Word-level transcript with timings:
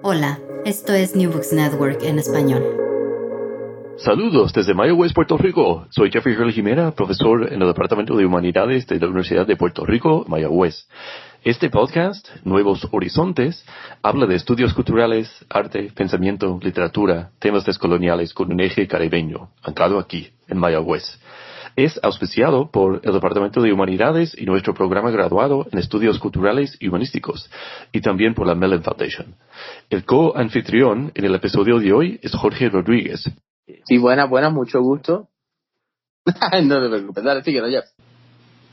Hola, 0.00 0.38
esto 0.64 0.92
es 0.92 1.16
New 1.16 1.32
Books 1.32 1.52
Network 1.52 2.04
en 2.04 2.20
español. 2.20 2.62
Saludos 3.96 4.52
desde 4.52 4.72
Mayagüez, 4.72 5.12
Puerto 5.12 5.36
Rico. 5.36 5.88
Soy 5.90 6.12
Jeffrey 6.12 6.36
Hurley 6.36 6.52
Jimena, 6.52 6.92
profesor 6.92 7.52
en 7.52 7.60
el 7.60 7.66
Departamento 7.66 8.16
de 8.16 8.24
Humanidades 8.24 8.86
de 8.86 9.00
la 9.00 9.08
Universidad 9.08 9.44
de 9.44 9.56
Puerto 9.56 9.84
Rico, 9.84 10.24
Mayagüez. 10.28 10.86
Este 11.42 11.68
podcast, 11.68 12.28
Nuevos 12.44 12.86
Horizontes, 12.92 13.66
habla 14.00 14.26
de 14.26 14.36
estudios 14.36 14.72
culturales, 14.72 15.28
arte, 15.50 15.90
pensamiento, 15.92 16.60
literatura, 16.62 17.30
temas 17.40 17.64
descoloniales 17.64 18.32
con 18.32 18.52
un 18.52 18.60
eje 18.60 18.86
caribeño, 18.86 19.50
anclado 19.64 19.98
aquí, 19.98 20.28
en 20.46 20.58
Mayagüez. 20.58 21.18
Es 21.78 22.00
auspiciado 22.02 22.72
por 22.72 23.00
el 23.04 23.12
Departamento 23.12 23.62
de 23.62 23.72
Humanidades 23.72 24.36
y 24.36 24.46
nuestro 24.46 24.74
programa 24.74 25.12
graduado 25.12 25.64
en 25.70 25.78
Estudios 25.78 26.18
Culturales 26.18 26.76
y 26.80 26.88
Humanísticos, 26.88 27.48
y 27.92 28.00
también 28.00 28.34
por 28.34 28.48
la 28.48 28.56
Mellon 28.56 28.82
Foundation. 28.82 29.36
El 29.88 30.04
co-anfitrión 30.04 31.12
en 31.14 31.24
el 31.24 31.36
episodio 31.36 31.78
de 31.78 31.92
hoy 31.92 32.18
es 32.20 32.34
Jorge 32.34 32.68
Rodríguez, 32.68 33.30
Sí, 33.84 33.96
buenas, 33.98 34.28
buenas, 34.28 34.52
mucho 34.52 34.80
gusto. 34.80 35.28
no 36.64 36.82
te 36.82 36.88
preocupes, 36.88 37.22
dale, 37.22 37.44
síguelo, 37.44 37.68
Jeff. 37.68 37.84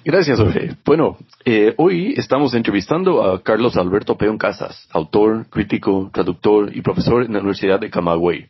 Gracias, 0.04 0.40
Jorge. 0.40 0.76
Bueno, 0.84 1.20
eh, 1.46 1.76
hoy 1.78 2.16
estamos 2.18 2.56
entrevistando 2.56 3.24
a 3.24 3.44
Carlos 3.44 3.78
Alberto 3.78 4.18
Peón 4.18 4.40
Casas, 4.40 4.88
autor, 4.92 5.48
crítico, 5.52 6.10
traductor 6.12 6.76
y 6.76 6.82
profesor 6.82 7.24
en 7.24 7.34
la 7.34 7.40
Universidad 7.40 7.80
de 7.80 7.92
Camagüey. 7.92 8.48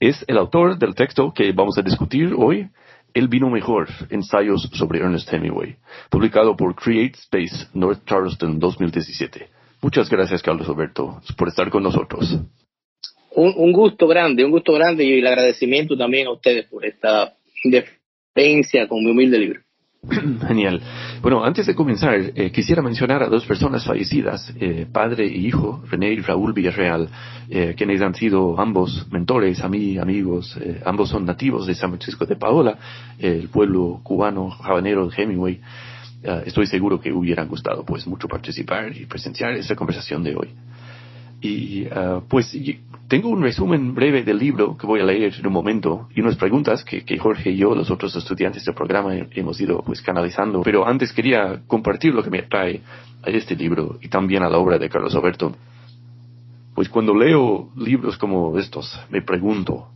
Es 0.00 0.24
el 0.26 0.38
autor 0.38 0.78
del 0.78 0.94
texto 0.94 1.34
que 1.34 1.52
vamos 1.52 1.76
a 1.76 1.82
discutir 1.82 2.34
hoy, 2.34 2.70
El 3.14 3.28
vino 3.28 3.48
mejor, 3.48 3.88
ensayos 4.10 4.68
sobre 4.72 4.98
Ernest 4.98 5.32
Hemingway, 5.32 5.76
publicado 6.10 6.56
por 6.56 6.74
Create 6.74 7.16
Space 7.16 7.68
North 7.72 8.04
Charleston 8.06 8.58
2017. 8.58 9.48
Muchas 9.80 10.10
gracias, 10.10 10.42
Carlos 10.42 10.68
Alberto, 10.68 11.20
por 11.38 11.46
estar 11.46 11.70
con 11.70 11.84
nosotros. 11.84 12.40
Un, 13.30 13.54
un 13.56 13.72
gusto 13.72 14.08
grande, 14.08 14.44
un 14.44 14.50
gusto 14.50 14.72
grande 14.72 15.04
y 15.04 15.20
el 15.20 15.26
agradecimiento 15.28 15.96
también 15.96 16.26
a 16.26 16.32
ustedes 16.32 16.66
por 16.66 16.84
esta 16.84 17.34
defensa 17.62 18.88
con 18.88 19.04
mi 19.04 19.12
humilde 19.12 19.38
libro. 19.38 19.60
Genial. 20.48 20.80
Bueno, 21.24 21.42
antes 21.42 21.64
de 21.64 21.74
comenzar, 21.74 22.16
eh, 22.34 22.52
quisiera 22.52 22.82
mencionar 22.82 23.22
a 23.22 23.28
dos 23.28 23.46
personas 23.46 23.82
fallecidas, 23.82 24.52
eh, 24.60 24.86
padre 24.92 25.24
y 25.24 25.46
hijo, 25.46 25.82
René 25.90 26.12
y 26.12 26.20
Raúl 26.20 26.52
Villarreal, 26.52 27.08
eh, 27.48 27.74
quienes 27.74 28.02
han 28.02 28.14
sido 28.14 28.60
ambos 28.60 29.06
mentores, 29.10 29.64
a 29.64 29.70
mí, 29.70 29.96
amigos, 29.96 30.54
eh, 30.60 30.82
ambos 30.84 31.08
son 31.08 31.24
nativos 31.24 31.66
de 31.66 31.74
San 31.74 31.88
Francisco 31.92 32.26
de 32.26 32.36
Paola, 32.36 32.76
el 33.18 33.48
pueblo 33.48 34.00
cubano 34.02 34.54
habanero 34.62 35.08
de 35.08 35.14
Hemingway. 35.16 35.60
Eh, 36.26 36.42
estoy 36.46 36.66
seguro 36.66 36.98
que 36.98 37.12
hubieran 37.12 37.48
gustado 37.48 37.84
pues 37.84 38.06
mucho 38.06 38.26
participar 38.26 38.96
y 38.96 39.04
presenciar 39.04 39.52
esta 39.52 39.76
conversación 39.76 40.22
de 40.22 40.34
hoy. 40.34 40.48
Y 41.44 41.86
uh, 41.88 42.22
pues 42.26 42.56
tengo 43.06 43.28
un 43.28 43.42
resumen 43.42 43.94
breve 43.94 44.22
del 44.22 44.38
libro 44.38 44.78
que 44.78 44.86
voy 44.86 45.00
a 45.00 45.04
leer 45.04 45.34
en 45.38 45.46
un 45.46 45.52
momento 45.52 46.08
y 46.14 46.22
unas 46.22 46.36
preguntas 46.36 46.82
que, 46.82 47.04
que 47.04 47.18
Jorge 47.18 47.50
y 47.50 47.56
yo, 47.58 47.74
los 47.74 47.90
otros 47.90 48.16
estudiantes 48.16 48.64
del 48.64 48.74
programa, 48.74 49.14
hemos 49.14 49.60
ido 49.60 49.82
pues 49.82 50.00
canalizando. 50.00 50.62
Pero 50.62 50.88
antes 50.88 51.12
quería 51.12 51.60
compartir 51.66 52.14
lo 52.14 52.22
que 52.22 52.30
me 52.30 52.38
atrae 52.38 52.80
a 53.22 53.28
este 53.28 53.54
libro 53.56 53.98
y 54.00 54.08
también 54.08 54.42
a 54.42 54.48
la 54.48 54.56
obra 54.56 54.78
de 54.78 54.88
Carlos 54.88 55.14
Alberto. 55.14 55.54
Pues 56.74 56.88
cuando 56.88 57.14
leo 57.14 57.68
libros 57.76 58.16
como 58.16 58.58
estos, 58.58 58.98
me 59.10 59.20
pregunto, 59.20 59.88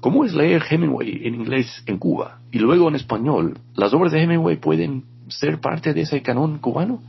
¿cómo 0.00 0.24
es 0.24 0.32
leer 0.32 0.62
Hemingway 0.70 1.26
en 1.26 1.34
inglés 1.34 1.82
en 1.84 1.98
Cuba 1.98 2.38
y 2.50 2.60
luego 2.60 2.88
en 2.88 2.94
español? 2.94 3.58
¿Las 3.74 3.92
obras 3.92 4.10
de 4.10 4.22
Hemingway 4.22 4.56
pueden 4.56 5.04
ser 5.28 5.60
parte 5.60 5.92
de 5.92 6.00
ese 6.00 6.22
canon 6.22 6.60
cubano? 6.60 7.02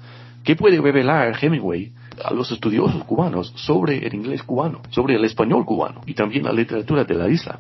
¿Qué 0.44 0.58
puede 0.58 0.82
revelar 0.82 1.38
Hemingway 1.42 1.94
a 2.24 2.34
los 2.34 2.52
estudiosos 2.52 3.04
cubanos 3.04 3.54
sobre 3.56 4.06
el 4.06 4.14
inglés 4.14 4.44
cubano, 4.44 4.82
sobre 4.90 5.16
el 5.16 5.26
español 5.26 5.66
cubano 5.66 6.02
y 6.06 6.14
también 6.14 6.44
la 6.44 6.54
literatura 6.54 7.04
de 7.04 7.16
la 7.16 7.30
isla. 7.30 7.60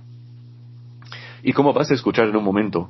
Y 1.43 1.53
como 1.53 1.73
vas 1.73 1.91
a 1.91 1.93
escuchar 1.93 2.27
en 2.27 2.35
un 2.35 2.43
momento, 2.43 2.89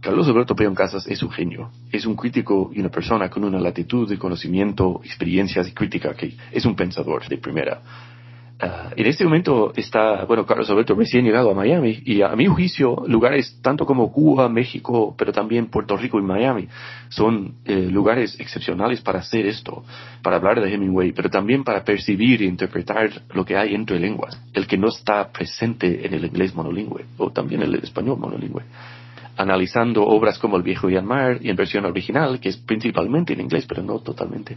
Carlos 0.00 0.26
Alberto 0.28 0.56
Peón 0.56 0.74
Casas 0.74 1.06
es 1.06 1.22
un 1.22 1.30
genio, 1.30 1.70
es 1.92 2.06
un 2.06 2.16
crítico 2.16 2.70
y 2.72 2.80
una 2.80 2.88
persona 2.88 3.30
con 3.30 3.44
una 3.44 3.60
latitud 3.60 4.08
de 4.08 4.18
conocimiento, 4.18 5.00
experiencias 5.04 5.68
y 5.68 5.72
crítica 5.72 6.14
que 6.14 6.36
es 6.50 6.64
un 6.64 6.74
pensador 6.74 7.26
de 7.28 7.38
primera. 7.38 7.80
Uh, 8.62 8.92
en 8.94 9.06
este 9.06 9.24
momento 9.24 9.72
está, 9.74 10.24
bueno, 10.24 10.46
Carlos 10.46 10.70
Alberto 10.70 10.94
recién 10.94 11.24
llegado 11.24 11.50
a 11.50 11.54
Miami 11.54 12.00
y 12.04 12.22
a 12.22 12.28
mi 12.36 12.46
juicio 12.46 13.02
lugares 13.08 13.58
tanto 13.60 13.84
como 13.84 14.12
Cuba, 14.12 14.48
México, 14.48 15.16
pero 15.18 15.32
también 15.32 15.66
Puerto 15.66 15.96
Rico 15.96 16.20
y 16.20 16.22
Miami 16.22 16.68
son 17.08 17.56
eh, 17.64 17.88
lugares 17.90 18.38
excepcionales 18.38 19.00
para 19.00 19.18
hacer 19.18 19.46
esto, 19.46 19.82
para 20.22 20.36
hablar 20.36 20.60
de 20.60 20.72
Hemingway, 20.72 21.10
pero 21.10 21.28
también 21.28 21.64
para 21.64 21.82
percibir 21.82 22.40
e 22.40 22.44
interpretar 22.44 23.10
lo 23.34 23.44
que 23.44 23.56
hay 23.56 23.74
entre 23.74 23.98
lenguas, 23.98 24.40
el 24.54 24.68
que 24.68 24.78
no 24.78 24.90
está 24.90 25.32
presente 25.32 26.06
en 26.06 26.14
el 26.14 26.24
inglés 26.24 26.54
monolingüe 26.54 27.06
o 27.18 27.30
también 27.30 27.62
el 27.62 27.74
español 27.74 28.18
monolingüe. 28.20 28.62
Analizando 29.38 30.04
obras 30.04 30.38
como 30.38 30.56
El 30.56 30.62
viejo 30.62 30.88
Yanmar 30.88 31.38
y 31.40 31.50
en 31.50 31.56
versión 31.56 31.84
original, 31.84 32.38
que 32.38 32.50
es 32.50 32.58
principalmente 32.58 33.32
en 33.32 33.40
inglés, 33.40 33.66
pero 33.66 33.82
no 33.82 33.98
totalmente, 33.98 34.56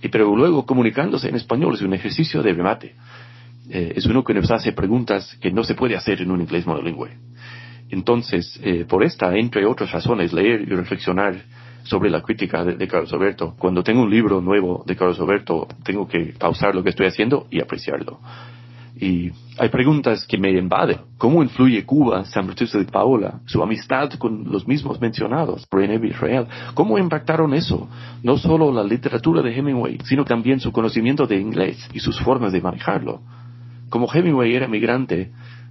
y 0.00 0.08
pero 0.08 0.34
luego 0.34 0.64
comunicándose 0.64 1.28
en 1.28 1.34
español 1.34 1.74
es 1.74 1.82
un 1.82 1.92
ejercicio 1.92 2.42
de 2.42 2.54
remate 2.54 2.94
eh, 3.70 3.94
es 3.96 4.06
uno 4.06 4.24
que 4.24 4.34
nos 4.34 4.50
hace 4.50 4.72
preguntas 4.72 5.36
que 5.40 5.50
no 5.50 5.64
se 5.64 5.74
puede 5.74 5.96
hacer 5.96 6.20
en 6.20 6.30
un 6.30 6.40
inglés 6.40 6.66
monolingüe. 6.66 7.10
Entonces, 7.90 8.58
eh, 8.62 8.84
por 8.88 9.04
esta, 9.04 9.36
entre 9.36 9.64
otras 9.66 9.92
razones, 9.92 10.32
leer 10.32 10.62
y 10.62 10.74
reflexionar 10.74 11.36
sobre 11.84 12.10
la 12.10 12.22
crítica 12.22 12.64
de, 12.64 12.88
Carlos 12.88 13.12
Alberto. 13.12 13.54
Cuando 13.58 13.82
tengo 13.82 14.02
un 14.02 14.10
libro 14.10 14.40
nuevo 14.40 14.82
de 14.86 14.96
Carlos 14.96 15.20
Alberto, 15.20 15.68
tengo 15.84 16.08
que 16.08 16.34
pausar 16.38 16.74
lo 16.74 16.82
que 16.82 16.90
estoy 16.90 17.06
haciendo 17.06 17.46
y 17.50 17.60
apreciarlo. 17.60 18.20
Y 18.96 19.32
hay 19.58 19.68
preguntas 19.70 20.24
que 20.26 20.38
me 20.38 20.50
invaden. 20.52 20.98
¿Cómo 21.18 21.42
influye 21.42 21.84
Cuba, 21.84 22.24
San 22.24 22.44
Francisco 22.44 22.78
de 22.78 22.84
Paola, 22.84 23.40
su 23.44 23.62
amistad 23.62 24.10
con 24.14 24.44
los 24.50 24.66
mismos 24.68 25.00
mencionados, 25.00 25.66
René 25.70 26.00
Israel? 26.06 26.46
¿Cómo 26.74 26.96
impactaron 26.96 27.54
eso? 27.54 27.88
No 28.22 28.38
solo 28.38 28.72
la 28.72 28.84
literatura 28.84 29.42
de 29.42 29.54
Hemingway, 29.54 29.98
sino 30.04 30.24
también 30.24 30.60
su 30.60 30.72
conocimiento 30.72 31.26
de 31.26 31.36
inglés 31.36 31.88
y 31.92 32.00
sus 32.00 32.18
formas 32.20 32.52
de 32.52 32.60
manejarlo. 32.60 33.20
Como 33.94 34.12
Hemingway 34.12 34.56
era 34.56 34.66
migrante, 34.66 35.30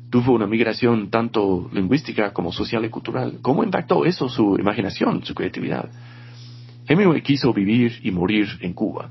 tuvo 0.09 0.31
una 0.31 0.47
migración 0.47 1.09
tanto 1.09 1.69
lingüística 1.73 2.31
como 2.31 2.53
social 2.53 2.85
y 2.85 2.89
cultural. 2.89 3.39
¿Cómo 3.41 3.65
impactó 3.65 4.05
eso 4.05 4.29
su 4.29 4.55
imaginación, 4.57 5.25
su 5.25 5.35
creatividad? 5.35 5.89
Hemingway 6.87 7.21
quiso 7.21 7.51
vivir 7.51 7.99
y 8.01 8.11
morir 8.11 8.47
en 8.61 8.71
Cuba. 8.71 9.09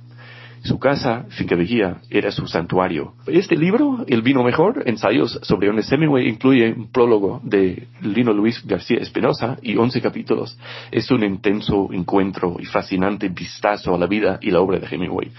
Su 0.63 0.79
casa, 0.79 1.27
Finca 1.29 1.57
Vigía, 1.57 1.99
era 2.09 2.31
su 2.31 2.47
santuario. 2.47 3.13
Este 3.27 3.55
libro, 3.55 4.03
El 4.09 4.23
vino 4.23 4.43
mejor, 4.43 4.85
ensayos 4.87 5.39
sobre 5.43 5.69
Ernest 5.69 5.93
Hemingway, 5.93 6.27
incluye 6.27 6.73
un 6.73 6.91
prólogo 6.91 7.43
de 7.45 7.89
Lino 8.01 8.33
Luis 8.33 8.67
García 8.67 8.97
Espinosa 8.97 9.59
y 9.61 9.77
11 9.77 10.01
capítulos. 10.01 10.59
Es 10.91 11.11
un 11.11 11.23
intenso 11.23 11.91
encuentro 11.93 12.57
y 12.59 12.65
fascinante 12.65 13.29
vistazo 13.29 13.95
a 13.95 13.99
la 13.99 14.07
vida 14.07 14.39
y 14.41 14.51
la 14.51 14.61
obra 14.61 14.79
de 14.79 14.87
Hemingway. 14.87 15.31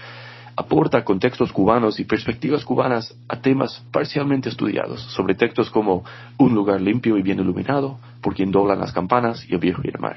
Aporta 0.56 1.04
contextos 1.04 1.52
cubanos 1.52 1.98
y 1.98 2.04
perspectivas 2.04 2.64
cubanas 2.64 3.14
a 3.28 3.40
temas 3.40 3.82
parcialmente 3.90 4.48
estudiados, 4.48 5.00
sobre 5.14 5.34
textos 5.34 5.70
como 5.70 6.04
Un 6.38 6.54
lugar 6.54 6.80
limpio 6.80 7.16
y 7.18 7.22
bien 7.22 7.40
iluminado, 7.40 7.98
Por 8.20 8.34
quien 8.34 8.50
doblan 8.50 8.78
las 8.78 8.92
campanas 8.92 9.44
y 9.48 9.54
El 9.54 9.60
viejo 9.60 9.82
y 9.84 9.88
el 9.88 9.98
mar 9.98 10.16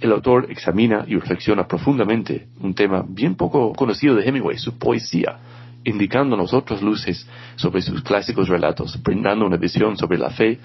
el 0.00 0.12
autor 0.12 0.46
examina 0.50 1.04
y 1.06 1.14
reflexiona 1.14 1.66
profundamente 1.68 2.48
un 2.60 2.74
tema 2.74 3.04
bien 3.06 3.34
poco 3.34 3.72
conocido 3.74 4.14
de 4.14 4.26
Hemingway, 4.26 4.56
su 4.56 4.78
poesía, 4.78 5.36
indicándonos 5.84 6.52
otras 6.52 6.82
luces 6.82 7.26
sobre 7.56 7.82
sus 7.82 8.02
clásicos 8.02 8.48
relatos, 8.48 9.02
brindando 9.02 9.46
una 9.46 9.56
visión 9.56 9.96
sobre 9.96 10.18
la 10.18 10.30
fe 10.30 10.58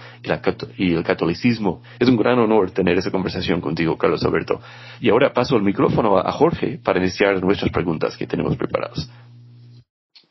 y, 0.78 0.94
el 0.94 1.04
catolicismo. 1.04 1.82
Es 2.00 2.10
un 2.10 2.18
gran 2.18 2.40
honor 2.40 2.72
tener 2.72 2.98
esa 2.98 3.12
conversación 3.12 3.62
contigo, 3.62 3.98
Carlos 3.98 4.24
Alberto. 4.24 4.60
Y 5.00 5.10
ahora 5.10 5.34
paso 5.34 5.56
el 5.56 5.64
micrófono 5.64 6.18
a, 6.18 6.32
Jorge 6.32 6.80
para 6.84 7.00
iniciar 7.00 7.42
nuestras 7.42 7.72
preguntas 7.72 8.18
que 8.18 8.28
tenemos 8.28 8.58
preparadas. 8.58 9.10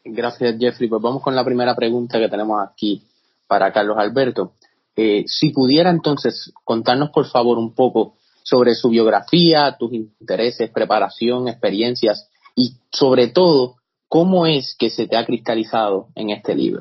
Gracias, 0.04 0.56
Jeffrey. 0.58 0.88
Pues 0.88 1.00
vamos 1.00 1.22
con 1.22 1.34
la 1.34 1.44
primera 1.44 1.74
pregunta 1.74 2.18
que 2.18 2.28
tenemos 2.28 2.58
aquí 2.62 3.02
para 3.46 3.72
Carlos 3.72 3.96
Alberto. 3.98 4.52
Eh, 4.96 5.24
si 5.26 5.50
pudiera 5.50 5.90
entonces 5.90 6.52
contarnos, 6.62 7.10
por 7.10 7.26
favor, 7.26 7.58
un 7.58 7.74
poco 7.74 8.16
sobre 8.42 8.74
su 8.74 8.90
biografía, 8.90 9.76
tus 9.78 9.92
intereses, 9.94 10.70
preparación, 10.70 11.48
experiencias 11.48 12.28
y 12.54 12.74
sobre 12.92 13.28
todo, 13.28 13.76
cómo 14.14 14.46
es 14.46 14.76
que 14.78 14.90
se 14.90 15.08
te 15.08 15.16
ha 15.16 15.26
cristalizado 15.26 16.06
en 16.14 16.30
este 16.30 16.54
libro. 16.54 16.80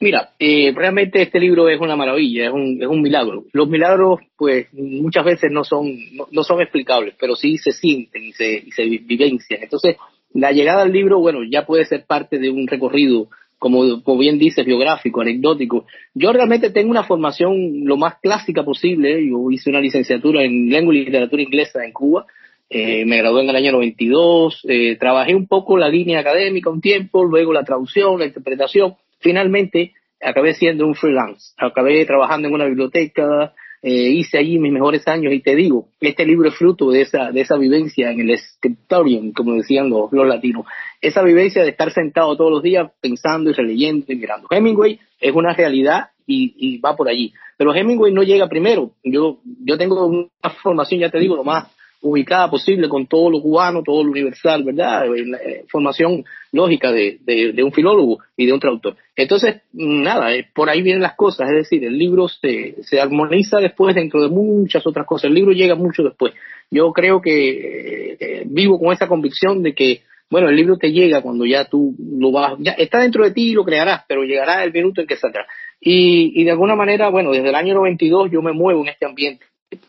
Mira, 0.00 0.30
eh, 0.40 0.72
realmente 0.74 1.22
este 1.22 1.38
libro 1.38 1.68
es 1.68 1.80
una 1.80 1.94
maravilla, 1.94 2.46
es 2.46 2.52
un, 2.52 2.82
es 2.82 2.88
un 2.88 3.00
milagro. 3.00 3.44
Los 3.52 3.68
milagros, 3.68 4.18
pues, 4.36 4.66
muchas 4.72 5.24
veces 5.24 5.52
no 5.52 5.62
son, 5.62 5.86
no, 6.32 6.42
son 6.42 6.60
explicables, 6.60 7.14
pero 7.16 7.36
sí 7.36 7.58
se 7.58 7.70
sienten 7.70 8.24
y 8.24 8.32
se, 8.32 8.54
y 8.56 8.72
se 8.72 8.86
vivencian. 8.86 9.62
Entonces, 9.62 9.94
la 10.34 10.50
llegada 10.50 10.82
al 10.82 10.90
libro, 10.90 11.20
bueno, 11.20 11.44
ya 11.48 11.64
puede 11.64 11.84
ser 11.84 12.06
parte 12.06 12.40
de 12.40 12.50
un 12.50 12.66
recorrido 12.66 13.28
como, 13.60 14.02
como 14.02 14.18
bien 14.18 14.40
dices, 14.40 14.66
biográfico, 14.66 15.20
anecdótico. 15.20 15.86
Yo 16.12 16.32
realmente 16.32 16.70
tengo 16.70 16.90
una 16.90 17.04
formación 17.04 17.84
lo 17.84 17.96
más 17.96 18.16
clásica 18.20 18.64
posible. 18.64 19.24
Yo 19.24 19.48
hice 19.52 19.70
una 19.70 19.80
licenciatura 19.80 20.42
en 20.42 20.70
lengua 20.70 20.92
y 20.92 21.04
literatura 21.04 21.40
inglesa 21.40 21.84
en 21.84 21.92
Cuba. 21.92 22.26
Eh, 22.68 23.04
me 23.04 23.18
gradué 23.18 23.42
en 23.42 23.50
el 23.50 23.56
año 23.56 23.72
92. 23.72 24.60
Eh, 24.68 24.96
trabajé 24.98 25.34
un 25.34 25.46
poco 25.46 25.76
la 25.78 25.88
línea 25.88 26.20
académica 26.20 26.70
un 26.70 26.80
tiempo, 26.80 27.24
luego 27.24 27.52
la 27.52 27.64
traducción, 27.64 28.18
la 28.18 28.26
interpretación. 28.26 28.96
Finalmente 29.20 29.92
acabé 30.20 30.54
siendo 30.54 30.86
un 30.86 30.94
freelance. 30.94 31.52
Acabé 31.56 32.04
trabajando 32.04 32.48
en 32.48 32.54
una 32.54 32.66
biblioteca, 32.66 33.54
eh, 33.82 34.10
hice 34.10 34.38
allí 34.38 34.58
mis 34.58 34.72
mejores 34.72 35.06
años 35.06 35.32
y 35.32 35.40
te 35.40 35.54
digo, 35.54 35.88
este 36.00 36.26
libro 36.26 36.48
es 36.48 36.56
fruto 36.56 36.90
de 36.90 37.02
esa, 37.02 37.30
de 37.30 37.42
esa 37.42 37.56
vivencia 37.56 38.10
en 38.10 38.20
el 38.20 38.36
scriptorium, 38.36 39.32
como 39.32 39.54
decían 39.54 39.88
los, 39.88 40.10
los 40.12 40.26
latinos, 40.26 40.66
esa 41.00 41.22
vivencia 41.22 41.62
de 41.62 41.70
estar 41.70 41.92
sentado 41.92 42.36
todos 42.36 42.50
los 42.50 42.62
días 42.62 42.90
pensando 43.00 43.50
y 43.50 43.52
releyendo 43.52 44.06
y 44.08 44.16
mirando. 44.16 44.48
Hemingway 44.50 44.98
es 45.20 45.32
una 45.32 45.52
realidad 45.52 46.06
y, 46.26 46.54
y 46.56 46.78
va 46.78 46.96
por 46.96 47.08
allí, 47.08 47.32
pero 47.56 47.74
Hemingway 47.74 48.12
no 48.12 48.24
llega 48.24 48.48
primero. 48.48 48.92
Yo, 49.04 49.38
yo 49.44 49.78
tengo 49.78 50.06
una 50.06 50.50
formación, 50.62 51.00
ya 51.00 51.10
te 51.10 51.20
digo, 51.20 51.36
lo 51.36 51.44
más 51.44 51.68
ubicada 52.06 52.50
posible 52.50 52.88
con 52.88 53.06
todo 53.06 53.30
lo 53.30 53.40
cubano, 53.40 53.82
todo 53.82 54.02
lo 54.02 54.10
universal, 54.10 54.64
¿verdad? 54.64 55.06
Eh, 55.14 55.64
formación 55.68 56.24
lógica 56.52 56.90
de, 56.92 57.18
de, 57.22 57.62
un 57.62 57.72
filólogo 57.72 58.18
y 58.36 58.46
de 58.46 58.52
un 58.52 58.60
traductor. 58.60 58.96
Entonces, 59.14 59.62
nada, 59.72 60.34
eh, 60.34 60.48
por 60.54 60.70
ahí 60.70 60.82
vienen 60.82 61.02
las 61.02 61.14
cosas, 61.14 61.48
es 61.50 61.56
decir, 61.56 61.84
el 61.84 61.98
libro 61.98 62.28
se, 62.28 62.82
se 62.82 63.00
armoniza 63.00 63.58
después 63.58 63.94
dentro 63.94 64.22
de 64.22 64.28
muchas 64.28 64.86
otras 64.86 65.06
cosas, 65.06 65.24
el 65.24 65.34
libro 65.34 65.52
llega 65.52 65.74
mucho 65.74 66.02
después. 66.02 66.32
Yo 66.70 66.92
creo 66.92 67.20
que 67.20 68.16
eh, 68.18 68.42
vivo 68.46 68.78
con 68.78 68.92
esa 68.92 69.06
convicción 69.06 69.62
de 69.62 69.74
que, 69.74 70.02
bueno, 70.30 70.48
el 70.48 70.56
libro 70.56 70.76
te 70.76 70.90
llega 70.92 71.22
cuando 71.22 71.44
ya 71.44 71.66
tú 71.66 71.94
lo 71.98 72.32
vas, 72.32 72.54
ya 72.58 72.72
está 72.72 73.00
dentro 73.00 73.24
de 73.24 73.30
ti 73.32 73.50
y 73.50 73.54
lo 73.54 73.64
crearás, 73.64 74.04
pero 74.08 74.24
llegará 74.24 74.64
el 74.64 74.72
minuto 74.72 75.00
en 75.00 75.06
que 75.06 75.16
saldrá. 75.16 75.46
Y, 75.80 76.40
y 76.40 76.44
de 76.44 76.50
alguna 76.50 76.74
manera, 76.74 77.10
bueno, 77.10 77.30
desde 77.32 77.50
el 77.50 77.54
año 77.54 77.74
92 77.74 78.30
yo 78.32 78.42
me 78.42 78.52
muevo 78.52 78.82
en 78.82 78.88
este 78.88 79.06
ambiente, 79.06 79.44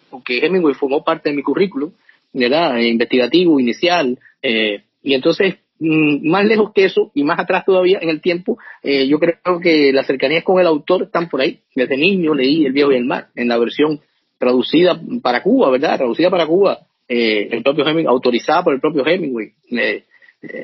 porque 0.10 0.46
Hemingway 0.46 0.76
formó 0.76 1.04
parte 1.04 1.30
de 1.30 1.36
mi 1.36 1.42
currículum, 1.42 1.92
¿verdad? 2.34 2.78
Investigativo, 2.80 3.60
inicial, 3.60 4.18
eh, 4.42 4.84
y 5.02 5.14
entonces 5.14 5.56
mm, 5.80 6.30
más 6.30 6.46
lejos 6.46 6.72
que 6.74 6.86
eso 6.86 7.12
y 7.14 7.24
más 7.24 7.40
atrás 7.40 7.66
todavía 7.66 8.00
en 8.02 8.10
el 8.10 8.22
tiempo, 8.22 8.58
eh, 8.84 9.08
yo 9.08 9.20
creo 9.20 9.60
que 9.62 9.92
las 9.94 10.08
cercanías 10.08 10.44
con 10.44 10.60
el 10.60 10.68
autor 10.68 11.04
están 11.04 11.30
por 11.30 11.42
ahí. 11.42 11.62
Desde 11.76 11.98
niño 11.98 12.34
leí 12.34 12.66
El 12.66 12.74
viejo 12.74 12.92
y 12.92 12.96
el 12.96 13.06
mar 13.06 13.28
en 13.36 13.48
la 13.48 13.58
versión 13.58 14.02
traducida 14.38 15.00
para 15.22 15.42
Cuba, 15.42 15.70
¿verdad? 15.72 15.98
Traducida 15.98 16.30
para 16.30 16.46
Cuba, 16.46 16.80
eh, 17.08 17.50
el 17.52 17.64
propio 17.64 17.86
Hemingway, 17.86 18.06
autorizada 18.06 18.64
por 18.64 18.74
el 18.74 18.80
propio 18.80 19.06
Hemingway. 19.06 19.54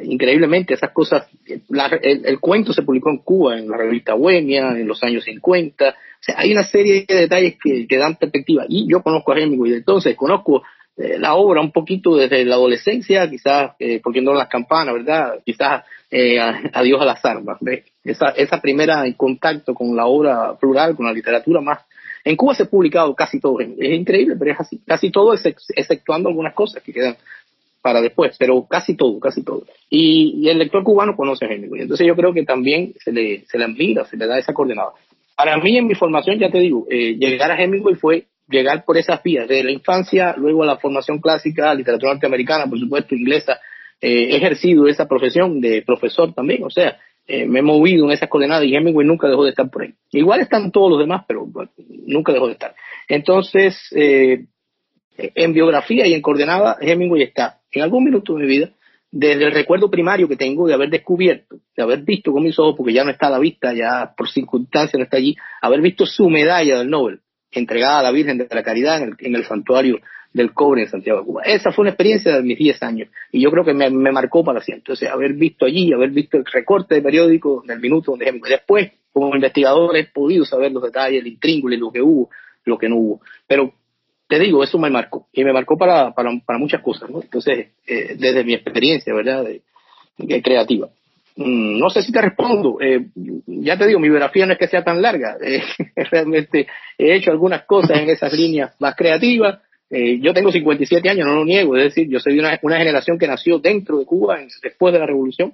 increíblemente, 0.04 0.76
esas 0.76 0.92
cosas, 0.92 1.28
el, 1.48 2.40
cuento 2.40 2.72
se 2.74 2.84
publicó 2.84 3.10
en 3.10 3.18
Cuba, 3.18 3.58
en 3.58 3.68
la 3.68 3.78
revista 3.78 4.14
Bohemia, 4.14 4.78
en 4.78 4.88
los 4.88 5.02
años 5.04 5.24
50. 5.24 5.90
O 5.90 5.94
sea, 6.20 6.36
hay 6.38 6.52
una 6.52 6.64
serie 6.64 7.06
de 7.08 7.16
detalles 7.16 7.56
que, 7.62 7.88
que 7.88 7.98
dan 7.98 8.16
perspectiva. 8.16 8.66
Y 8.70 8.88
yo 8.88 9.02
conozco 9.02 9.32
a 9.32 9.40
Hemingway, 9.40 9.74
entonces 9.74 10.16
conozco 10.16 10.62
eh, 10.96 11.18
la 11.18 11.36
obra 11.36 11.62
un 11.62 11.72
poquito 11.72 12.16
desde 12.16 12.46
la 12.46 12.56
adolescencia, 12.56 13.30
quizás 13.30 13.72
eh, 13.80 14.02
no 14.22 14.34
las 14.34 14.48
campanas, 14.48 14.94
¿verdad? 14.94 15.40
Quizás 15.44 15.84
eh, 16.12 16.40
adiós 16.74 17.02
a 17.02 17.06
las 17.06 17.26
armas. 17.26 17.58
Esa, 18.04 18.30
esa 18.30 18.62
primera 18.62 19.04
contacto 19.18 19.74
con 19.74 19.96
la 19.96 20.06
obra 20.06 20.56
plural, 20.60 20.96
con 20.96 21.06
la 21.06 21.14
literatura 21.14 21.62
más. 21.62 21.80
En 22.24 22.36
Cuba 22.38 22.54
se 22.54 22.64
ha 22.64 22.68
publicado 22.68 23.14
casi 23.16 23.40
todo, 23.40 23.60
es 23.60 23.68
increíble, 23.78 24.36
pero 24.40 24.52
es 24.52 24.60
así, 24.60 24.80
casi 24.86 25.12
todo, 25.12 25.34
exceptuando 25.34 26.30
algunas 26.30 26.54
cosas 26.54 26.82
que 26.82 26.94
quedan 26.94 27.18
para 27.82 28.00
después, 28.02 28.38
pero 28.40 28.66
casi 28.66 28.96
todo, 28.96 29.20
casi 29.20 29.44
todo. 29.44 29.66
Y, 29.90 30.48
el 30.48 30.58
lector 30.58 30.84
cubano 30.84 31.18
conoce 31.18 31.46
a 31.46 31.50
Hemingway, 31.50 31.82
entonces 31.82 32.08
yo 32.08 32.16
creo 32.16 32.34
que 32.34 32.44
también 32.44 32.94
se 33.04 33.12
le, 33.12 33.44
se 33.46 33.58
le 33.58 33.66
admira, 33.66 34.06
se 34.06 34.16
le 34.16 34.26
da 34.26 34.40
esa 34.40 34.54
coordenada. 34.54 34.94
Para 35.36 35.58
mí, 35.58 35.78
en 35.78 35.88
mi 35.88 35.96
formación, 35.96 36.40
ya 36.40 36.50
te 36.50 36.60
digo, 36.60 36.88
eh, 36.90 37.16
llegar 37.16 37.52
a 37.52 37.62
Hemingway 37.62 37.96
fue 37.96 38.28
llegar 38.48 38.86
por 38.86 38.98
esas 38.98 39.22
vías, 39.24 39.48
desde 39.48 39.64
la 39.64 39.72
infancia, 39.72 40.36
luego 40.38 40.64
a 40.64 40.66
la 40.66 40.78
formación 40.78 41.20
clásica, 41.20 41.74
literatura 41.74 42.14
norteamericana, 42.14 42.68
por 42.68 42.80
supuesto, 42.80 43.16
inglesa, 43.16 43.60
eh, 44.02 44.32
he 44.32 44.36
ejercido 44.36 44.88
esa 44.88 45.08
profesión 45.08 45.62
de 45.62 45.82
profesor 45.82 46.34
también, 46.34 46.64
o 46.64 46.70
sea, 46.70 46.98
eh, 47.26 47.46
me 47.46 47.60
he 47.60 47.62
movido 47.62 48.06
en 48.06 48.12
esas 48.12 48.28
coordenadas 48.28 48.66
y 48.66 48.76
Hemingway 48.76 49.08
nunca 49.08 49.30
dejó 49.30 49.46
de 49.46 49.52
estar 49.52 49.70
por 49.70 49.84
ahí. 49.84 49.94
Igual 50.12 50.42
están 50.42 50.72
todos 50.72 50.92
los 50.92 51.00
demás, 51.00 51.24
pero 51.26 51.48
nunca 52.06 52.34
dejó 52.34 52.48
de 52.48 52.54
estar. 52.54 52.76
Entonces, 53.08 53.78
eh, 53.96 54.46
en 55.18 55.54
biografía 55.54 56.06
y 56.06 56.14
en 56.14 56.22
coordenada, 56.22 56.78
Hemingway 56.82 57.24
está 57.24 57.62
en 57.72 57.84
algún 57.84 58.04
minuto 58.04 58.34
de 58.34 58.42
mi 58.42 58.48
vida, 58.48 58.72
desde 59.10 59.46
el 59.46 59.52
recuerdo 59.52 59.92
primario 59.92 60.28
que 60.28 60.36
tengo 60.36 60.68
de 60.68 60.74
haber 60.74 60.90
descubierto, 60.90 61.58
de 61.78 61.84
haber 61.84 62.02
visto 62.02 62.32
con 62.32 62.44
mis 62.44 62.58
ojos, 62.58 62.76
porque 62.76 62.94
ya 62.94 63.04
no 63.04 63.12
está 63.12 63.28
a 63.28 63.32
la 63.32 63.40
vista, 63.40 63.72
ya 63.74 64.14
por 64.18 64.28
circunstancias 64.28 64.98
no 64.98 65.04
está 65.04 65.18
allí, 65.18 65.36
haber 65.62 65.82
visto 65.82 66.06
su 66.06 66.30
medalla 66.30 66.80
del 66.80 66.90
Nobel, 66.90 67.20
entregada 67.54 68.00
a 68.00 68.04
la 68.04 68.12
Virgen 68.12 68.38
de 68.38 68.48
la 68.50 68.64
Caridad 68.64 69.02
en 69.02 69.36
el, 69.36 69.46
santuario 69.46 70.00
del 70.34 70.54
cobre 70.54 70.84
en 70.84 70.90
Santiago 70.90 71.20
de 71.20 71.26
Cuba. 71.26 71.42
Esa 71.44 71.72
fue 71.72 71.84
una 71.84 71.92
experiencia 71.92 72.36
de 72.36 72.44
mis 72.44 72.58
10 72.58 72.84
años 72.84 73.10
y 73.32 73.42
yo 73.42 73.52
creo 73.52 73.64
que 73.64 73.74
me, 73.74 73.90
marcó 73.90 74.44
para 74.44 74.62
siempre. 74.62 74.82
Entonces, 74.82 75.10
haber 75.10 75.34
visto 75.34 75.66
allí, 75.66 75.94
haber 75.94 76.10
visto 76.10 76.38
el 76.38 76.46
recorte 76.46 76.96
de 76.96 77.02
periódico 77.02 77.64
del 77.66 77.80
minuto 77.80 78.12
donde 78.12 78.42
después, 78.50 78.92
como 79.12 79.34
investigador, 79.36 79.96
he 79.96 80.06
podido 80.06 80.46
saber 80.46 80.72
los 80.72 80.84
detalles, 80.84 81.22
el 81.22 81.28
intríngulo, 81.28 81.76
lo 81.78 81.92
que 81.92 82.02
hubo, 82.02 82.30
lo 82.66 82.78
que 82.78 82.90
no 82.90 82.98
hubo. 82.98 83.22
Pero 83.48 83.74
te 84.28 84.40
digo, 84.40 84.64
eso 84.64 84.80
me 84.80 84.90
marcó 84.90 85.28
y 85.32 85.44
me 85.44 85.54
marcó 85.54 85.78
para, 85.78 86.14
muchas 86.58 86.82
cosas. 86.82 87.10
Entonces, 87.10 87.68
eh, 87.86 88.16
desde 88.18 88.44
mi 88.44 88.54
experiencia, 88.54 89.14
¿verdad? 89.14 89.46
de 90.18 90.42
creativa. 90.42 90.90
Mm, 91.36 91.80
no 91.80 91.90
sé 91.90 92.02
si 92.02 92.12
te 92.12 92.22
respondo. 92.22 92.78
Eh, 92.80 93.08
ya 93.48 93.78
te 93.78 93.88
digo, 93.88 94.00
mi 94.00 94.10
biografía 94.10 94.46
no 94.46 94.54
es 94.54 94.60
que 94.60 94.68
sea 94.68 94.84
tan 94.84 95.02
larga. 95.02 95.38
Eh, 95.96 96.06
realmente 96.12 96.68
he 96.98 97.16
hecho 97.16 97.32
algunas 97.32 97.64
cosas 97.64 98.00
en 98.00 98.10
esas 98.10 98.34
líneas 98.34 98.74
más 98.80 98.96
creativas. 98.96 99.60
Eh, 99.90 100.20
yo 100.20 100.34
tengo 100.34 100.52
57 100.52 101.08
años, 101.10 101.28
no 101.28 101.36
lo 101.36 101.46
niego, 101.46 101.78
es 101.78 101.84
decir, 101.84 102.10
yo 102.10 102.20
soy 102.20 102.34
de 102.34 102.40
una, 102.40 102.60
una 102.64 102.78
generación 102.78 103.20
que 103.20 103.28
nació 103.28 103.60
dentro 103.60 104.00
de 104.00 104.06
Cuba 104.06 104.40
después 104.62 104.94
de 104.94 105.00
la 105.00 105.06
revolución. 105.06 105.54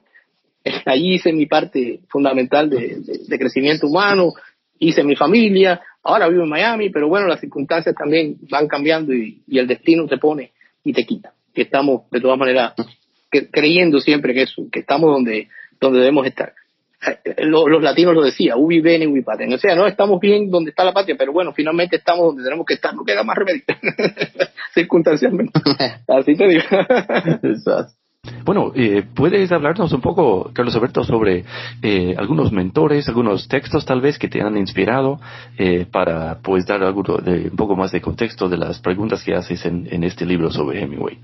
Allí 0.86 1.16
hice 1.16 1.34
mi 1.34 1.46
parte 1.46 2.02
fundamental 2.08 2.70
de, 2.70 3.00
de, 3.28 3.40
crecimiento 3.40 3.88
humano, 3.88 4.34
hice 4.78 5.04
mi 5.04 5.16
familia, 5.16 5.82
ahora 6.04 6.30
vivo 6.30 6.44
en 6.44 6.50
Miami, 6.50 6.90
pero 6.90 7.10
bueno, 7.10 7.28
las 7.28 7.40
circunstancias 7.40 7.96
también 7.96 8.38
van 8.50 8.68
cambiando 8.68 9.14
y, 9.14 9.42
y 9.48 9.60
el 9.60 9.68
destino 9.68 10.08
te 10.08 10.18
pone 10.18 10.52
y 10.84 10.94
te 10.94 11.06
quita. 11.06 11.34
Que 11.54 11.64
estamos, 11.64 12.10
de 12.10 12.22
todas 12.22 12.38
maneras, 12.38 12.74
creyendo 13.30 14.00
siempre 14.00 14.34
que, 14.34 14.44
eso, 14.44 14.68
que 14.72 14.80
estamos 14.80 15.12
donde, 15.12 15.48
donde 15.80 16.00
debemos 16.00 16.26
estar. 16.26 16.54
Eh, 17.08 17.46
los, 17.46 17.82
latinos 17.82 18.14
lo 18.14 18.24
decían, 18.24 18.58
ubi 18.60 18.82
bene, 18.82 19.08
ubi 19.08 19.22
paten. 19.22 19.54
O 19.54 19.58
sea, 19.58 19.76
no 19.76 19.88
estamos 19.88 20.20
bien 20.20 20.50
donde 20.50 20.72
está 20.72 20.84
la 20.84 20.94
patria, 20.94 21.16
pero 21.18 21.32
bueno, 21.32 21.54
finalmente 21.54 21.96
estamos 21.96 22.28
donde 22.28 22.44
tenemos 22.44 22.66
que 22.66 22.74
estar, 22.74 22.94
no 22.94 23.04
queda 23.04 23.24
más 23.24 23.38
remedio. 23.38 23.64
Circunstancialmente. 24.74 25.60
Así 26.08 26.36
te 26.36 26.48
digo. 26.48 26.64
Bueno, 28.44 28.74
eh, 28.76 29.04
¿puedes 29.16 29.52
hablarnos 29.52 29.94
un 29.94 30.02
poco, 30.02 30.52
Carlos 30.54 30.76
Alberto, 30.76 31.04
sobre 31.04 31.46
eh, 31.82 32.16
algunos 32.18 32.52
mentores, 32.52 33.08
algunos 33.08 33.48
textos 33.48 33.86
tal 33.86 34.02
vez 34.02 34.20
que 34.20 34.28
te 34.28 34.42
han 34.42 34.58
inspirado 34.58 35.20
eh, 35.58 35.86
para 35.90 36.40
pues 36.42 36.66
dar 36.66 36.84
algo 36.84 37.02
de, 37.18 37.50
un 37.50 37.56
poco 37.56 37.78
más 37.78 37.92
de 37.92 38.02
contexto 38.02 38.50
de 38.50 38.58
las 38.58 38.80
preguntas 38.80 39.24
que 39.24 39.36
haces 39.36 39.66
en, 39.66 39.88
en 39.90 40.04
este 40.04 40.26
libro 40.26 40.52
sobre 40.52 40.82
Hemingway? 40.82 41.18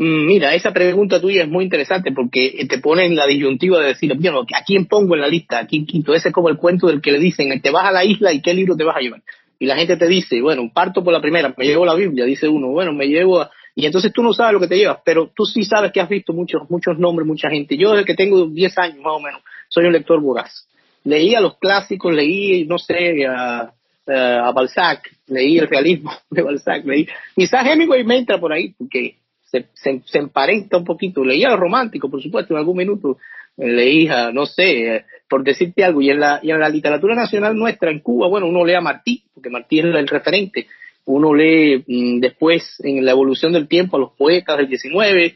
Mm, 0.00 0.24
mira, 0.24 0.54
esa 0.54 0.72
pregunta 0.72 1.20
tuya 1.20 1.42
es 1.42 1.48
muy 1.50 1.62
interesante 1.62 2.10
porque 2.10 2.66
te 2.66 2.78
pone 2.78 3.04
en 3.04 3.16
la 3.16 3.26
disyuntiva 3.26 3.78
de 3.80 3.88
decir, 3.88 4.10
bueno, 4.16 4.40
¿a 4.40 4.64
quién 4.64 4.86
pongo 4.86 5.14
en 5.14 5.20
la 5.20 5.28
lista? 5.28 5.58
¿A 5.58 5.66
quién 5.66 5.84
quinto? 5.84 6.14
Ese 6.14 6.28
es 6.28 6.34
como 6.34 6.48
el 6.48 6.56
cuento 6.56 6.86
del 6.86 7.02
que 7.02 7.12
le 7.12 7.18
dicen, 7.18 7.60
te 7.60 7.70
vas 7.70 7.84
a 7.84 7.92
la 7.92 8.02
isla 8.02 8.32
y 8.32 8.40
qué 8.40 8.54
libro 8.54 8.74
te 8.76 8.84
vas 8.84 8.96
a 8.96 9.00
llevar. 9.00 9.20
Y 9.58 9.66
la 9.66 9.76
gente 9.76 9.98
te 9.98 10.08
dice, 10.08 10.40
bueno, 10.40 10.70
parto 10.72 11.04
por 11.04 11.12
la 11.12 11.20
primera, 11.20 11.54
me 11.54 11.66
llevo 11.66 11.84
la 11.84 11.94
Biblia, 11.94 12.24
dice 12.24 12.48
uno, 12.48 12.68
bueno, 12.68 12.94
me 12.94 13.08
llevo 13.08 13.42
a... 13.42 13.50
Y 13.74 13.84
entonces 13.84 14.10
tú 14.10 14.22
no 14.22 14.32
sabes 14.32 14.54
lo 14.54 14.60
que 14.60 14.68
te 14.68 14.78
llevas, 14.78 15.00
pero 15.04 15.30
tú 15.36 15.44
sí 15.44 15.64
sabes 15.64 15.92
que 15.92 16.00
has 16.00 16.08
visto 16.08 16.32
muchos, 16.32 16.62
muchos 16.70 16.98
nombres, 16.98 17.26
mucha 17.26 17.50
gente. 17.50 17.76
Yo 17.76 17.90
desde 17.90 18.06
que 18.06 18.14
tengo 18.14 18.46
10 18.46 18.78
años 18.78 18.98
más 19.00 19.16
o 19.16 19.20
menos, 19.20 19.42
soy 19.68 19.84
un 19.84 19.92
lector 19.92 20.18
voraz. 20.18 20.66
Leía 21.04 21.42
los 21.42 21.58
clásicos, 21.58 22.14
leí, 22.14 22.64
no 22.64 22.78
sé, 22.78 23.26
a, 23.26 23.70
a 24.06 24.52
Balzac, 24.52 25.10
leí 25.26 25.58
el 25.58 25.68
realismo 25.68 26.10
de 26.30 26.40
Balzac, 26.40 26.86
leí... 26.86 27.06
Quizás 27.36 27.66
Hemingway 27.66 28.02
me 28.02 28.16
entra 28.16 28.40
por 28.40 28.54
ahí, 28.54 28.74
porque 28.78 29.19
se, 29.50 29.66
se, 29.74 30.18
emparenta 30.18 30.76
un 30.76 30.84
poquito. 30.84 31.24
Leía 31.24 31.50
lo 31.50 31.56
romántico, 31.56 32.10
por 32.10 32.22
supuesto, 32.22 32.54
en 32.54 32.58
algún 32.58 32.76
minuto 32.76 33.18
eh, 33.56 33.68
leía, 33.68 34.30
no 34.30 34.46
sé, 34.46 34.96
eh, 34.96 35.04
por 35.28 35.42
decirte 35.42 35.84
algo. 35.84 36.00
Y 36.00 36.10
en, 36.10 36.20
la, 36.20 36.40
y 36.42 36.50
en 36.50 36.60
la 36.60 36.68
literatura 36.68 37.14
nacional 37.14 37.56
nuestra, 37.56 37.90
en 37.90 38.00
Cuba, 38.00 38.28
bueno, 38.28 38.46
uno 38.46 38.64
lee 38.64 38.74
a 38.74 38.80
Martí, 38.80 39.24
porque 39.34 39.50
Martí 39.50 39.80
es 39.80 39.86
el 39.86 40.08
referente. 40.08 40.66
Uno 41.06 41.34
lee 41.34 41.84
mm, 41.86 42.20
después, 42.20 42.76
en 42.84 43.04
la 43.04 43.12
evolución 43.12 43.52
del 43.52 43.66
tiempo, 43.66 43.96
a 43.96 44.00
los 44.00 44.12
poetas 44.12 44.56
del 44.56 44.68
19, 44.68 45.34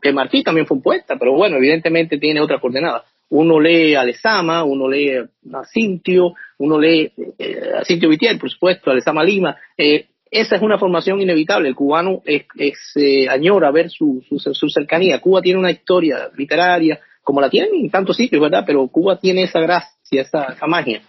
que 0.00 0.12
Martí 0.12 0.42
también 0.42 0.66
fue 0.66 0.76
un 0.76 0.82
poeta, 0.82 1.16
pero 1.18 1.32
bueno, 1.34 1.56
evidentemente 1.56 2.18
tiene 2.18 2.40
otra 2.40 2.60
coordenada. 2.60 3.04
Uno 3.30 3.60
lee 3.60 3.94
a 3.94 4.04
Lezama, 4.04 4.64
uno 4.64 4.88
lee 4.88 5.16
a 5.16 5.64
Cintio, 5.70 6.34
uno 6.58 6.78
lee 6.78 7.12
eh, 7.38 7.60
a 7.80 7.84
Cintio 7.84 8.08
Vitier, 8.08 8.38
por 8.38 8.50
supuesto, 8.50 8.90
a 8.90 8.94
Lezama 8.94 9.22
Lima. 9.22 9.56
Eh, 9.76 10.06
esa 10.30 10.56
es 10.56 10.62
una 10.62 10.78
formación 10.78 11.20
inevitable. 11.20 11.68
El 11.68 11.74
cubano 11.74 12.22
es, 12.24 12.44
eh, 12.96 13.28
añora 13.28 13.70
ver 13.70 13.90
su, 13.90 14.22
su, 14.28 14.68
cercanía. 14.68 15.20
Cuba 15.20 15.40
tiene 15.40 15.58
una 15.58 15.70
historia 15.70 16.30
literaria, 16.36 17.00
como 17.22 17.40
la 17.40 17.50
tienen 17.50 17.74
en 17.74 17.90
tantos 17.90 18.16
sitios, 18.16 18.40
¿verdad? 18.40 18.64
Pero 18.66 18.86
Cuba 18.88 19.18
tiene 19.18 19.44
esa 19.44 19.60
gracia, 19.60 20.22
esa, 20.22 20.56
magia. 20.66 21.02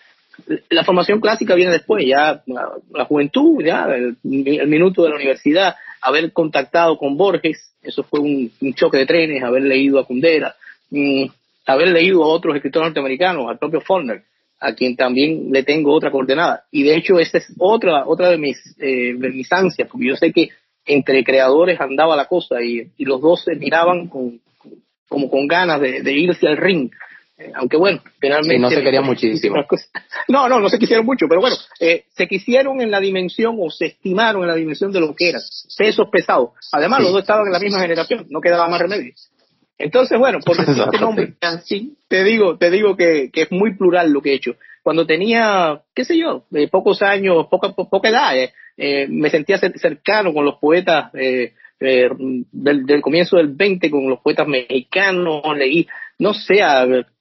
La 0.70 0.84
formación 0.84 1.20
clásica 1.20 1.56
viene 1.56 1.72
después, 1.72 2.06
ya 2.06 2.42
la, 2.48 3.06
juventud, 3.06 3.64
ya 3.64 3.86
el, 3.86 4.18
minuto 4.24 5.04
de 5.04 5.10
la 5.10 5.16
universidad, 5.16 5.76
haber 6.02 6.32
contactado 6.32 6.98
con 6.98 7.18
Borges, 7.18 7.74
eso 7.82 8.04
fue 8.04 8.22
un, 8.22 8.52
choque 8.74 9.00
de 9.00 9.06
trenes, 9.06 9.44
haber 9.44 9.64
leído 9.64 10.00
a 10.00 10.06
Kundera, 10.06 10.56
mm, 10.92 11.26
haber 11.66 11.90
leído 11.90 12.24
a 12.24 12.28
otros 12.28 12.56
escritores 12.56 12.88
norteamericanos, 12.88 13.50
al 13.50 13.58
propio 13.58 13.82
Faulkner, 13.82 14.24
a 14.60 14.74
quien 14.74 14.96
también 14.96 15.52
le 15.52 15.64
tengo 15.64 15.94
otra 15.94 16.12
coordenada. 16.12 16.64
Y 16.72 16.84
de 16.84 16.96
hecho, 16.96 17.20
esa 17.20 17.38
es 17.38 17.54
otra, 17.58 18.06
otra 18.06 18.30
de 18.30 18.38
mis, 18.38 18.58
eh, 18.80 19.14
de 19.18 19.30
mis 19.30 19.52
ansias, 19.52 19.88
porque 19.90 20.08
yo 20.08 20.16
sé 20.16 20.32
que 20.32 20.50
entre 20.86 21.24
creadores 21.24 21.80
andaba 21.80 22.16
la 22.16 22.26
cosa 22.26 22.62
y, 22.62 22.92
y 22.98 23.06
los 23.06 23.22
dos 23.22 23.44
se 23.44 23.56
miraban 23.56 24.08
con, 24.08 24.42
como 25.08 25.30
con 25.30 25.48
ganas 25.48 25.80
de, 25.80 26.02
de 26.02 26.14
irse 26.14 26.48
al 26.48 26.58
ring. 26.58 26.92
Eh, 27.38 27.52
aunque 27.56 27.78
bueno, 27.78 28.02
finalmente... 28.20 28.60
no 28.60 28.70
se 28.70 28.84
querían 28.84 29.06
muchísimo. 29.06 29.56
No, 30.28 30.48
no, 30.48 30.60
no 30.60 30.70
se 30.70 30.78
quisieron 30.78 31.06
mucho, 31.06 31.26
pero 31.28 31.42
bueno, 31.42 31.56
eh, 31.80 32.04
se 32.16 32.28
quisieron 32.28 32.82
en 32.82 32.92
la 32.92 33.00
dimensión 33.00 33.58
o 33.60 33.72
se 33.72 33.88
estimaron 33.88 34.44
en 34.44 34.48
la 34.50 34.56
dimensión 34.56 34.92
de 34.92 35.00
lo 35.00 35.16
que 35.16 35.30
eran, 35.30 35.42
pesos 35.76 36.08
pesados. 36.12 36.52
Además, 36.72 37.02
los 37.02 37.12
dos 37.14 37.22
estaban 37.22 37.48
en 37.48 37.54
la 37.54 37.60
misma 37.60 37.80
generación, 37.80 38.28
no 38.30 38.42
quedaba 38.42 38.68
más 38.68 38.80
remedio. 38.80 39.14
Entonces, 39.80 40.20
bueno, 40.20 40.40
por 40.46 40.58
decirte 40.58 41.00
nombre, 41.00 41.34
así, 41.40 41.98
te 42.10 42.26
digo, 42.26 42.58
te 42.58 42.70
digo 42.70 42.98
que, 42.98 43.32
que, 43.32 43.44
es 43.44 43.52
muy 43.52 43.76
plural 43.76 44.12
lo 44.12 44.22
que 44.22 44.32
he 44.32 44.36
hecho. 44.36 44.58
Cuando 44.84 45.08
tenía, 45.08 45.82
qué 45.96 46.04
sé 46.04 46.18
yo, 46.18 46.44
de 46.50 46.68
pocos 46.68 47.02
años, 47.02 47.48
poca, 47.48 47.72
poca 47.72 48.10
edad, 48.10 48.38
eh, 48.38 48.54
eh 48.76 49.08
me 49.08 49.30
sentía 49.30 49.58
cercano 49.58 50.34
con 50.34 50.44
los 50.44 50.56
poetas 50.56 51.14
eh, 51.16 51.54
eh, 51.80 52.10
del, 52.52 52.86
del, 52.86 53.02
comienzo 53.02 53.38
del 53.38 53.48
20, 53.48 53.90
con 53.90 54.10
los 54.10 54.20
poetas 54.20 54.48
mexicanos, 54.50 55.42
leí 55.56 55.88
no 56.20 56.34
sé, 56.34 56.60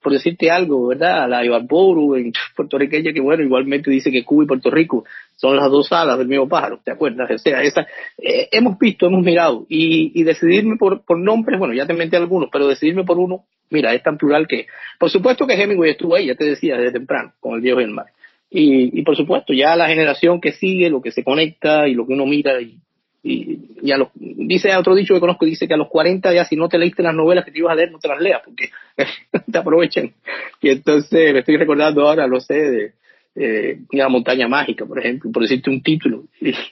por 0.03 0.13
decirte 0.13 0.51
algo, 0.51 0.89
¿verdad? 0.89 1.25
A 1.25 1.29
la 1.29 1.45
Ibarburu 1.45 2.17
en 2.17 2.33
puertorriqueña, 2.57 3.13
que 3.13 3.21
bueno, 3.21 3.45
igualmente 3.45 3.91
dice 3.91 4.11
que 4.11 4.25
Cuba 4.25 4.45
y 4.45 4.47
Puerto 4.49 4.71
Rico 4.71 5.05
son 5.37 5.57
las 5.57 5.71
dos 5.71 5.91
alas 5.93 6.19
del 6.19 6.27
mismo 6.27 6.49
pájaro, 6.49 6.81
¿te 6.85 6.91
acuerdas? 6.91 7.31
O 7.31 7.39
sea, 7.39 7.63
esa, 7.63 7.87
eh, 8.19 8.49
hemos 8.51 8.77
visto, 8.77 9.07
hemos 9.07 9.25
mirado, 9.25 9.65
y, 9.69 10.21
y 10.21 10.25
decidirme 10.25 10.77
por, 10.77 11.05
por 11.05 11.17
nombres, 11.17 11.61
bueno, 11.61 11.75
ya 11.75 11.87
te 11.87 11.95
menté 11.95 12.17
algunos, 12.17 12.51
pero 12.53 12.67
decidirme 12.67 13.05
por 13.05 13.19
uno, 13.19 13.45
mira, 13.71 13.95
es 13.95 14.03
tan 14.03 14.19
plural 14.19 14.49
que, 14.49 14.67
por 14.99 15.11
supuesto 15.11 15.47
que 15.47 15.55
Hemingway 15.55 15.93
estuvo 15.93 16.17
ahí, 16.17 16.27
ya 16.27 16.35
te 16.35 16.45
decía, 16.45 16.77
desde 16.77 16.93
temprano, 16.93 17.33
con 17.39 17.55
el 17.55 17.61
viejo 17.61 17.79
del 17.79 17.91
mar. 17.91 18.07
Y, 18.51 18.99
y 18.99 19.03
por 19.03 19.15
supuesto, 19.15 19.53
ya 19.53 19.77
la 19.77 19.87
generación 19.87 20.41
que 20.41 20.53
sigue, 20.53 20.91
lo 20.91 21.03
que 21.03 21.13
se 21.13 21.23
conecta 21.23 21.87
y 21.87 21.95
lo 21.95 22.07
que 22.07 22.15
uno 22.15 22.27
mira 22.27 22.61
y, 22.61 22.79
y, 23.23 23.91
a 23.91 23.97
los, 23.97 24.09
dice 24.15 24.75
otro 24.77 24.95
dicho 24.95 25.15
que 25.15 25.21
conozco, 25.21 25.45
dice 25.45 25.67
que 25.67 25.75
a 25.75 25.79
los 25.79 25.89
40 25.89 26.33
ya 26.33 26.45
si 26.45 26.57
no 26.57 26.69
te 26.69 26.79
leíste 26.79 27.03
las 27.03 27.15
novelas 27.15 27.45
que 27.45 27.51
te 27.51 27.59
ibas 27.59 27.73
a 27.73 27.75
leer, 27.75 27.91
no 27.91 27.99
te 27.99 28.09
las 28.09 28.21
leas, 28.21 28.43
porque 28.45 28.71
te 29.53 29.59
aprovechan. 29.59 30.13
Y 30.61 30.71
entonces 30.71 31.33
me 31.33 31.41
estoy 31.41 31.57
recordando 31.57 32.07
ahora, 32.07 32.27
lo 32.27 32.41
sé, 32.41 32.55
de 32.55 32.93
eh, 33.35 33.81
La 33.93 34.09
montaña 34.09 34.49
mágica, 34.49 34.87
por 34.87 34.99
ejemplo, 34.99 35.31
por 35.33 35.43
decirte 35.43 35.71
un 35.71 35.83
título, 35.83 36.25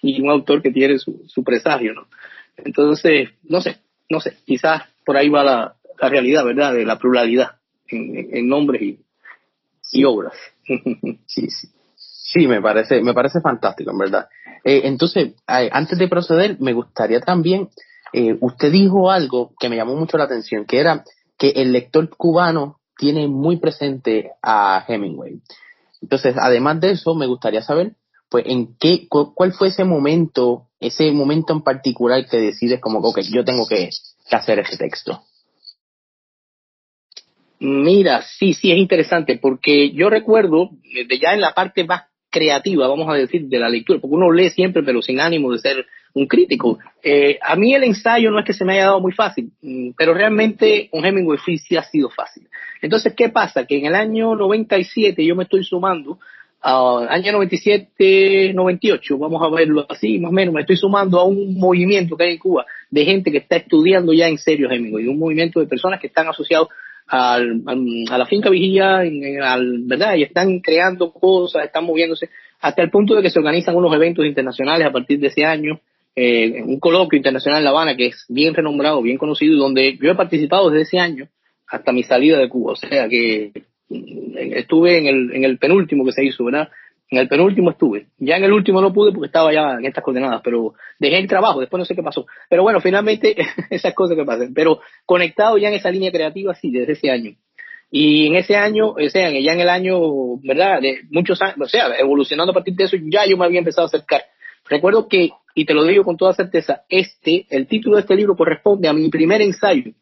y, 0.02 0.20
un 0.20 0.30
autor 0.30 0.62
que 0.62 0.70
tiene 0.70 0.98
su, 0.98 1.24
su, 1.26 1.42
presagio, 1.42 1.94
¿no? 1.94 2.06
Entonces, 2.56 3.30
no 3.44 3.60
sé, 3.60 3.76
no 4.08 4.20
sé, 4.20 4.34
quizás 4.44 4.82
por 5.04 5.16
ahí 5.16 5.28
va 5.28 5.44
la, 5.44 5.76
la 6.00 6.08
realidad, 6.08 6.44
¿verdad? 6.44 6.72
De 6.72 6.84
la 6.84 6.98
pluralidad 6.98 7.56
en, 7.88 8.34
en 8.34 8.48
nombres 8.48 8.82
y, 8.82 8.98
y 9.92 10.04
obras. 10.04 10.34
sí, 11.26 11.50
sí. 11.50 11.68
Sí, 11.96 12.46
me 12.48 12.60
parece, 12.60 13.00
me 13.02 13.14
parece 13.14 13.40
fantástico, 13.40 13.92
en 13.92 13.98
verdad. 13.98 14.28
Eh, 14.66 14.88
entonces, 14.88 15.34
antes 15.46 15.96
de 15.96 16.08
proceder, 16.08 16.56
me 16.58 16.72
gustaría 16.72 17.20
también, 17.20 17.68
eh, 18.12 18.36
usted 18.40 18.72
dijo 18.72 19.12
algo 19.12 19.52
que 19.60 19.68
me 19.68 19.76
llamó 19.76 19.94
mucho 19.94 20.18
la 20.18 20.24
atención, 20.24 20.64
que 20.64 20.80
era 20.80 21.04
que 21.38 21.50
el 21.50 21.70
lector 21.70 22.08
cubano 22.08 22.80
tiene 22.98 23.28
muy 23.28 23.58
presente 23.58 24.32
a 24.42 24.84
Hemingway. 24.88 25.40
Entonces, 26.02 26.34
además 26.36 26.80
de 26.80 26.90
eso, 26.90 27.14
me 27.14 27.28
gustaría 27.28 27.62
saber, 27.62 27.92
pues, 28.28 28.44
en 28.48 28.76
qué, 28.80 29.06
cuál 29.08 29.52
fue 29.52 29.68
ese 29.68 29.84
momento, 29.84 30.66
ese 30.80 31.12
momento 31.12 31.52
en 31.52 31.62
particular 31.62 32.26
que 32.28 32.38
decides 32.38 32.80
como, 32.80 32.98
ok, 32.98 33.20
yo 33.20 33.44
tengo 33.44 33.68
que, 33.68 33.90
hacer 34.32 34.58
ese 34.58 34.76
texto. 34.76 35.22
Mira, 37.60 38.22
sí, 38.22 38.52
sí, 38.52 38.72
es 38.72 38.78
interesante, 38.78 39.38
porque 39.38 39.92
yo 39.92 40.10
recuerdo, 40.10 40.70
de 40.82 41.18
ya 41.20 41.34
en 41.34 41.40
la 41.40 41.54
parte 41.54 41.84
más 41.84 42.06
creativa, 42.36 42.86
vamos 42.86 43.08
a 43.08 43.14
decir, 43.14 43.46
de 43.46 43.58
la 43.58 43.70
lectura, 43.70 43.98
porque 43.98 44.14
uno 44.14 44.30
lee 44.30 44.50
siempre, 44.50 44.82
pero 44.82 45.00
sin 45.00 45.20
ánimo 45.20 45.52
de 45.52 45.58
ser 45.58 45.86
un 46.12 46.26
crítico. 46.26 46.78
Eh, 47.02 47.38
a 47.40 47.56
mí 47.56 47.74
el 47.74 47.84
ensayo 47.84 48.30
no 48.30 48.38
es 48.38 48.44
que 48.44 48.52
se 48.52 48.62
me 48.62 48.74
haya 48.74 48.86
dado 48.86 49.00
muy 49.00 49.12
fácil, 49.12 49.50
mm, 49.62 49.92
pero 49.96 50.12
realmente 50.12 50.90
un 50.92 51.06
Hemingway 51.06 51.38
Free 51.38 51.56
sí 51.56 51.78
ha 51.78 51.82
sido 51.82 52.10
fácil. 52.10 52.46
Entonces, 52.82 53.14
¿qué 53.16 53.30
pasa? 53.30 53.64
Que 53.64 53.78
en 53.78 53.86
el 53.86 53.94
año 53.94 54.34
97 54.34 55.24
yo 55.24 55.34
me 55.34 55.44
estoy 55.44 55.64
sumando, 55.64 56.18
al 56.60 57.08
año 57.08 57.32
97, 57.32 58.52
98, 58.52 59.18
vamos 59.18 59.40
a 59.42 59.48
verlo 59.54 59.86
así, 59.88 60.18
más 60.18 60.30
o 60.30 60.34
menos, 60.34 60.52
me 60.52 60.60
estoy 60.60 60.76
sumando 60.76 61.18
a 61.18 61.24
un 61.24 61.58
movimiento 61.58 62.16
que 62.16 62.24
hay 62.24 62.32
en 62.32 62.38
Cuba 62.38 62.66
de 62.90 63.04
gente 63.04 63.32
que 63.32 63.38
está 63.38 63.56
estudiando 63.56 64.12
ya 64.12 64.28
en 64.28 64.36
serio 64.36 64.70
Hemingway, 64.70 65.06
un 65.06 65.18
movimiento 65.18 65.60
de 65.60 65.66
personas 65.66 66.00
que 66.00 66.08
están 66.08 66.28
asociados 66.28 66.68
al, 67.06 67.62
a 68.10 68.18
la 68.18 68.26
finca 68.26 68.50
vigía, 68.50 68.98
al, 68.98 69.82
¿verdad? 69.84 70.16
Y 70.16 70.22
están 70.24 70.60
creando 70.60 71.12
cosas, 71.12 71.64
están 71.64 71.84
moviéndose, 71.84 72.30
hasta 72.60 72.82
el 72.82 72.90
punto 72.90 73.14
de 73.14 73.22
que 73.22 73.30
se 73.30 73.38
organizan 73.38 73.76
unos 73.76 73.94
eventos 73.94 74.24
internacionales 74.24 74.86
a 74.86 74.92
partir 74.92 75.20
de 75.20 75.28
ese 75.28 75.44
año, 75.44 75.80
eh, 76.14 76.62
un 76.64 76.80
coloquio 76.80 77.16
internacional 77.16 77.58
en 77.58 77.64
La 77.64 77.70
Habana 77.70 77.96
que 77.96 78.06
es 78.06 78.24
bien 78.28 78.54
renombrado, 78.54 79.02
bien 79.02 79.18
conocido, 79.18 79.54
y 79.54 79.58
donde 79.58 79.98
yo 80.00 80.10
he 80.10 80.14
participado 80.14 80.70
desde 80.70 80.82
ese 80.82 80.98
año 80.98 81.28
hasta 81.68 81.92
mi 81.92 82.02
salida 82.02 82.38
de 82.38 82.48
Cuba, 82.48 82.72
o 82.72 82.76
sea 82.76 83.08
que 83.08 83.52
mm, 83.88 84.36
estuve 84.54 84.98
en 84.98 85.06
el, 85.06 85.34
en 85.34 85.44
el 85.44 85.58
penúltimo 85.58 86.04
que 86.04 86.12
se 86.12 86.24
hizo, 86.24 86.44
¿verdad? 86.44 86.68
En 87.08 87.18
el 87.18 87.28
penúltimo 87.28 87.70
estuve. 87.70 88.08
Ya 88.18 88.36
en 88.36 88.44
el 88.44 88.52
último 88.52 88.80
no 88.80 88.92
pude 88.92 89.12
porque 89.12 89.26
estaba 89.26 89.52
ya 89.52 89.74
en 89.74 89.86
estas 89.86 90.02
coordenadas, 90.02 90.40
pero 90.42 90.74
dejé 90.98 91.18
el 91.18 91.28
trabajo, 91.28 91.60
después 91.60 91.78
no 91.78 91.84
sé 91.84 91.94
qué 91.94 92.02
pasó. 92.02 92.26
Pero 92.48 92.62
bueno, 92.62 92.80
finalmente 92.80 93.36
esas 93.70 93.94
cosas 93.94 94.16
que 94.16 94.24
pasan. 94.24 94.52
Pero 94.54 94.80
conectado 95.04 95.56
ya 95.56 95.68
en 95.68 95.74
esa 95.74 95.90
línea 95.90 96.10
creativa, 96.10 96.54
sí, 96.54 96.70
desde 96.70 96.94
ese 96.94 97.10
año. 97.10 97.36
Y 97.90 98.26
en 98.26 98.34
ese 98.34 98.56
año, 98.56 98.90
o 98.90 99.08
sea, 99.08 99.30
ya 99.30 99.52
en 99.52 99.60
el 99.60 99.68
año, 99.68 100.36
¿verdad? 100.42 100.80
De 100.80 101.02
muchos 101.10 101.40
años, 101.40 101.56
o 101.60 101.68
sea, 101.68 101.94
evolucionando 101.96 102.50
a 102.50 102.54
partir 102.54 102.74
de 102.74 102.84
eso, 102.84 102.96
ya 103.00 103.24
yo 103.26 103.36
me 103.36 103.44
había 103.44 103.60
empezado 103.60 103.84
a 103.84 103.86
acercar. 103.86 104.22
Recuerdo 104.68 105.06
que, 105.06 105.30
y 105.54 105.64
te 105.64 105.74
lo 105.74 105.84
digo 105.84 106.02
con 106.02 106.16
toda 106.16 106.34
certeza, 106.34 106.82
este, 106.88 107.46
el 107.50 107.68
título 107.68 107.96
de 107.96 108.02
este 108.02 108.16
libro 108.16 108.36
corresponde 108.36 108.88
a 108.88 108.92
mi 108.92 109.08
primer 109.08 109.40
ensayo, 109.40 109.92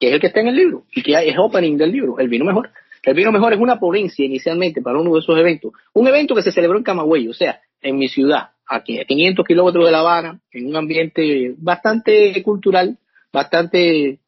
que 0.00 0.08
es 0.08 0.14
el 0.14 0.20
que 0.20 0.26
está 0.26 0.40
en 0.40 0.48
el 0.48 0.56
libro, 0.56 0.84
y 0.92 1.02
que 1.02 1.12
es 1.12 1.36
opening 1.38 1.76
del 1.76 1.92
libro, 1.92 2.18
El 2.18 2.28
vino 2.28 2.44
mejor. 2.44 2.70
El 3.02 3.14
vino 3.14 3.32
mejor 3.32 3.52
es 3.52 3.60
una 3.60 3.78
ponencia 3.78 4.24
inicialmente 4.24 4.82
para 4.82 4.98
uno 4.98 5.14
de 5.14 5.20
esos 5.20 5.38
eventos. 5.38 5.72
Un 5.94 6.08
evento 6.08 6.34
que 6.34 6.42
se 6.42 6.52
celebró 6.52 6.78
en 6.78 6.84
Camagüey, 6.84 7.28
o 7.28 7.34
sea, 7.34 7.60
en 7.80 7.96
mi 7.96 8.08
ciudad, 8.08 8.50
aquí 8.66 8.98
a 8.98 9.04
500 9.04 9.46
kilómetros 9.46 9.84
de 9.84 9.92
La 9.92 10.00
Habana, 10.00 10.40
en 10.52 10.66
un 10.66 10.76
ambiente 10.76 11.54
bastante 11.58 12.42
cultural, 12.42 12.98
bastante 13.32 14.18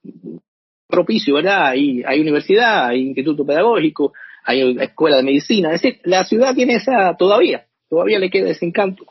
propicio, 0.88 1.36
¿verdad? 1.36 1.66
Hay, 1.66 2.02
hay 2.06 2.20
universidad, 2.20 2.88
hay 2.88 3.00
instituto 3.02 3.44
pedagógico, 3.44 4.12
hay 4.44 4.76
escuela 4.80 5.16
de 5.16 5.22
medicina. 5.22 5.72
Es 5.72 5.82
decir, 5.82 6.00
la 6.04 6.24
ciudad 6.24 6.54
tiene 6.54 6.74
esa 6.74 7.16
todavía, 7.16 7.66
todavía 7.88 8.18
le 8.18 8.30
queda 8.30 8.50
ese 8.50 8.66
encanto 8.66 9.06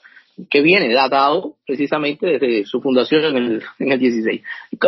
que 0.50 0.62
viene 0.62 0.94
datado 0.94 1.58
precisamente 1.66 2.26
desde 2.26 2.66
su 2.66 2.82
fundación 2.82 3.26
en 3.26 3.36
el, 3.36 3.64
en 3.80 3.92
el 3.92 4.00
16. 4.00 4.42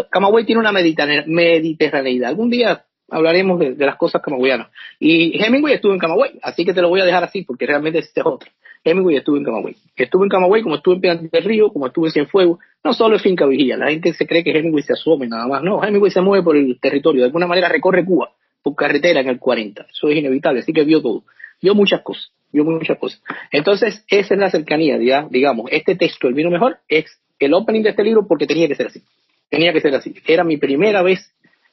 Camagüey 0.10 0.46
tiene 0.46 0.62
una 0.62 0.72
mediterraneidad. 0.72 2.30
Algún 2.30 2.50
día 2.50 2.86
hablaremos 3.12 3.60
de, 3.60 3.76
las 3.76 3.98
cosas 3.98 4.22
camagüeyanas. 4.22 4.70
Y 5.00 5.44
Hemingway 5.44 5.76
estuvo 5.76 5.94
en 5.94 6.00
Camagüey, 6.00 6.40
así 6.42 6.66
que 6.66 6.74
te 6.74 6.82
lo 6.82 6.90
voy 6.90 7.02
a 7.02 7.06
dejar 7.06 7.24
así 7.24 7.44
porque 7.44 7.68
realmente 7.68 8.00
este 8.00 8.22
es 8.22 8.26
otro. 8.26 8.50
Hemingway 8.84 9.18
estuvo 9.18 9.38
en 9.38 9.44
Camagüey. 9.44 9.76
Estuvo 9.96 10.24
en 10.24 10.30
Camagüey 10.30 10.64
como 10.64 10.76
estuvo 10.76 10.96
en 10.96 11.02
Piedras 11.02 11.32
del 11.32 11.44
Río, 11.44 11.70
como 11.70 11.86
estuvo 11.86 12.08
en 12.08 12.14
Cienfuegos. 12.14 12.60
No 12.84 12.94
solo 12.94 13.16
en 13.16 13.22
Finca 13.22 13.46
Vigía. 13.46 13.78
La 13.78 13.90
gente 13.90 14.14
se 14.14 14.26
cree 14.26 14.44
que 14.44 14.58
Hemingway 14.58 14.82
se 14.82 14.94
asome 14.94 15.28
nada 15.28 15.46
más. 15.46 15.62
No, 15.62 15.84
Hemingway 15.84 16.10
se 16.10 16.22
mueve 16.22 16.44
por 16.44 16.58
el 16.58 16.80
territorio. 16.80 17.22
De 17.22 17.26
alguna 17.28 17.46
manera 17.46 17.70
recorre 17.70 18.04
Cuba 18.04 18.32
por 18.64 18.76
carretera 18.76 19.20
en 19.20 19.30
el 19.30 19.38
40. 19.38 19.86
Eso 19.92 20.10
es 20.10 20.18
inevitable. 20.18 20.62
Así 20.62 20.74
que 20.74 20.84
vio 20.84 21.02
todo. 21.02 21.24
Vio 21.62 21.76
muchas 21.76 22.02
cosas. 22.02 22.32
Vio 22.52 22.64
muchas 22.64 22.98
cosas. 22.98 23.22
Entonces, 23.52 24.04
esa 24.08 24.34
es 24.34 24.40
la 24.40 24.50
cercanía, 24.50 24.98
digamos. 24.98 25.68
Este 25.72 25.96
texto, 25.96 26.28
El 26.28 26.34
vino 26.34 26.50
mejor, 26.50 26.78
es 26.88 27.06
el 27.40 27.54
opening 27.54 27.84
de 27.84 27.90
este 27.90 28.04
libro 28.04 28.26
porque 28.28 28.48
tenía 28.48 28.68
que 28.68 28.76
ser 28.76 28.88
así. 28.88 29.04
Tenía 29.50 29.74
que 29.74 29.82
ser 29.82 29.94
así. 29.94 30.16
Era 30.26 30.44
mi 30.44 30.58
primera 30.58 31.04
vez 31.04 31.32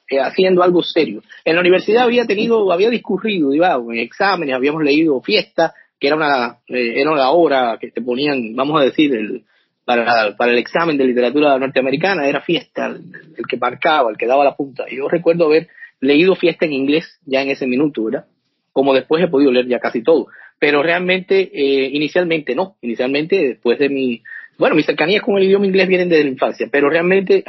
eh, 0.09 0.19
haciendo 0.19 0.63
algo 0.63 0.81
serio. 0.81 1.21
En 1.45 1.55
la 1.55 1.61
universidad 1.61 2.03
había 2.03 2.25
tenido, 2.25 2.71
había 2.71 2.89
discurrido, 2.89 3.51
digamos, 3.51 3.93
en 3.93 3.99
exámenes, 3.99 4.55
habíamos 4.55 4.83
leído 4.83 5.21
Fiesta, 5.21 5.73
que 5.99 6.07
era 6.07 6.15
una, 6.15 6.57
eh, 6.67 7.01
era 7.01 7.13
la 7.15 7.29
obra 7.29 7.77
que 7.79 7.91
te 7.91 8.01
ponían, 8.01 8.55
vamos 8.55 8.81
a 8.81 8.85
decir, 8.85 9.13
el, 9.13 9.43
para, 9.85 10.35
para 10.37 10.51
el 10.51 10.57
examen 10.57 10.97
de 10.97 11.05
literatura 11.05 11.57
norteamericana, 11.57 12.27
era 12.27 12.41
Fiesta, 12.41 12.87
el, 12.87 13.45
que 13.47 13.57
marcaba, 13.57 14.11
el 14.11 14.17
que 14.17 14.27
daba 14.27 14.43
la 14.43 14.55
punta. 14.55 14.85
Yo 14.89 15.07
recuerdo 15.07 15.45
haber 15.45 15.67
leído 15.99 16.35
Fiesta 16.35 16.65
en 16.65 16.73
inglés 16.73 17.19
ya 17.25 17.41
en 17.41 17.49
ese 17.49 17.67
minuto, 17.67 18.03
¿verdad? 18.03 18.25
Como 18.71 18.93
después 18.93 19.23
he 19.23 19.27
podido 19.27 19.51
leer 19.51 19.67
ya 19.67 19.79
casi 19.79 20.01
todo. 20.01 20.27
Pero 20.59 20.83
realmente, 20.83 21.49
eh, 21.53 21.89
inicialmente 21.93 22.53
no. 22.53 22.75
Inicialmente, 22.81 23.47
después 23.47 23.79
de 23.79 23.89
mi, 23.89 24.21
bueno, 24.59 24.75
mis 24.75 24.85
cercanías 24.85 25.23
con 25.23 25.37
el 25.37 25.45
idioma 25.45 25.65
inglés 25.65 25.87
vienen 25.87 26.09
desde 26.09 26.25
la 26.25 26.31
infancia, 26.31 26.67
pero 26.69 26.89
realmente 26.89 27.45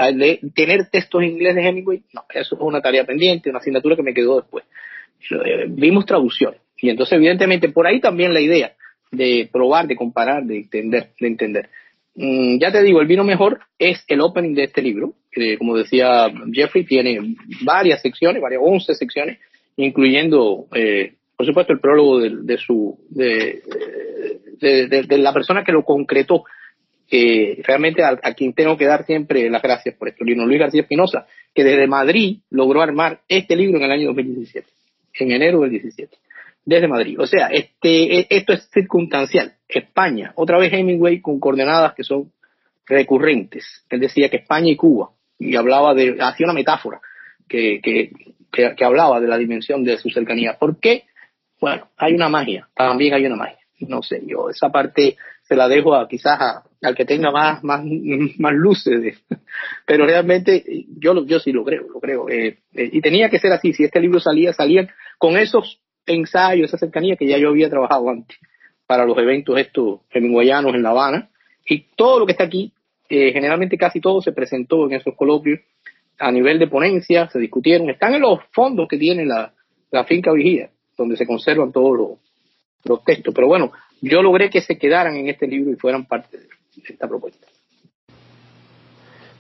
tener 0.55 0.89
textos 0.91 1.23
en 1.23 1.31
inglés 1.31 1.57
de 1.57 1.67
Hemingway, 1.67 2.03
no, 2.15 2.23
eso 2.33 2.55
es 2.55 2.61
una 2.61 2.81
tarea 2.81 3.05
pendiente, 3.05 3.51
una 3.51 3.59
asignatura 3.59 3.97
que 3.97 4.05
me 4.05 4.15
quedó 4.15 4.41
después. 4.41 4.65
Eh, 5.31 5.67
vimos 5.69 6.07
traducciones. 6.07 6.61
Y 6.79 6.89
entonces, 6.89 7.17
evidentemente, 7.17 7.69
por 7.69 7.89
ahí 7.89 8.01
también 8.01 8.33
la 8.33 8.41
idea 8.41 8.75
de 9.11 9.49
probar, 9.53 9.89
de 9.89 9.97
comparar, 9.97 10.45
de 10.45 10.59
entender, 10.59 11.11
de 11.19 11.27
entender. 11.27 11.69
Mm, 12.15 12.59
ya 12.59 12.71
te 12.71 12.81
digo, 12.81 13.01
el 13.01 13.09
vino 13.09 13.25
mejor 13.25 13.59
es 13.77 14.05
el 14.07 14.21
opening 14.21 14.55
de 14.55 14.65
este 14.65 14.81
libro, 14.81 15.15
que 15.33 15.59
como 15.59 15.77
decía 15.77 16.33
Jeffrey, 16.53 16.85
tiene 16.85 17.35
varias 17.63 18.03
secciones, 18.03 18.41
varias 18.41 18.63
11 18.65 18.95
secciones, 18.95 19.39
incluyendo, 19.77 20.67
eh, 20.77 21.15
por 21.37 21.45
supuesto, 21.45 21.73
el 21.73 21.81
prólogo 21.81 22.21
de, 22.21 22.57
su, 22.59 23.01
de, 23.11 23.63
de, 24.61 25.19
la 25.19 25.33
persona 25.33 25.65
que 25.65 25.73
lo 25.73 25.85
concretó 25.85 26.45
que 27.11 27.61
realmente 27.67 28.05
a, 28.05 28.17
quien 28.35 28.53
tengo 28.53 28.77
que 28.77 28.87
dar 28.87 29.05
siempre 29.05 29.51
las 29.51 29.61
gracias 29.61 29.97
por 29.97 30.09
esto, 30.09 30.25
Lino 30.25 30.47
Luis 30.47 30.61
García 30.61 30.83
Espinosa, 30.83 31.27
que 31.53 31.65
desde 31.65 31.89
Madrid 31.89 32.39
logró 32.51 32.83
armar 32.83 33.21
este 33.29 33.57
libro 33.57 33.79
en 33.79 33.85
el 33.85 33.91
año 33.91 34.07
2017, 34.07 34.69
en 35.15 35.33
enero 35.33 35.61
del 35.63 35.73
17, 35.73 36.17
desde 36.65 36.87
Madrid. 36.87 37.19
O 37.19 37.27
sea, 37.27 37.49
este, 37.49 38.21
e, 38.21 38.27
esto 38.31 38.53
es 38.53 38.71
circunstancial. 38.73 39.55
España, 39.69 40.33
otra 40.37 40.57
vez 40.59 40.73
Hemingway 40.73 41.21
con 41.21 41.41
coordenadas 41.41 41.95
que 41.95 42.05
son 42.05 42.31
recurrentes. 42.87 43.85
Él 43.91 43.99
decía 43.99 44.29
que 44.29 44.37
España 44.37 44.71
y 44.71 44.77
Cuba, 44.77 45.11
y 45.37 45.57
hablaba 45.57 45.95
de, 45.95 46.17
hacía 46.21 46.47
una 46.47 46.55
metáfora 46.55 47.01
que, 47.49 47.81
que, 47.83 48.13
que, 48.53 48.75
que 48.77 48.85
hablaba 48.85 49.21
de 49.21 49.27
la 49.27 49.37
dimensión 49.37 49.83
de 49.83 49.99
su 49.99 50.11
cercanía. 50.11 50.59
¿Por 50.61 50.79
qué? 50.79 51.07
Bueno, 51.61 51.89
hay 51.97 52.15
una 52.15 52.29
magia, 52.29 52.69
también 52.73 53.15
hay 53.15 53.27
una 53.27 53.37
magia. 53.37 53.59
No 53.81 54.01
sé, 54.01 54.23
yo 54.25 54.49
esa 54.51 54.69
parte 54.69 55.17
se 55.51 55.57
la 55.57 55.67
dejo 55.67 55.97
a 55.97 56.07
quizás 56.07 56.63
al 56.81 56.95
que 56.95 57.05
tenga 57.05 57.33
más, 57.33 57.65
más, 57.65 57.83
más 58.39 58.53
luces. 58.55 59.21
Pero 59.85 60.07
realmente 60.07 60.63
yo, 60.97 61.27
yo 61.27 61.41
sí 61.41 61.51
lo 61.51 61.65
creo, 61.65 61.89
lo 61.93 61.99
creo. 61.99 62.29
Eh, 62.29 62.59
eh, 62.73 62.91
y 62.93 63.01
tenía 63.01 63.29
que 63.29 63.41
ser 63.41 63.51
así. 63.51 63.73
Si 63.73 63.83
este 63.83 63.99
libro 63.99 64.21
salía, 64.21 64.53
salían 64.53 64.89
con 65.19 65.37
esos 65.37 65.81
ensayos, 66.07 66.69
esa 66.69 66.79
cercanía 66.79 67.17
que 67.17 67.27
ya 67.27 67.37
yo 67.37 67.49
había 67.49 67.69
trabajado 67.69 68.09
antes 68.11 68.39
para 68.87 69.05
los 69.05 69.19
eventos 69.19 69.59
estos 69.59 70.03
hemingwayanos 70.11 70.73
en 70.73 70.85
La 70.85 70.91
Habana. 70.91 71.31
Y 71.69 71.87
todo 71.97 72.21
lo 72.21 72.27
que 72.27 72.33
está 72.33 72.45
aquí, 72.45 72.73
eh, 73.09 73.33
generalmente 73.33 73.77
casi 73.77 74.01
todo 74.01 74.23
se 74.23 74.31
presentó 74.31 74.87
en 74.87 74.93
esos 74.93 75.17
coloquios 75.17 75.59
a 76.21 76.31
nivel 76.31 76.61
de 76.61 76.69
ponencia, 76.69 77.29
se 77.29 77.41
discutieron, 77.41 77.91
están 77.91 78.15
en 78.15 78.21
los 78.21 78.39
fondos 78.53 78.87
que 78.87 78.99
tiene 78.99 79.27
la, 79.27 79.53
la 79.91 80.05
finca 80.05 80.33
Vigía, 80.33 80.71
donde 80.97 81.17
se 81.17 81.27
conservan 81.27 81.73
todos 81.73 81.99
los, 81.99 82.11
los 82.85 83.03
textos. 83.03 83.35
Pero 83.35 83.49
bueno, 83.49 83.73
yo 84.01 84.23
logré 84.23 84.51
que 84.51 84.61
se 84.61 84.79
quedaran 84.79 85.17
en 85.17 85.29
este 85.29 85.47
libro 85.47 85.71
y 85.71 85.77
fueran 85.77 86.07
parte 86.07 86.39
de 86.39 86.49
esta 86.89 87.09
propuesta. 87.09 87.47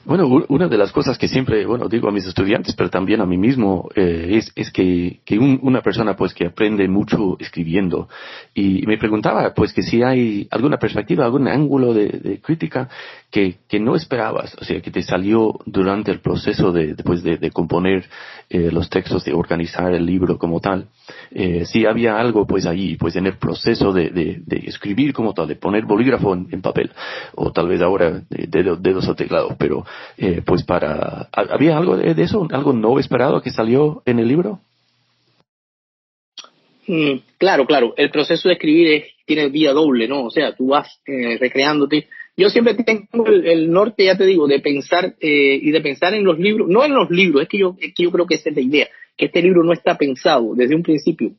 Bueno, 0.02 0.26
una 0.48 0.66
de 0.66 0.78
las 0.78 0.92
cosas 0.92 1.18
que 1.18 1.28
siempre, 1.28 1.66
bueno, 1.66 1.86
digo 1.86 2.08
a 2.08 2.10
mis 2.10 2.24
estudiantes, 2.24 2.74
pero 2.74 2.88
también 2.88 3.20
a 3.20 3.26
mí 3.26 3.36
mismo, 3.36 3.90
eh, 3.94 4.28
es, 4.30 4.50
es 4.56 4.70
que, 4.72 5.20
que 5.26 5.38
una 5.38 5.82
persona 5.82 6.16
pues 6.16 6.32
que 6.32 6.46
aprende 6.46 6.88
mucho 6.88 7.36
escribiendo. 7.38 8.08
Y 8.54 8.86
me 8.86 8.96
preguntaba 8.96 9.52
pues 9.52 9.74
que 9.74 9.82
si 9.82 10.02
hay 10.02 10.48
alguna 10.50 10.78
perspectiva, 10.78 11.26
algún 11.26 11.48
ángulo 11.48 11.92
de, 11.92 12.40
crítica 12.42 12.88
que, 13.30 13.58
que, 13.68 13.78
no 13.78 13.94
esperabas, 13.94 14.56
o 14.58 14.64
sea, 14.64 14.80
que 14.80 14.90
te 14.90 15.02
salió 15.02 15.58
durante 15.66 16.10
el 16.10 16.20
proceso 16.20 16.72
de, 16.72 16.94
después 16.94 17.22
de, 17.22 17.36
de 17.36 17.50
componer 17.50 18.08
eh, 18.48 18.70
los 18.72 18.88
textos, 18.88 19.24
de 19.24 19.34
organizar 19.34 19.92
el 19.92 20.06
libro 20.06 20.38
como 20.38 20.60
tal. 20.60 20.88
Eh, 21.30 21.64
si 21.66 21.84
había 21.84 22.18
algo 22.18 22.46
pues 22.46 22.64
ahí, 22.66 22.96
pues 22.96 23.16
en 23.16 23.26
el 23.26 23.36
proceso 23.36 23.92
de, 23.92 24.10
de, 24.10 24.56
escribir 24.66 25.12
como 25.12 25.34
tal, 25.34 25.46
de 25.46 25.56
poner 25.56 25.84
bolígrafo 25.84 26.34
en, 26.34 26.62
papel, 26.62 26.90
o 27.34 27.52
tal 27.52 27.68
vez 27.68 27.80
ahora 27.80 28.22
dedos, 28.28 28.82
dedos 28.82 29.08
o 29.08 29.14
teclado, 29.14 29.54
pero 29.58 29.84
eh, 30.16 30.42
pues 30.44 30.64
para... 30.64 31.28
¿Había 31.32 31.76
algo 31.76 31.96
de, 31.96 32.22
eso? 32.22 32.46
¿Algo 32.50 32.72
no 32.72 32.98
esperado 32.98 33.42
que 33.42 33.50
salió 33.50 34.02
en 34.06 34.18
el 34.18 34.28
libro? 34.28 34.60
Mm, 36.86 37.18
claro, 37.38 37.66
claro. 37.66 37.94
El 37.96 38.10
proceso 38.10 38.48
de 38.48 38.54
escribir 38.54 39.04
tiene 39.26 39.48
vía 39.48 39.72
doble, 39.72 40.08
¿no? 40.08 40.24
O 40.24 40.30
sea, 40.30 40.54
tú 40.54 40.68
vas 40.68 41.00
eh, 41.06 41.38
recreándote. 41.38 42.08
Yo 42.36 42.48
siempre 42.50 42.74
tengo 42.74 43.26
el, 43.26 43.70
norte, 43.70 44.04
ya 44.04 44.16
te 44.16 44.24
digo, 44.24 44.46
de 44.46 44.60
pensar 44.60 45.14
eh, 45.20 45.58
y 45.62 45.70
de 45.70 45.80
pensar 45.80 46.14
en 46.14 46.24
los 46.24 46.38
libros, 46.38 46.68
no 46.68 46.84
en 46.84 46.94
los 46.94 47.10
libros, 47.10 47.42
es 47.42 47.48
que 47.48 47.58
yo, 47.58 47.76
es 47.80 47.92
que 47.94 48.04
yo 48.04 48.10
creo 48.10 48.26
que 48.26 48.36
esa 48.36 48.50
es 48.50 48.56
la 48.56 48.62
idea, 48.62 48.88
que 49.16 49.26
este 49.26 49.42
libro 49.42 49.62
no 49.62 49.72
está 49.72 49.98
pensado 49.98 50.54
desde 50.54 50.74
un 50.74 50.82
principio 50.82 51.32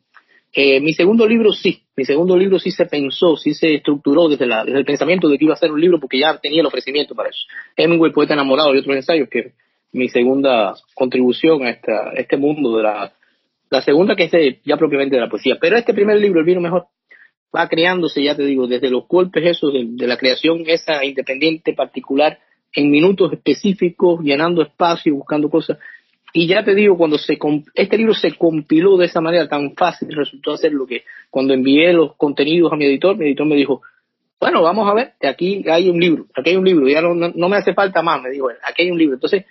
eh, 0.54 0.82
mi 0.82 0.94
segundo 0.94 1.26
libro 1.26 1.54
sí, 1.54 1.84
mi 1.96 2.04
segundo 2.04 2.36
libro 2.36 2.60
sí 2.60 2.72
se 2.72 2.86
pensó, 2.86 3.38
sí 3.38 3.54
se 3.54 3.76
estructuró 3.76 4.28
desde, 4.28 4.46
la, 4.46 4.66
desde 4.66 4.80
el 4.80 4.86
pensamiento 4.86 5.30
de 5.30 5.38
que 5.38 5.46
iba 5.46 5.54
a 5.54 5.58
ser 5.58 5.72
un 5.72 5.80
libro 5.80 6.00
porque 6.00 6.20
ya 6.20 6.38
tenía 6.40 6.60
el 6.60 6.68
ofrecimiento 6.68 7.16
para 7.16 7.30
eso. 7.30 7.40
Hemingway, 7.78 8.12
Poeta 8.12 8.34
Enamorado 8.34 8.76
y 8.76 8.80
otros 8.80 8.96
ensayos, 8.96 9.30
que 9.30 9.54
mi 9.94 10.10
segunda 10.10 10.74
contribución 10.94 11.64
a, 11.64 11.70
esta, 11.70 12.12
este 12.16 12.36
mundo 12.36 12.76
de 12.76 12.84
la, 12.84 13.14
la 13.70 13.82
segunda 13.82 14.16
que 14.16 14.26
es 14.26 14.58
ya 14.66 14.76
propiamente 14.76 15.16
de 15.16 15.22
la 15.22 15.30
poesía. 15.30 15.58
Pero 15.60 15.78
este 15.78 15.94
primer 15.94 16.20
libro, 16.20 16.40
El 16.40 16.46
vino 16.46 16.60
mejor, 16.60 16.88
va 17.56 17.70
creándose, 17.70 18.22
ya 18.22 18.36
te 18.36 18.44
digo, 18.44 18.68
desde 18.68 18.90
los 18.90 19.08
golpes 19.08 19.46
esos 19.46 19.72
de, 19.72 19.86
de 19.86 20.08
la 20.08 20.18
creación 20.18 20.64
esa 20.68 21.04
independiente 21.06 21.74
particular 21.74 22.40
en 22.74 22.90
minutos 22.90 23.32
específicos, 23.32 24.22
llenando 24.22 24.62
espacio, 24.62 25.16
buscando 25.16 25.50
cosas 25.50 25.78
y 26.34 26.48
ya 26.48 26.64
te 26.64 26.74
digo, 26.76 26.98
cuando 26.98 27.18
se 27.18 27.38
este 27.74 27.98
libro 27.98 28.14
se 28.14 28.34
compiló 28.38 28.98
de 28.98 29.06
esa 29.06 29.22
manera 29.22 29.48
tan 29.48 29.74
fácil, 29.76 30.10
resultó 30.16 30.54
hacer 30.54 30.72
lo 30.72 30.86
que 30.86 31.04
cuando 31.30 31.54
envié 31.54 31.94
los 31.94 32.16
contenidos 32.16 32.72
a 32.72 32.76
mi 32.76 32.86
editor, 32.86 33.18
mi 33.18 33.26
editor 33.26 33.46
me 33.46 33.56
dijo, 33.56 33.82
bueno, 34.40 34.64
vamos 34.64 34.90
a 34.90 34.94
ver, 34.94 35.14
aquí 35.22 35.64
hay 35.70 35.90
un 35.90 36.00
libro, 36.00 36.26
aquí 36.36 36.52
hay 36.52 36.56
un 36.56 36.66
libro, 36.66 36.88
ya 36.88 37.02
no, 37.02 37.14
no, 37.14 37.50
me 37.50 37.58
hace 37.58 37.74
falta 37.74 38.02
más, 38.02 38.22
me 38.22 38.32
dijo, 38.32 38.50
aquí 38.64 38.84
hay 38.84 38.92
un 38.92 38.98
libro. 38.98 39.16
Entonces, 39.16 39.46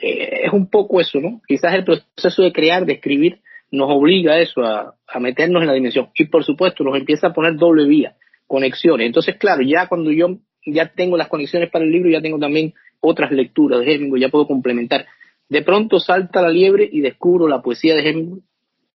eh, 0.00 0.40
es 0.44 0.52
un 0.52 0.70
poco 0.70 1.00
eso, 1.00 1.20
¿no? 1.20 1.42
Quizás 1.46 1.74
el 1.74 1.84
proceso 1.84 2.42
de 2.42 2.52
crear, 2.52 2.86
de 2.86 2.94
escribir, 2.94 3.40
nos 3.70 3.90
obliga 3.90 4.34
a 4.34 4.40
eso, 4.40 4.62
a, 4.62 4.94
a 5.06 5.20
meternos 5.20 5.60
en 5.60 5.68
la 5.68 5.74
dimensión. 5.74 6.08
Y 6.16 6.26
por 6.26 6.44
supuesto 6.44 6.82
nos 6.82 6.96
empieza 6.96 7.28
a 7.28 7.32
poner 7.32 7.56
doble 7.56 7.84
vía, 7.86 8.16
conexiones. 8.46 9.06
Entonces, 9.06 9.36
claro, 9.36 9.62
ya 9.62 9.86
cuando 9.86 10.10
yo 10.12 10.38
ya 10.66 10.86
tengo 10.86 11.16
las 11.16 11.28
conexiones 11.28 11.70
para 11.70 11.84
el 11.84 11.92
libro, 11.92 12.10
ya 12.10 12.20
tengo 12.20 12.38
también 12.38 12.74
otras 13.00 13.30
lecturas 13.30 13.80
de 13.80 13.94
Hemingway, 13.94 14.22
ya 14.22 14.28
puedo 14.28 14.46
complementar. 14.46 15.06
De 15.48 15.62
pronto 15.62 16.00
salta 16.00 16.42
la 16.42 16.50
liebre 16.50 16.88
y 16.90 17.00
descubro 17.00 17.46
la 17.46 17.62
poesía 17.62 17.94
de 17.94 18.08
Hemingway, 18.08 18.42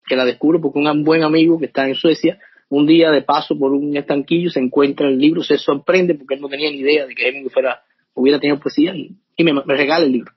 que 0.06 0.16
la 0.16 0.24
descubro 0.24 0.60
porque 0.60 0.78
un 0.78 1.04
buen 1.04 1.24
amigo 1.24 1.58
que 1.58 1.66
está 1.66 1.88
en 1.88 1.96
Suecia, 1.96 2.38
un 2.68 2.86
día 2.86 3.10
de 3.10 3.22
paso 3.22 3.58
por 3.58 3.72
un 3.72 3.96
estanquillo, 3.96 4.50
se 4.50 4.60
encuentra 4.60 5.08
el 5.08 5.18
libro, 5.18 5.42
se 5.42 5.58
sorprende 5.58 6.14
porque 6.14 6.34
él 6.34 6.40
no 6.40 6.48
tenía 6.48 6.70
ni 6.70 6.78
idea 6.78 7.06
de 7.06 7.14
que 7.14 7.28
Hemingway 7.28 7.50
fuera, 7.50 7.82
hubiera 8.14 8.38
tenido 8.38 8.60
poesía 8.60 8.94
y, 8.94 9.16
me, 9.42 9.60
regala 9.66 10.04
el 10.04 10.12
libro. 10.12 10.32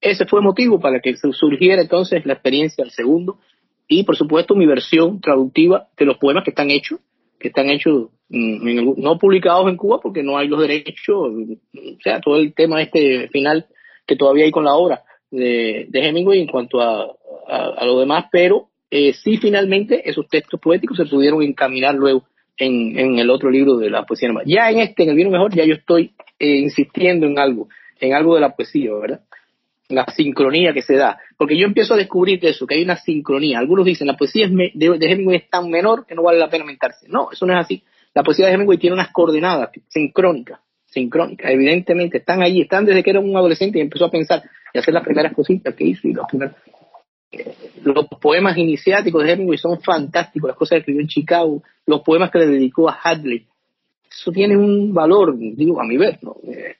Ese 0.00 0.24
fue 0.24 0.38
el 0.38 0.44
motivo 0.44 0.80
para 0.80 1.00
que 1.00 1.16
surgiera 1.16 1.82
entonces 1.82 2.24
la 2.24 2.34
experiencia 2.34 2.84
del 2.84 2.92
segundo 2.92 3.38
y 3.88 4.04
por 4.04 4.16
supuesto 4.16 4.54
mi 4.54 4.66
versión 4.66 5.20
traductiva 5.20 5.88
de 5.98 6.04
los 6.06 6.16
poemas 6.16 6.44
que 6.44 6.50
están 6.50 6.70
hechos, 6.70 7.00
que 7.38 7.48
están 7.48 7.68
hechos 7.68 8.08
mm, 8.28 8.94
no 8.96 9.18
publicados 9.18 9.68
en 9.68 9.76
Cuba 9.76 9.98
porque 10.00 10.22
no 10.22 10.38
hay 10.38 10.46
los 10.46 10.60
derechos, 10.60 11.16
o 11.16 12.00
sea, 12.02 12.20
todo 12.20 12.36
el 12.36 12.54
tema 12.54 12.80
este 12.80 13.28
final 13.28 13.66
que 14.06 14.16
todavía 14.16 14.44
hay 14.44 14.52
con 14.52 14.64
la 14.64 14.74
obra 14.74 15.02
de, 15.30 15.86
de 15.88 16.08
Hemingway 16.08 16.40
en 16.40 16.48
cuanto 16.48 16.80
a, 16.80 17.06
a, 17.48 17.84
lo 17.84 18.00
demás, 18.00 18.26
pero 18.30 18.68
eh, 18.90 19.12
sí 19.12 19.36
finalmente 19.36 20.08
esos 20.08 20.28
textos 20.28 20.60
poéticos 20.60 20.96
se 20.96 21.06
pudieron 21.06 21.42
encaminar 21.42 21.94
luego 21.94 22.24
en, 22.56 22.98
en 22.98 23.18
el 23.18 23.30
otro 23.30 23.50
libro 23.50 23.76
de 23.76 23.90
la 23.90 24.04
poesía. 24.04 24.30
Ya 24.46 24.70
en 24.70 24.80
este, 24.80 25.04
en 25.04 25.10
el 25.10 25.16
vino 25.16 25.30
mejor, 25.30 25.54
ya 25.54 25.64
yo 25.64 25.74
estoy 25.74 26.12
eh, 26.38 26.56
insistiendo 26.56 27.26
en 27.26 27.38
algo, 27.38 27.68
en 28.00 28.14
algo 28.14 28.34
de 28.34 28.40
la 28.40 28.54
poesía, 28.54 28.92
¿verdad? 28.94 29.20
la 29.90 30.06
sincronía 30.06 30.72
que 30.72 30.82
se 30.82 30.94
da. 30.94 31.18
Porque 31.36 31.56
yo 31.56 31.66
empiezo 31.66 31.94
a 31.94 31.96
descubrir 31.96 32.44
eso, 32.44 32.66
que 32.66 32.76
hay 32.76 32.82
una 32.82 32.96
sincronía. 32.96 33.58
Algunos 33.58 33.84
dicen, 33.84 34.06
la 34.06 34.16
poesía 34.16 34.48
de, 34.48 34.70
de 34.74 35.12
Hemingway 35.12 35.38
es 35.38 35.50
tan 35.50 35.68
menor 35.68 36.06
que 36.06 36.14
no 36.14 36.22
vale 36.22 36.38
la 36.38 36.48
pena 36.48 36.64
mentarse. 36.64 37.08
No, 37.08 37.30
eso 37.32 37.46
no 37.46 37.58
es 37.58 37.64
así. 37.64 37.82
La 38.14 38.22
poesía 38.22 38.46
de 38.46 38.54
Hemingway 38.54 38.78
tiene 38.78 38.94
unas 38.94 39.12
coordenadas 39.12 39.70
sincrónicas, 39.88 40.60
sincrónicas. 40.90 41.50
Evidentemente 41.50 42.18
están 42.18 42.42
ahí, 42.42 42.60
están 42.60 42.84
desde 42.84 43.02
que 43.02 43.10
era 43.10 43.20
un 43.20 43.36
adolescente 43.36 43.78
y 43.78 43.82
empezó 43.82 44.06
a 44.06 44.10
pensar 44.10 44.42
y 44.72 44.78
hacer 44.78 44.94
las 44.94 45.04
primeras 45.04 45.32
cositas 45.32 45.74
que 45.74 45.84
hizo 45.84 46.08
y 46.08 46.12
los 46.12 46.26
los 47.84 48.06
poemas 48.20 48.56
iniciáticos 48.56 49.22
de 49.24 49.32
Hemingway 49.32 49.56
son 49.56 49.80
fantásticos, 49.80 50.48
las 50.48 50.56
cosas 50.56 50.70
que 50.70 50.78
escribió 50.78 51.00
en 51.00 51.06
Chicago, 51.06 51.62
los 51.86 52.02
poemas 52.02 52.30
que 52.30 52.40
le 52.40 52.46
dedicó 52.48 52.88
a 52.88 52.98
Hadley. 53.00 53.46
Eso 54.10 54.32
tiene 54.32 54.56
un 54.56 54.92
valor, 54.92 55.38
digo, 55.38 55.80
a 55.80 55.84
mi 55.84 55.96
ver. 55.96 56.18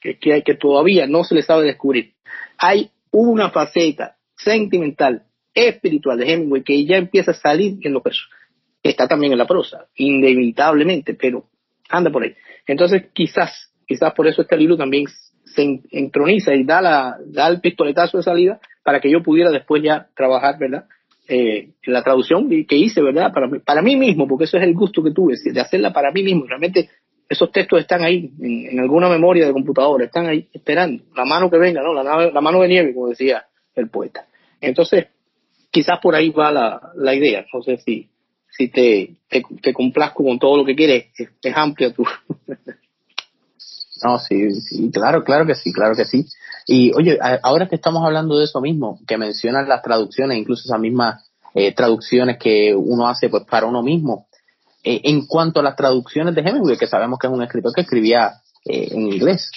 Eh, 0.03 0.43
que 0.45 0.55
todavía 0.55 1.07
no 1.07 1.23
se 1.23 1.37
le 1.37 1.43
sabe 1.43 1.65
descubrir. 1.65 2.15
Hay 2.59 2.91
una 3.13 3.51
faceta 3.51 4.17
sentimental, 4.37 5.23
espiritual 5.55 6.19
de 6.19 6.33
Hemingway 6.33 6.63
que 6.63 6.85
ya 6.85 6.97
empieza 6.97 7.31
a 7.31 7.35
salir 7.35 7.79
en 7.83 7.93
los 7.93 8.03
versos. 8.03 8.29
Está 8.83 9.07
también 9.07 9.33
en 9.33 9.39
la 9.39 9.47
prosa, 9.47 9.87
inevitablemente, 9.97 11.15
pero 11.15 11.45
anda 11.89 12.11
por 12.11 12.23
ahí. 12.23 12.35
Entonces, 12.67 13.05
quizás, 13.13 13.70
quizás 13.91 14.15
por 14.15 14.29
eso 14.29 14.43
este 14.43 14.57
libro 14.57 14.77
también 14.77 15.07
se 15.45 15.81
entroniza 15.91 16.55
y 16.55 16.63
da, 16.63 16.81
la, 16.81 17.17
da 17.27 17.49
el 17.49 17.61
pistoletazo 17.61 18.19
de 18.19 18.23
salida 18.23 18.61
para 18.85 19.01
que 19.01 19.11
yo 19.11 19.21
pudiera 19.21 19.51
después 19.51 19.83
ya 19.83 20.07
trabajar, 20.15 20.61
¿verdad? 20.61 20.85
Eh, 21.27 21.71
en 21.83 21.93
la 21.93 22.05
traducción 22.05 22.49
que 22.49 22.77
hice, 22.77 23.03
¿verdad? 23.03 23.33
Para, 23.35 23.49
para 23.59 23.83
mí 23.83 23.97
mismo, 23.97 24.29
porque 24.29 24.45
eso 24.45 24.59
es 24.59 24.63
el 24.63 24.75
gusto 24.75 25.03
que 25.03 25.11
tuve, 25.11 25.35
de 25.45 25.61
hacerla 25.61 25.93
para 25.93 26.13
mí 26.13 26.23
mismo. 26.23 26.45
Realmente 26.47 26.89
esos 27.29 27.51
textos 27.51 27.81
están 27.81 28.05
ahí, 28.05 28.31
en, 28.41 28.79
alguna 28.79 29.09
memoria 29.09 29.45
de 29.45 29.53
computadora, 29.53 30.05
están 30.05 30.27
ahí 30.27 30.47
esperando, 30.53 31.03
la 31.17 31.25
mano 31.25 31.51
que 31.51 31.59
venga, 31.59 31.83
¿no? 31.83 31.93
La, 31.93 32.41
mano 32.41 32.61
de 32.61 32.69
nieve, 32.69 32.95
como 32.95 33.09
decía 33.09 33.45
el 33.75 33.91
poeta. 33.91 34.29
Entonces, 34.61 35.09
quizás 35.69 35.99
por 36.01 36.15
ahí 36.15 36.31
va 36.31 36.53
la, 36.53 36.93
la 36.95 37.13
idea, 37.13 37.45
no 37.53 37.61
sé 37.61 37.79
si, 37.79 38.09
si 38.57 38.69
te, 38.69 39.17
te, 39.29 39.73
complazco 39.73 40.23
con 40.23 40.39
todo 40.39 40.59
lo 40.59 40.65
que 40.65 40.77
quieres, 40.77 41.07
es, 41.19 41.57
amplia 41.57 41.93
tu... 41.93 42.05
No, 44.03 44.19
sí, 44.19 44.61
sí, 44.61 44.91
claro, 44.91 45.25
claro 45.25 45.47
que 45.47 45.55
sí, 45.55 45.73
claro 45.73 45.95
que 45.95 46.05
sí. 46.05 46.27
Y 46.67 46.93
oye, 46.95 47.19
ahora 47.43 47.69
que 47.69 47.77
estamos 47.77 48.05
hablando 48.05 48.39
de 48.39 48.45
eso 48.45 48.61
mismo, 48.61 49.01
que 49.07 49.19
mencionan 49.19 49.69
las 49.69 49.83
traducciones, 49.83 50.39
incluso 50.39 50.63
esas 50.65 50.81
mismas 50.81 51.25
eh, 51.55 51.75
traducciones 51.75 52.39
que 52.39 52.75
uno 52.75 53.09
hace 53.09 53.29
pues 53.29 53.45
para 53.45 53.67
uno 53.67 53.83
mismo, 53.83 54.27
eh, 54.83 55.03
en 55.05 55.27
cuanto 55.27 55.61
a 55.61 55.63
las 55.63 55.77
traducciones 55.77 56.35
de 56.35 56.41
Hemingway, 56.41 56.79
que 56.79 56.87
sabemos 56.87 57.19
que 57.19 57.27
es 57.27 57.33
un 57.33 57.43
escritor 57.43 57.73
que 57.75 57.83
escribía 57.83 58.41
eh, 58.65 58.89
en 58.93 59.13
inglés, 59.13 59.51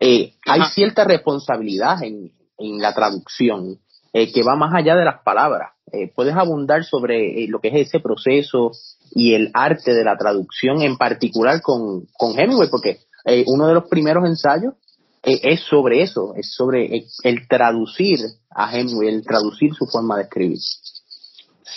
eh, 0.00 0.34
hay 0.46 0.62
cierta 0.72 1.04
responsabilidad 1.04 2.02
en, 2.02 2.32
en 2.58 2.78
la 2.78 2.94
traducción 2.94 3.78
que 4.12 4.42
va 4.42 4.56
más 4.56 4.74
allá 4.74 4.94
de 4.94 5.06
las 5.06 5.22
palabras. 5.22 5.70
¿Puedes 6.14 6.36
abundar 6.36 6.84
sobre 6.84 7.46
lo 7.48 7.60
que 7.60 7.68
es 7.68 7.88
ese 7.88 7.98
proceso 7.98 8.72
y 9.12 9.32
el 9.32 9.50
arte 9.54 9.94
de 9.94 10.04
la 10.04 10.18
traducción 10.18 10.82
en 10.82 10.98
particular 10.98 11.62
con, 11.62 12.04
con 12.18 12.38
Hemingway? 12.38 12.68
Porque 12.68 12.98
uno 13.46 13.68
de 13.68 13.74
los 13.74 13.88
primeros 13.88 14.24
ensayos 14.26 14.74
es 15.22 15.60
sobre 15.60 16.02
eso, 16.02 16.34
es 16.36 16.52
sobre 16.54 17.04
el 17.22 17.48
traducir 17.48 18.18
a 18.50 18.76
Hemingway, 18.76 19.08
el 19.08 19.22
traducir 19.22 19.72
su 19.74 19.86
forma 19.86 20.16
de 20.16 20.22
escribir. 20.24 20.58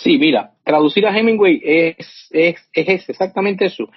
Sí, 0.02 0.18
mira, 0.18 0.52
traducir 0.64 1.06
a 1.06 1.16
Hemingway 1.16 1.60
es, 1.64 2.28
es, 2.30 2.56
es 2.72 3.08
exactamente 3.08 3.66
eso. 3.66 3.88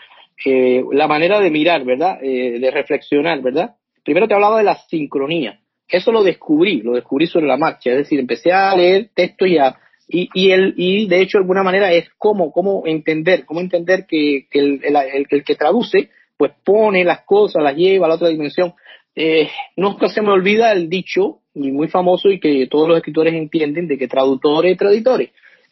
Eh, 0.46 0.84
la 0.94 1.08
manera 1.08 1.40
de 1.40 1.52
mirar, 1.52 1.84
¿verdad? 1.84 2.20
Eh, 2.24 2.60
de 2.60 2.72
reflexionar, 2.72 3.42
¿verdad? 3.42 3.76
Primero 4.04 4.28
te 4.28 4.34
hablaba 4.34 4.58
de 4.58 4.64
la 4.64 4.76
sincronía. 4.88 5.60
Eso 5.88 6.12
lo 6.12 6.24
descubrí, 6.24 6.82
lo 6.82 6.94
descubrí 6.94 7.28
sobre 7.28 7.48
la 7.48 7.58
marcha. 7.58 7.92
Es 7.92 7.98
decir, 7.98 8.20
empecé 8.20 8.52
a 8.52 8.76
leer 8.76 9.10
texto 9.14 9.46
ya. 9.46 9.78
Y, 10.08 10.30
y, 10.34 10.52
el, 10.52 10.74
y 10.78 11.08
de 11.08 11.22
hecho, 11.22 11.38
de 11.38 11.44
alguna 11.44 11.64
manera, 11.64 11.92
es 11.92 12.08
cómo, 12.18 12.52
cómo 12.52 12.84
entender, 12.86 13.46
cómo 13.46 13.60
entender 13.60 14.06
que, 14.08 14.48
el, 14.52 14.82
el, 14.84 15.28
el, 15.30 15.44
que 15.44 15.56
traduce, 15.56 16.10
pues 16.40 16.54
pone 16.64 17.04
las 17.04 17.26
cosas, 17.26 17.62
las 17.62 17.76
lleva 17.76 18.06
a 18.06 18.10
la 18.10 18.16
otra 18.16 18.30
dimensión. 18.30 18.74
Eh, 19.14 19.50
nunca 19.76 20.08
se 20.08 20.22
me 20.22 20.32
olvida 20.32 20.72
el 20.72 20.88
dicho, 20.88 21.40
muy 21.54 21.90
famoso 21.90 22.30
y 22.30 22.40
que 22.40 22.66
todos 22.68 22.88
los 22.88 22.98
escritores 22.98 23.34
entienden, 23.34 23.90
de 23.90 23.98
que 23.98 24.08
traductores 24.08 24.72
y 24.72 24.78
traductores. 24.78 25.32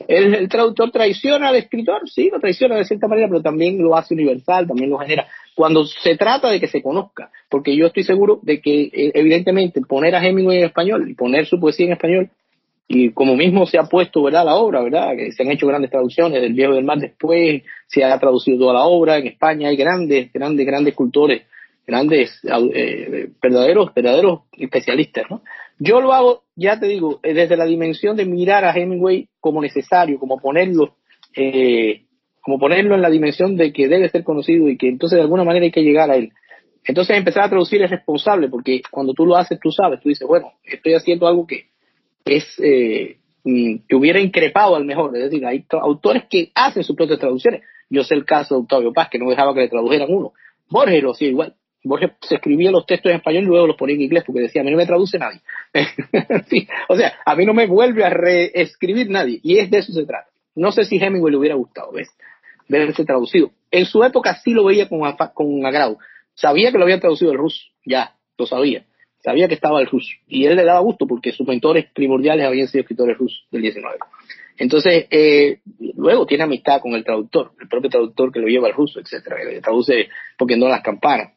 El, 0.09 0.49
traductor 0.49 0.91
traiciona 0.91 1.47
al 1.47 1.55
escritor, 1.55 2.01
sí, 2.09 2.29
lo 2.29 2.41
traiciona 2.41 2.75
de 2.75 2.83
cierta 2.83 3.07
manera, 3.07 3.29
pero 3.29 3.41
también 3.41 3.81
lo 3.81 3.95
hace 3.95 4.13
universal, 4.13 4.67
también 4.67 4.89
lo 4.89 4.97
genera. 4.97 5.25
Cuando 5.55 5.85
se 5.85 6.17
trata 6.17 6.49
de 6.49 6.59
que 6.59 6.67
se 6.67 6.83
conozca, 6.83 7.31
porque 7.49 7.73
yo 7.73 7.87
estoy 7.87 8.03
seguro 8.03 8.39
de 8.41 8.59
que, 8.59 8.81
eh, 8.81 9.11
evidentemente, 9.13 9.79
poner 9.87 10.15
a 10.15 10.25
Hemingway 10.27 10.57
en 10.57 10.65
español 10.65 11.09
y 11.09 11.13
poner 11.13 11.45
su 11.45 11.61
poesía 11.61 11.85
en 11.85 11.93
español, 11.93 12.29
y 12.87 13.11
como 13.11 13.35
mismo 13.35 13.65
se 13.65 13.77
ha 13.77 13.83
puesto, 13.83 14.23
¿verdad?, 14.23 14.45
la 14.45 14.55
obra, 14.55 14.81
¿verdad?, 14.81 15.15
que 15.17 15.31
se 15.31 15.43
han 15.43 15.51
hecho 15.51 15.67
grandes 15.67 15.91
traducciones 15.91 16.41
del 16.41 16.53
Viejo 16.53 16.73
del 16.73 16.85
Mar 16.85 16.99
después, 16.99 17.63
se 17.87 18.03
ha 18.03 18.17
traducido 18.19 18.59
toda 18.59 18.73
la 18.73 18.85
obra, 18.85 19.17
en 19.17 19.27
España 19.27 19.69
hay 19.69 19.75
grandes, 19.75 20.31
grandes, 20.31 20.65
grandes 20.65 20.95
cultores, 20.95 21.43
grandes, 21.85 22.39
eh, 22.73 23.29
verdaderos, 23.41 23.93
verdaderos 23.93 24.41
especialistas, 24.57 25.25
¿no? 25.29 25.41
Yo 25.79 26.01
lo 26.01 26.13
hago, 26.13 26.43
ya 26.55 26.79
te 26.79 26.87
digo, 26.87 27.19
eh, 27.23 27.33
desde 27.33 27.55
la 27.55 27.65
dimensión 27.65 28.17
de 28.17 28.25
mirar 28.25 28.65
a 28.65 28.75
Hemingway 28.75 29.27
como 29.39 29.61
necesario, 29.61 30.17
como 30.17 30.39
ponerlo, 30.39 30.95
eh, 31.35 32.03
como 32.41 32.57
ponerlo 32.57 32.95
en 32.95 33.01
la 33.01 33.09
dimensión 33.09 33.55
de 33.57 33.71
que 33.71 33.87
debe 33.87 34.09
ser 34.09 34.23
conocido 34.23 34.67
y 34.69 34.77
que 34.77 34.87
entonces 34.87 35.17
de 35.17 35.23
alguna 35.23 35.43
manera 35.43 35.65
hay 35.65 35.71
que 35.71 35.83
llegar 35.83 36.09
a 36.09 36.15
él. 36.15 36.31
Entonces 36.83 37.17
empezar 37.17 37.43
a 37.43 37.49
traducir 37.49 37.81
es 37.83 37.91
responsable, 37.91 38.47
porque 38.47 38.81
cuando 38.89 39.13
tú 39.13 39.25
lo 39.25 39.35
haces, 39.35 39.59
tú 39.59 39.71
sabes, 39.71 39.99
tú 39.99 40.09
dices, 40.09 40.27
bueno, 40.27 40.53
estoy 40.63 40.93
haciendo 40.93 41.27
algo 41.27 41.45
que 41.45 41.66
es 42.29 42.45
eh, 42.59 43.17
mm, 43.43 43.87
que 43.87 43.95
hubiera 43.95 44.19
increpado 44.19 44.75
al 44.75 44.85
mejor. 44.85 45.15
Es 45.15 45.23
decir, 45.23 45.45
hay 45.45 45.65
autores 45.69 46.23
que 46.29 46.51
hacen 46.55 46.83
sus 46.83 46.95
propias 46.95 47.19
traducciones. 47.19 47.61
Yo 47.89 48.03
sé 48.03 48.15
el 48.15 48.25
caso 48.25 48.55
de 48.55 48.61
Octavio 48.61 48.93
Paz, 48.93 49.09
que 49.09 49.19
no 49.19 49.29
dejaba 49.29 49.53
que 49.53 49.61
le 49.61 49.69
tradujeran 49.69 50.11
uno. 50.11 50.33
Borges 50.69 51.03
lo 51.03 51.11
hacía 51.11 51.29
igual. 51.29 51.55
Borges 51.83 52.11
se 52.21 52.35
escribía 52.35 52.71
los 52.71 52.85
textos 52.85 53.11
en 53.11 53.17
español 53.17 53.43
y 53.43 53.47
luego 53.47 53.67
los 53.67 53.77
ponía 53.77 53.95
en 53.95 54.01
inglés 54.01 54.23
porque 54.25 54.41
decía, 54.41 54.61
a 54.61 54.65
mí 54.65 54.71
no 54.71 54.77
me 54.77 54.85
traduce 54.85 55.17
nadie. 55.17 55.39
o 56.89 56.95
sea, 56.97 57.13
a 57.25 57.35
mí 57.35 57.45
no 57.45 57.53
me 57.53 57.67
vuelve 57.67 58.03
a 58.03 58.09
reescribir 58.09 59.09
nadie. 59.09 59.39
Y 59.43 59.59
es 59.59 59.69
de 59.69 59.77
eso 59.79 59.93
se 59.93 60.05
trata. 60.05 60.27
No 60.55 60.71
sé 60.71 60.85
si 60.85 60.97
Hemingway 60.97 61.31
le 61.31 61.37
hubiera 61.37 61.55
gustado 61.55 61.91
¿ves? 61.91 62.09
verse 62.67 63.05
traducido. 63.05 63.51
En 63.71 63.85
su 63.85 64.03
época 64.03 64.39
sí 64.43 64.51
lo 64.51 64.65
veía 64.65 64.89
con, 64.89 64.99
con 65.33 65.65
agrado. 65.65 65.97
Sabía 66.33 66.71
que 66.71 66.77
lo 66.77 66.83
había 66.83 66.99
traducido 66.99 67.31
el 67.31 67.37
ruso, 67.37 67.59
ya, 67.85 68.15
lo 68.37 68.45
sabía. 68.45 68.85
Sabía 69.27 69.49
que 69.49 69.55
estaba 69.55 69.81
el 69.81 69.87
ruso. 69.87 70.07
Y 70.25 70.45
él 70.45 70.55
le 70.55 70.63
daba 70.63 70.79
gusto 70.79 71.05
porque 71.05 71.33
sus 71.33 71.45
mentores 71.45 71.87
primordiales 71.93 72.45
habían 72.45 72.69
sido 72.69 72.83
escritores 72.83 73.17
rusos 73.17 73.45
del 73.51 73.61
19. 73.61 73.97
Entonces, 74.57 75.05
eh, 75.11 75.59
luego 75.97 76.25
tiene 76.25 76.45
amistad 76.45 76.79
con 76.79 76.93
el 76.93 77.03
traductor, 77.03 77.51
el 77.59 77.67
propio 77.67 77.89
traductor 77.89 78.31
que 78.31 78.39
lo 78.39 78.47
lleva 78.47 78.69
al 78.69 78.73
ruso, 78.73 79.01
etcétera, 79.01 79.43
le 79.43 79.59
traduce 79.59 80.07
porque 80.37 80.55
no 80.55 80.69
las 80.69 80.81
campanas. 80.81 81.33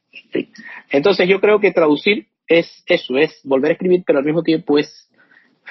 Entonces 0.88 1.28
yo 1.28 1.40
creo 1.40 1.58
que 1.58 1.72
traducir 1.72 2.28
es 2.46 2.84
eso, 2.86 3.18
es 3.18 3.40
volver 3.42 3.70
a 3.70 3.74
escribir, 3.74 4.04
pero 4.06 4.20
al 4.20 4.24
mismo 4.24 4.44
tiempo 4.44 4.78
es 4.78 5.10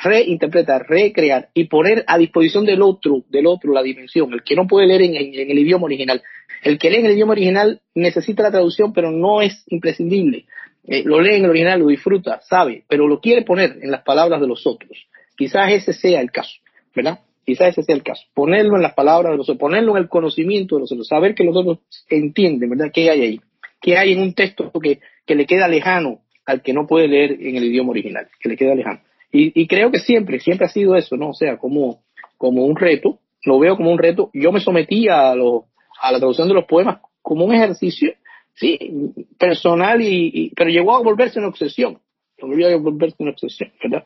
reinterpretar, 0.04 0.88
recrear 0.90 1.48
y 1.54 1.68
poner 1.68 2.04
a 2.06 2.18
disposición 2.18 2.66
del 2.66 2.82
otro, 2.82 3.24
del 3.30 3.48
otro 3.48 3.72
la 3.72 3.82
dimensión, 3.82 4.34
el 4.34 4.44
que 4.44 4.58
no 4.58 4.68
puede 4.68 4.88
leer 4.88 5.04
en, 5.04 5.16
el 5.16 5.58
idioma 5.58 5.86
original. 5.86 6.22
El 6.64 6.78
que 6.78 6.90
lee 6.90 6.98
en 6.98 7.06
el 7.06 7.14
idioma 7.14 7.32
original 7.32 7.82
necesita 7.96 8.44
la 8.44 8.52
traducción, 8.52 8.92
pero 8.92 9.10
no 9.10 9.42
es 9.42 9.64
imprescindible. 9.68 10.48
Eh, 10.88 11.04
lo 11.06 11.22
lee 11.22 11.36
en 11.36 11.44
el 11.44 11.50
original, 11.50 11.80
lo 11.80 11.88
disfruta, 11.88 12.42
sabe, 12.42 12.84
pero 12.88 13.08
lo 13.08 13.20
quiere 13.20 13.44
poner 13.44 13.78
en 13.82 13.92
las 13.92 14.04
palabras 14.04 14.42
de 14.42 14.48
los 14.48 14.66
otros. 14.66 15.08
Quizás 15.36 15.72
ese 15.72 15.94
sea 15.94 16.22
el 16.22 16.32
caso, 16.32 16.60
¿verdad? 16.96 17.20
Quizás 17.46 17.70
ese 17.70 17.84
sea 17.84 17.96
el 17.96 18.04
caso. 18.04 18.24
Ponerlo 18.34 18.76
en 18.76 18.82
las 18.82 18.94
palabras 18.94 19.32
de 19.32 19.38
los 19.38 19.46
otros, 19.50 19.60
ponerlo 19.60 19.92
en 19.96 20.04
el 20.04 20.10
conocimiento 20.10 20.76
de 20.76 20.82
los 20.82 20.92
otros, 20.92 21.08
saber 21.08 21.36
que 21.36 21.44
los 21.44 21.56
otros 21.56 21.80
entienden, 22.10 22.70
¿verdad? 22.70 22.92
¿Qué 22.94 23.10
hay 23.10 23.22
ahí? 23.22 23.42
¿Qué 23.82 23.98
hay 23.98 24.14
en 24.14 24.22
un 24.22 24.34
texto 24.34 24.72
que, 24.82 25.00
que 25.26 25.36
le 25.36 25.46
queda 25.46 25.68
lejano 25.68 26.22
al 26.46 26.62
que 26.62 26.74
no 26.74 26.88
puede 26.88 27.08
leer 27.08 27.38
en 27.40 27.56
el 27.56 27.66
idioma 27.66 27.92
original? 27.92 28.28
Que 28.40 28.50
le 28.50 28.58
queda 28.58 28.76
lejano. 28.76 29.02
Y, 29.32 29.62
y 29.62 29.68
creo 29.68 29.92
que 29.92 30.00
siempre, 30.00 30.40
siempre 30.40 30.66
ha 30.66 30.70
sido 30.70 30.96
eso, 30.96 31.16
¿no? 31.16 31.30
O 31.30 31.34
sea, 31.34 31.58
como, 31.58 32.02
como 32.38 32.66
un 32.66 32.76
reto, 32.76 33.20
lo 33.46 33.60
veo 33.60 33.78
como 33.78 33.92
un 33.92 34.00
reto. 34.00 34.30
Yo 34.34 34.52
me 34.52 34.60
sometí 34.60 35.08
a, 35.08 35.36
lo, 35.36 35.66
a 36.02 36.12
la 36.12 36.18
traducción 36.18 36.48
de 36.48 36.56
los 36.56 36.66
poemas 36.66 37.00
como 37.22 37.46
un 37.46 37.54
ejercicio, 37.54 38.14
sí, 38.56 39.14
personal, 39.38 40.02
y, 40.02 40.52
pero 40.56 40.70
llegó 40.70 40.96
a 40.96 41.02
volverse 41.02 41.40
una 41.40 41.50
obsesión. 41.50 42.00
Volvió 42.42 42.68
a 42.68 42.76
volverse 42.78 43.18
una 43.20 43.32
obsesión, 43.32 43.72
¿verdad? 43.84 44.06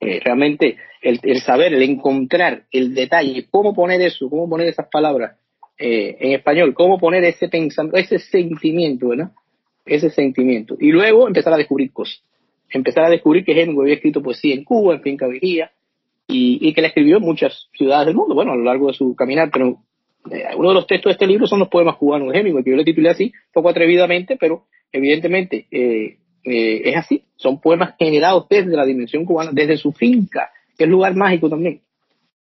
Eh, 0.00 0.20
realmente 0.24 0.78
el, 1.00 1.20
el, 1.22 1.40
saber, 1.40 1.74
el 1.74 1.82
encontrar 1.82 2.64
el 2.72 2.94
detalle, 2.94 3.46
cómo 3.50 3.74
poner 3.74 4.00
eso, 4.00 4.28
cómo 4.28 4.48
poner 4.48 4.68
esas 4.68 4.88
palabras 4.88 5.38
eh, 5.78 6.16
en 6.20 6.32
español, 6.32 6.74
cómo 6.74 6.98
poner 6.98 7.24
ese 7.24 7.48
pensamiento, 7.48 7.96
ese 7.96 8.18
sentimiento, 8.18 9.08
¿verdad? 9.08 9.30
Ese 9.84 10.10
sentimiento. 10.10 10.76
Y 10.80 10.90
luego 10.90 11.28
empezar 11.28 11.52
a 11.52 11.56
descubrir 11.56 11.92
cosas. 11.92 12.22
Empezar 12.70 13.04
a 13.04 13.10
descubrir 13.10 13.44
que 13.44 13.52
Hemingway 13.52 13.84
había 13.84 13.94
escrito 13.96 14.22
poesía 14.22 14.54
en 14.54 14.64
Cuba, 14.64 14.94
en 14.94 15.02
Finca 15.02 15.26
Vigía, 15.26 15.70
y, 16.26 16.58
y, 16.66 16.72
que 16.72 16.80
la 16.80 16.88
escribió 16.88 17.18
en 17.18 17.24
muchas 17.24 17.68
ciudades 17.76 18.06
del 18.06 18.16
mundo, 18.16 18.34
bueno, 18.34 18.52
a 18.52 18.56
lo 18.56 18.62
largo 18.62 18.88
de 18.88 18.94
su 18.94 19.14
caminar, 19.14 19.50
pero 19.52 19.78
uno 20.56 20.68
de 20.68 20.74
los 20.74 20.86
textos 20.86 21.10
de 21.10 21.14
este 21.14 21.26
libro 21.26 21.46
son 21.46 21.58
los 21.58 21.68
poemas 21.68 21.96
cubanos 21.96 22.32
de 22.32 22.38
Hemingway, 22.38 22.64
que 22.64 22.70
yo 22.70 22.76
le 22.76 22.84
titulé 22.84 23.10
así, 23.10 23.32
poco 23.52 23.68
atrevidamente, 23.68 24.36
pero 24.38 24.66
evidentemente 24.92 25.66
eh, 25.70 26.18
eh, 26.44 26.82
es 26.84 26.96
así. 26.96 27.24
Son 27.36 27.60
poemas 27.60 27.94
generados 27.98 28.46
desde 28.48 28.76
la 28.76 28.84
dimensión 28.84 29.24
cubana, 29.24 29.50
desde 29.52 29.76
su 29.76 29.92
finca, 29.92 30.50
que 30.76 30.84
es 30.84 30.90
lugar 30.90 31.14
mágico 31.14 31.48
también. 31.48 31.80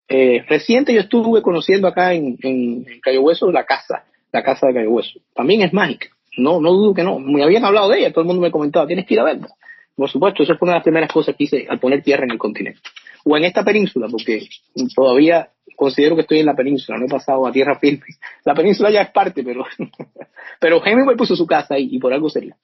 Eh, 0.09 0.43
reciente 0.49 0.95
yo 0.95 1.01
estuve 1.01 1.43
conociendo 1.43 1.87
acá 1.87 2.15
en, 2.15 2.39
en, 2.43 2.87
Cayo 3.03 3.21
Hueso 3.21 3.53
la 3.53 3.65
casa, 3.65 4.05
la 4.33 4.43
casa 4.43 4.67
de 4.69 4.75
Cayo 4.75 4.91
Hueso. 4.91 5.21
También 5.35 5.63
es 5.63 5.73
mágica. 5.73 6.09
No, 6.39 6.61
no 6.61 6.73
dudo 6.73 6.95
que 6.95 7.03
no. 7.03 7.19
Me 7.19 7.43
habían 7.43 7.65
hablado 7.65 7.91
de 7.91 7.99
ella, 7.99 8.13
todo 8.13 8.23
el 8.23 8.29
mundo 8.29 8.43
me 8.43 8.51
comentaba, 8.51 8.87
tienes 8.87 9.07
que 9.07 9.15
ir 9.15 9.21
a 9.21 9.25
verla. 9.25 9.49
Por 9.95 10.09
supuesto, 10.09 10.45
esa 10.45 10.57
fue 10.57 10.67
una 10.67 10.75
de 10.75 10.79
las 10.79 10.85
primeras 10.85 11.13
cosas 11.13 11.35
que 11.37 11.45
hice 11.45 11.67
al 11.69 11.81
poner 11.81 12.03
tierra 12.03 12.25
en 12.25 12.31
el 12.31 12.39
continente. 12.39 12.81
O 13.25 13.37
en 13.37 13.45
esta 13.45 13.65
península, 13.65 14.07
porque 14.09 14.49
todavía 14.95 15.51
considero 15.79 16.17
que 16.17 16.23
estoy 16.23 16.41
en 16.41 16.47
la 16.47 16.57
península, 16.57 16.99
no 16.99 17.07
he 17.07 17.09
pasado 17.09 17.47
a 17.47 17.53
tierra 17.53 17.79
firme. 17.79 18.05
La 18.45 18.53
península 18.53 18.91
ya 18.91 19.03
es 19.03 19.11
parte, 19.11 19.45
pero, 19.45 19.65
pero 20.61 20.85
Hemingway 20.85 21.17
puso 21.17 21.37
su 21.37 21.47
casa 21.47 21.75
ahí 21.75 21.89
y 21.93 22.01
por 22.01 22.13
algo 22.13 22.29
sería. 22.29 22.57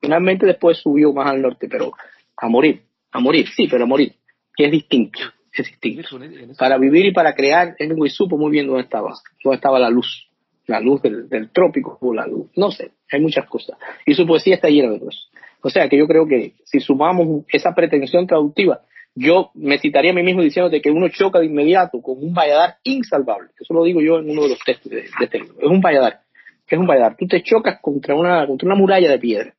Finalmente 0.00 0.46
después 0.46 0.78
subió 0.78 1.12
más 1.12 1.28
al 1.28 1.42
norte, 1.42 1.68
pero 1.68 1.92
a 2.36 2.48
morir, 2.48 2.82
a 3.10 3.18
morir, 3.18 3.48
sí, 3.48 3.66
pero 3.68 3.82
a 3.82 3.86
morir, 3.88 4.14
que 4.56 4.66
es 4.66 4.70
distinto, 4.70 5.18
es 5.52 5.66
distinto. 5.66 6.08
Para 6.56 6.78
vivir 6.78 7.06
y 7.06 7.12
para 7.12 7.34
crear, 7.34 7.74
Hemingway 7.80 8.10
supo 8.10 8.38
muy 8.38 8.52
bien 8.52 8.68
dónde 8.68 8.82
estaba, 8.82 9.12
dónde 9.42 9.56
estaba 9.56 9.80
la 9.80 9.90
luz, 9.90 10.28
la 10.66 10.78
luz 10.78 11.02
del, 11.02 11.28
del 11.28 11.50
trópico, 11.50 11.98
o 12.00 12.14
la 12.14 12.28
luz, 12.28 12.48
no 12.54 12.70
sé, 12.70 12.92
hay 13.10 13.20
muchas 13.20 13.48
cosas. 13.48 13.76
Y 14.06 14.14
su 14.14 14.24
poesía 14.24 14.54
está 14.54 14.68
llena 14.68 14.90
de 14.90 14.98
eso. 14.98 15.28
O 15.62 15.70
sea 15.70 15.88
que 15.88 15.98
yo 15.98 16.06
creo 16.06 16.28
que 16.28 16.54
si 16.64 16.78
sumamos 16.78 17.44
esa 17.48 17.74
pretensión 17.74 18.28
traductiva, 18.28 18.82
yo 19.14 19.50
me 19.54 19.78
citaría 19.78 20.12
a 20.12 20.14
mí 20.14 20.22
mismo 20.22 20.42
diciendo 20.42 20.70
que 20.82 20.90
uno 20.90 21.08
choca 21.08 21.38
de 21.38 21.46
inmediato 21.46 22.00
con 22.00 22.18
un 22.18 22.32
valladar 22.32 22.76
insalvable. 22.84 23.50
Eso 23.60 23.74
lo 23.74 23.84
digo 23.84 24.00
yo 24.00 24.18
en 24.18 24.30
uno 24.30 24.42
de 24.42 24.48
los 24.50 24.58
textos 24.58 24.90
de, 24.90 25.04
este 25.20 25.38
libro. 25.38 25.54
Es 25.60 25.68
un 25.68 25.80
valladar. 25.80 26.20
¿Qué 26.66 26.76
es 26.76 26.80
un 26.80 26.86
valladar? 26.86 27.16
Tú 27.16 27.26
te 27.26 27.42
chocas 27.42 27.78
contra 27.80 28.14
una, 28.14 28.46
contra 28.46 28.66
una 28.66 28.74
muralla 28.76 29.10
de 29.10 29.18
piedra 29.18 29.54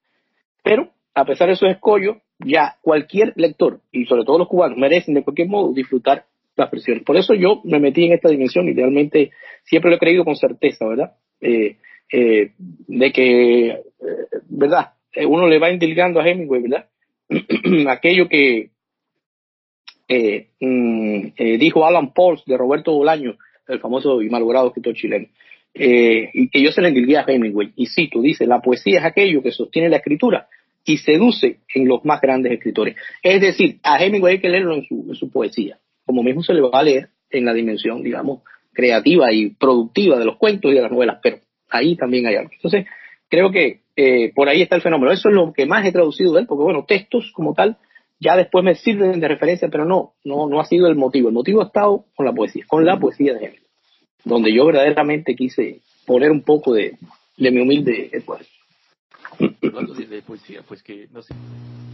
pero, 0.64 0.90
a 1.14 1.26
pesar 1.26 1.48
de 1.48 1.54
esos 1.54 1.70
escollos, 1.70 2.18
ya 2.40 2.78
cualquier 2.82 3.34
lector, 3.36 3.82
y 3.92 4.06
sobre 4.06 4.24
todo 4.24 4.40
los 4.40 4.48
cubanos, 4.48 4.78
merecen 4.78 5.14
de 5.14 5.24
cualquier 5.24 5.50
modo 5.50 5.74
disfrutar 5.74 6.26
las 6.56 6.70
presiones. 6.70 7.04
Por 7.04 7.18
eso 7.18 7.34
yo 7.34 7.62
me 7.66 7.80
metí 7.80 8.06
en 8.06 8.14
esta 8.14 8.30
dimensión 8.30 8.68
y 8.68 8.74
realmente 8.74 9.32
siempre 9.64 9.92
lo 9.92 9.98
he 9.98 10.00
creído 10.00 10.24
con 10.24 10.36
certeza, 10.36 10.88
¿verdad? 10.88 11.14
Eh, 11.42 11.78
eh, 12.12 12.52
de 12.58 13.12
que, 13.12 13.68
eh, 13.68 13.82
¿verdad? 14.50 14.94
Uno 15.28 15.48
le 15.48 15.60
va 15.60 15.72
indilgando 15.72 16.20
a 16.20 16.28
Hemingway, 16.28 16.62
¿verdad? 16.62 16.88
Aquello 17.90 18.30
que 18.30 18.70
mm, 20.08 21.28
dijo 21.60 21.86
Alan 21.86 22.14
Pauls 22.14 22.44
de 22.46 22.58
Roberto 22.58 22.94
Bolaño, 22.94 23.38
el 23.68 23.80
famoso 23.80 24.22
y 24.22 24.30
malogrado 24.30 24.68
escritor 24.68 24.94
chileno. 24.94 25.28
Eh, 25.74 26.30
y 26.34 26.50
que 26.50 26.62
yo 26.62 26.72
se 26.72 26.82
le 26.82 26.90
endilgué 26.90 27.18
a 27.18 27.26
Hemingway. 27.28 27.74
Y 27.76 27.88
cito, 27.88 28.22
dice, 28.22 28.46
la 28.46 28.62
poesía 28.62 29.00
es 29.00 29.06
aquello 29.06 29.42
que 29.42 29.52
sostiene 29.52 29.90
la 29.90 29.98
escritura 29.98 30.48
y 30.86 30.98
seduce 30.98 31.60
en 31.74 31.88
los 31.88 32.04
más 32.06 32.22
grandes 32.22 32.52
escritores. 32.52 32.96
Es 33.22 33.42
decir, 33.42 33.80
a 33.84 34.04
Hemingway 34.04 34.36
hay 34.36 34.42
que 34.42 34.50
leerlo 34.50 34.76
en 34.76 34.86
su, 34.86 35.06
en 35.08 35.16
su 35.16 35.32
poesía, 35.32 35.78
como 36.06 36.24
mismo 36.24 36.44
se 36.44 36.54
le 36.54 36.62
va 36.62 36.80
a 36.80 36.84
leer 36.84 37.10
en 37.30 37.46
la 37.46 37.54
dimensión, 37.54 38.04
digamos, 38.04 38.42
creativa 38.74 39.32
y 39.32 39.52
productiva 39.52 40.20
de 40.20 40.26
los 40.26 40.38
cuentos 40.38 40.72
y 40.72 40.76
de 40.76 40.82
las 40.82 40.92
novelas, 40.92 41.20
pero 41.24 41.40
ahí 41.70 41.96
también 41.96 42.28
hay 42.28 42.36
algo. 42.36 42.52
Entonces, 42.54 42.86
creo 43.30 43.52
que 43.52 43.82
eh, 43.96 44.32
por 44.36 44.50
ahí 44.50 44.62
está 44.62 44.76
el 44.76 44.82
fenómeno. 44.82 45.12
Eso 45.12 45.30
es 45.30 45.36
lo 45.36 45.54
que 45.54 45.66
más 45.66 45.86
he 45.86 45.92
traducido 45.92 46.34
de 46.34 46.42
él, 46.42 46.48
porque 46.48 46.64
bueno, 46.64 46.86
textos 46.88 47.32
como 47.34 47.54
tal 47.54 47.78
ya 48.24 48.38
después 48.38 48.64
me 48.64 48.76
sirven 48.76 49.20
de 49.20 49.28
referencia, 49.28 49.68
pero 49.70 49.86
no, 49.86 50.14
no, 50.24 50.48
no 50.48 50.60
ha 50.60 50.66
sido 50.66 50.88
el 50.88 50.96
motivo. 50.96 51.30
El 51.30 51.36
motivo 51.36 51.62
ha 51.62 51.66
estado 51.66 52.06
con 52.16 52.26
la 52.26 52.34
poesía, 52.34 52.64
con 52.68 52.86
la 52.86 53.00
poesía 53.00 53.34
de 53.34 53.46
Hemingway 53.46 53.64
donde 54.24 54.54
yo 54.54 54.66
verdaderamente 54.66 55.36
quise 55.36 55.82
poner 56.06 56.32
un 56.32 56.42
poco 56.42 56.74
de, 56.74 56.98
de 57.38 57.52
mi 57.52 57.62
humilde 57.62 58.10
esfuerzo. 58.12 58.50
Pues 60.68 60.84
que. 60.84 61.08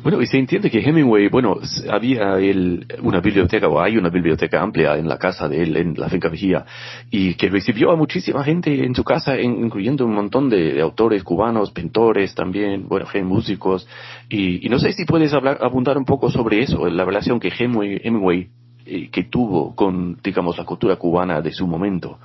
Bueno, 0.01 0.21
y 0.21 0.27
se 0.27 0.37
entiende 0.37 0.71
que 0.71 0.79
Hemingway, 0.79 1.27
bueno, 1.27 1.57
había 1.89 2.37
una 3.01 3.19
biblioteca, 3.19 3.67
o 3.67 3.81
hay 3.81 3.97
una 3.97 4.09
biblioteca 4.09 4.61
amplia 4.61 4.97
en 4.97 5.09
la 5.09 5.17
casa 5.17 5.49
de 5.49 5.61
él, 5.61 5.75
en 5.75 5.93
la 5.97 6.07
finca 6.07 6.29
Vigía, 6.29 6.65
y 7.11 7.33
que 7.33 7.49
recibió 7.49 7.91
a 7.91 7.97
muchísima 7.97 8.43
gente 8.45 8.85
en 8.85 8.95
su 8.95 9.03
casa, 9.03 9.39
incluyendo 9.39 10.05
un 10.05 10.13
montón 10.13 10.49
de, 10.49 10.73
de 10.73 10.81
autores 10.81 11.23
cubanos, 11.23 11.71
pintores 11.71 12.33
también, 12.33 12.87
bueno, 12.87 13.07
músicos, 13.25 13.87
y, 14.29 14.65
y, 14.65 14.69
no 14.69 14.79
sé 14.79 14.93
si 14.93 15.03
puedes 15.03 15.33
hablar, 15.33 15.57
abundar 15.61 15.97
un 15.97 16.05
poco 16.05 16.31
sobre 16.31 16.61
eso, 16.61 16.87
la 16.87 17.03
relación 17.03 17.39
que 17.39 17.49
Hemingway, 17.49 17.99
Hemingway 18.01 18.47
eh, 18.85 19.09
que 19.11 19.25
tuvo 19.25 19.75
con, 19.75 20.17
digamos, 20.23 20.57
la 20.57 20.65
cultura 20.65 20.95
cubana 20.95 21.41
de 21.41 21.51
su 21.51 21.67
momento. 21.67 22.17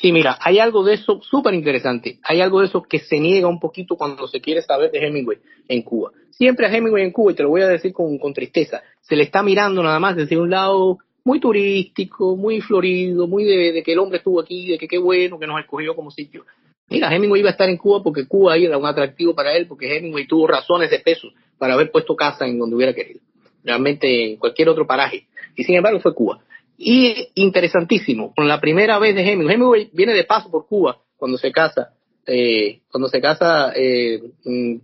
Sí, 0.00 0.12
mira, 0.12 0.38
hay 0.40 0.58
algo 0.58 0.82
de 0.82 0.94
eso 0.94 1.20
súper 1.20 1.52
interesante. 1.52 2.18
Hay 2.22 2.40
algo 2.40 2.60
de 2.60 2.68
eso 2.68 2.82
que 2.82 3.00
se 3.00 3.20
niega 3.20 3.48
un 3.48 3.60
poquito 3.60 3.96
cuando 3.96 4.26
se 4.28 4.40
quiere 4.40 4.62
saber 4.62 4.90
de 4.90 5.06
Hemingway 5.06 5.38
en 5.68 5.82
Cuba. 5.82 6.12
Siempre 6.30 6.66
a 6.66 6.74
Hemingway 6.74 7.04
en 7.04 7.10
Cuba, 7.10 7.32
y 7.32 7.34
te 7.34 7.42
lo 7.42 7.50
voy 7.50 7.60
a 7.60 7.68
decir 7.68 7.92
con, 7.92 8.16
con 8.16 8.32
tristeza, 8.32 8.82
se 9.02 9.14
le 9.14 9.24
está 9.24 9.42
mirando 9.42 9.82
nada 9.82 10.00
más 10.00 10.16
desde 10.16 10.38
un 10.38 10.48
lado 10.48 10.98
muy 11.22 11.38
turístico, 11.38 12.34
muy 12.34 12.62
florido, 12.62 13.26
muy 13.26 13.44
de, 13.44 13.72
de, 13.72 13.82
que 13.82 13.92
el 13.92 13.98
hombre 13.98 14.18
estuvo 14.18 14.40
aquí, 14.40 14.68
de 14.68 14.78
que 14.78 14.88
qué 14.88 14.96
bueno 14.96 15.38
que 15.38 15.46
nos 15.46 15.60
escogió 15.60 15.94
como 15.94 16.10
sitio. 16.10 16.46
Mira, 16.88 17.14
Hemingway 17.14 17.40
iba 17.40 17.50
a 17.50 17.52
estar 17.52 17.68
en 17.68 17.76
Cuba 17.76 18.02
porque 18.02 18.26
Cuba 18.26 18.56
era 18.56 18.78
un 18.78 18.86
atractivo 18.86 19.34
para 19.34 19.54
él, 19.54 19.66
porque 19.66 19.98
Hemingway 19.98 20.26
tuvo 20.26 20.46
razones 20.46 20.90
de 20.90 21.00
peso 21.00 21.28
para 21.58 21.74
haber 21.74 21.90
puesto 21.90 22.16
casa 22.16 22.46
en 22.46 22.58
donde 22.58 22.74
hubiera 22.74 22.94
querido 22.94 23.20
realmente 23.62 24.30
en 24.30 24.36
cualquier 24.38 24.70
otro 24.70 24.86
paraje. 24.86 25.26
Y 25.56 25.64
sin 25.64 25.74
embargo 25.74 26.00
fue 26.00 26.14
Cuba. 26.14 26.40
Y 26.82 27.28
interesantísimo, 27.34 28.32
con 28.34 28.48
la 28.48 28.58
primera 28.58 28.98
vez 28.98 29.14
de 29.14 29.20
Hemingway, 29.20 29.54
Hemingway 29.54 29.90
viene 29.92 30.14
de 30.14 30.24
paso 30.24 30.50
por 30.50 30.66
Cuba 30.66 30.96
cuando 31.18 31.36
se 31.36 31.52
casa, 31.52 31.92
eh, 32.26 32.80
cuando 32.90 33.06
se 33.10 33.20
casa 33.20 33.74
eh, 33.76 34.22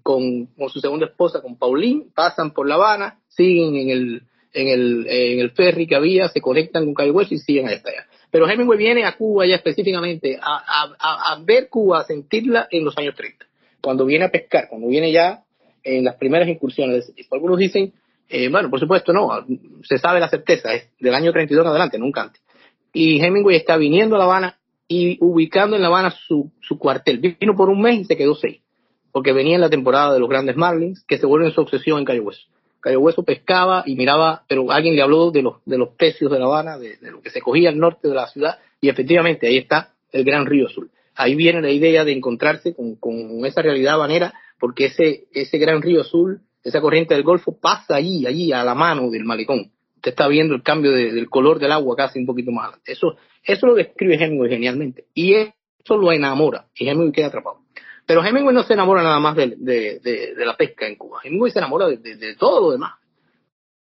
con, 0.02 0.46
su 0.68 0.80
segunda 0.80 1.06
esposa, 1.06 1.40
con 1.40 1.56
Pauline, 1.56 2.04
pasan 2.14 2.52
por 2.52 2.68
La 2.68 2.74
Habana, 2.74 3.20
siguen 3.28 3.76
en 3.76 3.88
el, 3.88 4.22
en 4.52 4.68
el, 4.68 5.06
en 5.08 5.40
el 5.40 5.52
ferry 5.52 5.86
que 5.86 5.96
había, 5.96 6.28
se 6.28 6.42
conectan 6.42 6.84
con 6.84 6.92
Cayo 6.92 7.18
y 7.30 7.38
siguen 7.38 7.68
hasta 7.68 7.88
allá. 7.88 8.06
Pero 8.30 8.46
Hemingway 8.46 8.76
viene 8.76 9.06
a 9.06 9.16
Cuba 9.16 9.46
ya 9.46 9.56
específicamente 9.56 10.38
a, 10.38 10.92
a, 11.00 11.32
a 11.32 11.42
ver 11.42 11.70
Cuba, 11.70 12.00
a 12.00 12.04
sentirla 12.04 12.68
en 12.70 12.84
los 12.84 12.98
años 12.98 13.14
30, 13.14 13.46
cuando 13.80 14.04
viene 14.04 14.26
a 14.26 14.30
pescar, 14.30 14.68
cuando 14.68 14.86
viene 14.88 15.12
ya 15.12 15.44
en 15.82 16.04
las 16.04 16.16
primeras 16.16 16.46
incursiones. 16.46 17.10
Algunos 17.30 17.56
dicen 17.58 17.94
eh, 18.28 18.48
bueno, 18.48 18.70
por 18.70 18.80
supuesto, 18.80 19.12
no, 19.12 19.30
se 19.82 19.98
sabe 19.98 20.20
la 20.20 20.28
certeza, 20.28 20.74
es 20.74 20.88
del 20.98 21.14
año 21.14 21.32
32 21.32 21.64
en 21.64 21.70
adelante, 21.70 21.98
nunca 21.98 22.22
antes. 22.22 22.42
Y 22.92 23.20
Hemingway 23.20 23.56
está 23.56 23.76
viniendo 23.76 24.16
a 24.16 24.18
La 24.18 24.24
Habana 24.24 24.58
y 24.88 25.18
ubicando 25.20 25.76
en 25.76 25.82
La 25.82 25.88
Habana 25.88 26.10
su, 26.10 26.50
su 26.60 26.78
cuartel. 26.78 27.18
Vino 27.18 27.54
por 27.54 27.68
un 27.68 27.80
mes 27.80 28.00
y 28.00 28.04
se 28.04 28.16
quedó 28.16 28.34
seis, 28.34 28.60
porque 29.12 29.32
venía 29.32 29.54
en 29.54 29.60
la 29.60 29.70
temporada 29.70 30.14
de 30.14 30.20
los 30.20 30.28
grandes 30.28 30.56
Marlins, 30.56 31.04
que 31.06 31.18
se 31.18 31.26
vuelven 31.26 31.52
su 31.52 31.60
obsesión 31.60 31.98
en 31.98 32.04
Cayo 32.04 32.24
Hueso. 32.24 32.46
Cayo 32.80 33.00
Hueso 33.00 33.22
pescaba 33.22 33.82
y 33.86 33.96
miraba, 33.96 34.44
pero 34.48 34.70
alguien 34.70 34.96
le 34.96 35.02
habló 35.02 35.30
de 35.30 35.42
los, 35.42 35.56
de 35.64 35.78
los 35.78 35.90
pecios 35.90 36.30
de 36.30 36.38
La 36.38 36.46
Habana, 36.46 36.78
de, 36.78 36.96
de 36.96 37.10
lo 37.10 37.20
que 37.20 37.30
se 37.30 37.40
cogía 37.40 37.68
al 37.68 37.78
norte 37.78 38.08
de 38.08 38.14
la 38.14 38.26
ciudad, 38.28 38.58
y 38.80 38.88
efectivamente 38.88 39.46
ahí 39.46 39.58
está 39.58 39.94
el 40.12 40.24
Gran 40.24 40.46
Río 40.46 40.66
Azul. 40.66 40.90
Ahí 41.14 41.34
viene 41.34 41.62
la 41.62 41.70
idea 41.70 42.04
de 42.04 42.12
encontrarse 42.12 42.74
con, 42.74 42.96
con 42.96 43.44
esa 43.46 43.62
realidad 43.62 43.94
habanera, 43.94 44.34
porque 44.58 44.86
ese, 44.86 45.24
ese 45.32 45.58
Gran 45.58 45.82
Río 45.82 46.02
Azul 46.02 46.40
esa 46.66 46.80
corriente 46.80 47.14
del 47.14 47.22
Golfo 47.22 47.56
pasa 47.58 47.94
allí, 47.94 48.26
allí 48.26 48.52
a 48.52 48.64
la 48.64 48.74
mano 48.74 49.08
del 49.08 49.24
malecón. 49.24 49.70
Usted 49.94 50.10
está 50.10 50.26
viendo 50.26 50.54
el 50.54 50.62
cambio 50.62 50.90
de, 50.90 51.12
del 51.12 51.30
color 51.30 51.60
del 51.60 51.70
agua 51.70 51.94
casi 51.96 52.18
un 52.18 52.26
poquito 52.26 52.50
más 52.50 52.64
adelante. 52.64 52.92
Eso, 52.92 53.16
eso 53.44 53.66
lo 53.66 53.74
describe 53.74 54.16
Hemingway 54.16 54.50
genialmente. 54.50 55.04
Y 55.14 55.34
eso 55.34 55.96
lo 55.96 56.10
enamora. 56.12 56.66
Y 56.74 56.88
Hemingway 56.88 57.12
queda 57.12 57.26
atrapado. 57.28 57.60
Pero 58.04 58.24
Hemingway 58.24 58.52
no 58.52 58.64
se 58.64 58.72
enamora 58.72 59.04
nada 59.04 59.20
más 59.20 59.36
de, 59.36 59.56
de 59.56 60.44
la 60.44 60.56
pesca 60.56 60.88
en 60.88 60.96
Cuba. 60.96 61.20
Hemingway 61.22 61.52
se 61.52 61.60
enamora 61.60 61.86
de, 61.88 62.34
todo 62.36 62.60
lo 62.60 62.72
demás. 62.72 62.94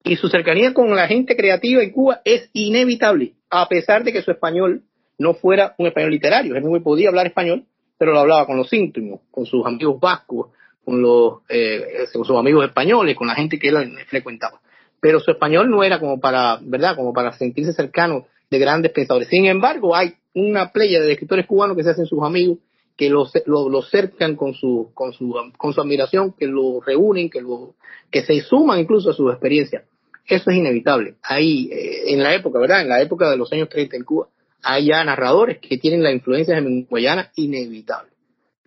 Y 0.04 0.18
su 0.18 0.28
cercanía 0.28 0.74
con 0.74 0.94
la 0.94 1.08
gente 1.08 1.38
creativa 1.38 1.82
en 1.82 1.92
Cuba 1.92 2.22
es 2.26 2.50
inevitable, 2.52 3.36
a 3.50 3.70
pesar 3.70 4.04
de 4.04 4.12
que 4.12 4.22
su 4.22 4.32
español 4.32 4.84
no 5.18 5.36
fuera 5.36 5.74
un 5.78 5.88
español 5.88 6.12
literario. 6.12 6.54
Hemingway 6.56 6.82
podía 6.82 7.08
hablar 7.08 7.28
español, 7.28 7.66
pero 7.98 8.12
lo 8.12 8.20
hablaba 8.20 8.46
con 8.46 8.58
los 8.58 8.72
íntimos, 8.74 9.22
con 9.32 9.46
sus 9.46 9.66
amigos 9.66 10.00
vascos, 10.02 10.50
con, 10.84 11.02
los, 11.02 11.40
eh, 11.50 12.06
con 12.14 12.26
sus 12.26 12.38
amigos 12.38 12.66
españoles, 12.66 13.16
con 13.16 13.28
la 13.28 13.36
gente 13.36 13.60
que 13.60 13.70
él 13.70 13.98
frecuentaba. 14.08 14.60
Pero 15.00 15.20
su 15.20 15.32
español 15.32 15.70
no 15.70 15.84
era 15.84 16.00
como 16.00 16.20
para, 16.20 16.60
¿verdad? 16.62 16.96
Como 16.96 17.14
para 17.14 17.34
sentirse 17.34 17.74
cercano 17.74 18.26
de 18.50 18.60
grandes 18.60 18.92
pensadores. 18.92 19.28
Sin 19.28 19.46
embargo, 19.46 19.96
hay 19.96 20.14
una 20.34 20.72
playa 20.72 21.02
de 21.02 21.12
escritores 21.12 21.46
cubanos 21.46 21.76
que 21.76 21.84
se 21.84 21.90
hacen 21.92 22.06
sus 22.06 22.24
amigos, 22.24 22.60
que 22.96 23.10
lo, 23.10 23.28
lo, 23.46 23.82
cercan 23.82 24.36
con 24.36 24.54
su, 24.54 24.92
con, 24.94 25.14
su, 25.14 25.36
con 25.58 25.74
su 25.74 25.82
admiración, 25.82 26.34
que 26.34 26.46
lo 26.46 26.80
reúnen, 26.80 27.30
que, 27.30 27.42
lo, 27.42 27.76
que 28.12 28.24
se 28.24 28.40
suman 28.42 28.80
incluso 28.80 29.10
a 29.10 29.14
sus 29.14 29.32
experiencias. 29.32 29.84
Eso 30.26 30.52
es 30.52 30.58
inevitable. 30.58 31.16
Ahí, 31.24 31.70
eh, 31.72 32.14
en 32.14 32.24
la 32.24 32.34
época, 32.34 32.60
¿verdad? 32.60 32.82
En 32.82 32.90
la 32.90 33.02
época 33.02 33.30
de 33.30 33.38
los 33.38 33.52
años 33.52 33.70
30 33.70 33.98
en 33.98 34.04
Cuba, 34.04 34.28
hay 34.62 34.86
ya 34.86 35.04
narradores 35.04 35.60
que 35.60 35.78
tienen 35.78 36.04
la 36.04 36.12
influencia 36.12 36.58
hemingwayana 36.58 37.32
inevitable. 37.36 38.12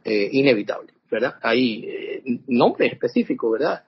Eh, 0.05 0.29
inevitable, 0.33 0.92
¿verdad? 1.11 1.35
Hay 1.42 1.85
eh, 1.87 2.23
nombres 2.49 2.92
específicos, 2.92 3.53
¿verdad? 3.53 3.85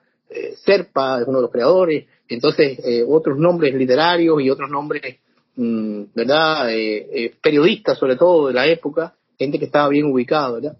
Serpa 0.63 1.19
es 1.21 1.27
uno 1.27 1.39
de 1.39 1.41
los 1.41 1.51
creadores, 1.51 2.05
entonces 2.27 2.79
otros 3.07 3.39
nombres 3.39 3.73
literarios 3.73 4.39
y 4.39 4.51
otros 4.51 4.69
nombres 4.69 5.17
Mm, 5.61 6.13
¿verdad? 6.15 6.71
Eh, 6.71 7.07
eh, 7.11 7.35
periodistas, 7.41 7.97
sobre 7.97 8.15
todo 8.15 8.47
de 8.47 8.53
la 8.53 8.65
época, 8.65 9.13
gente 9.37 9.59
que 9.59 9.65
estaba 9.65 9.89
bien 9.89 10.05
ubicada, 10.05 10.51
¿verdad? 10.51 10.77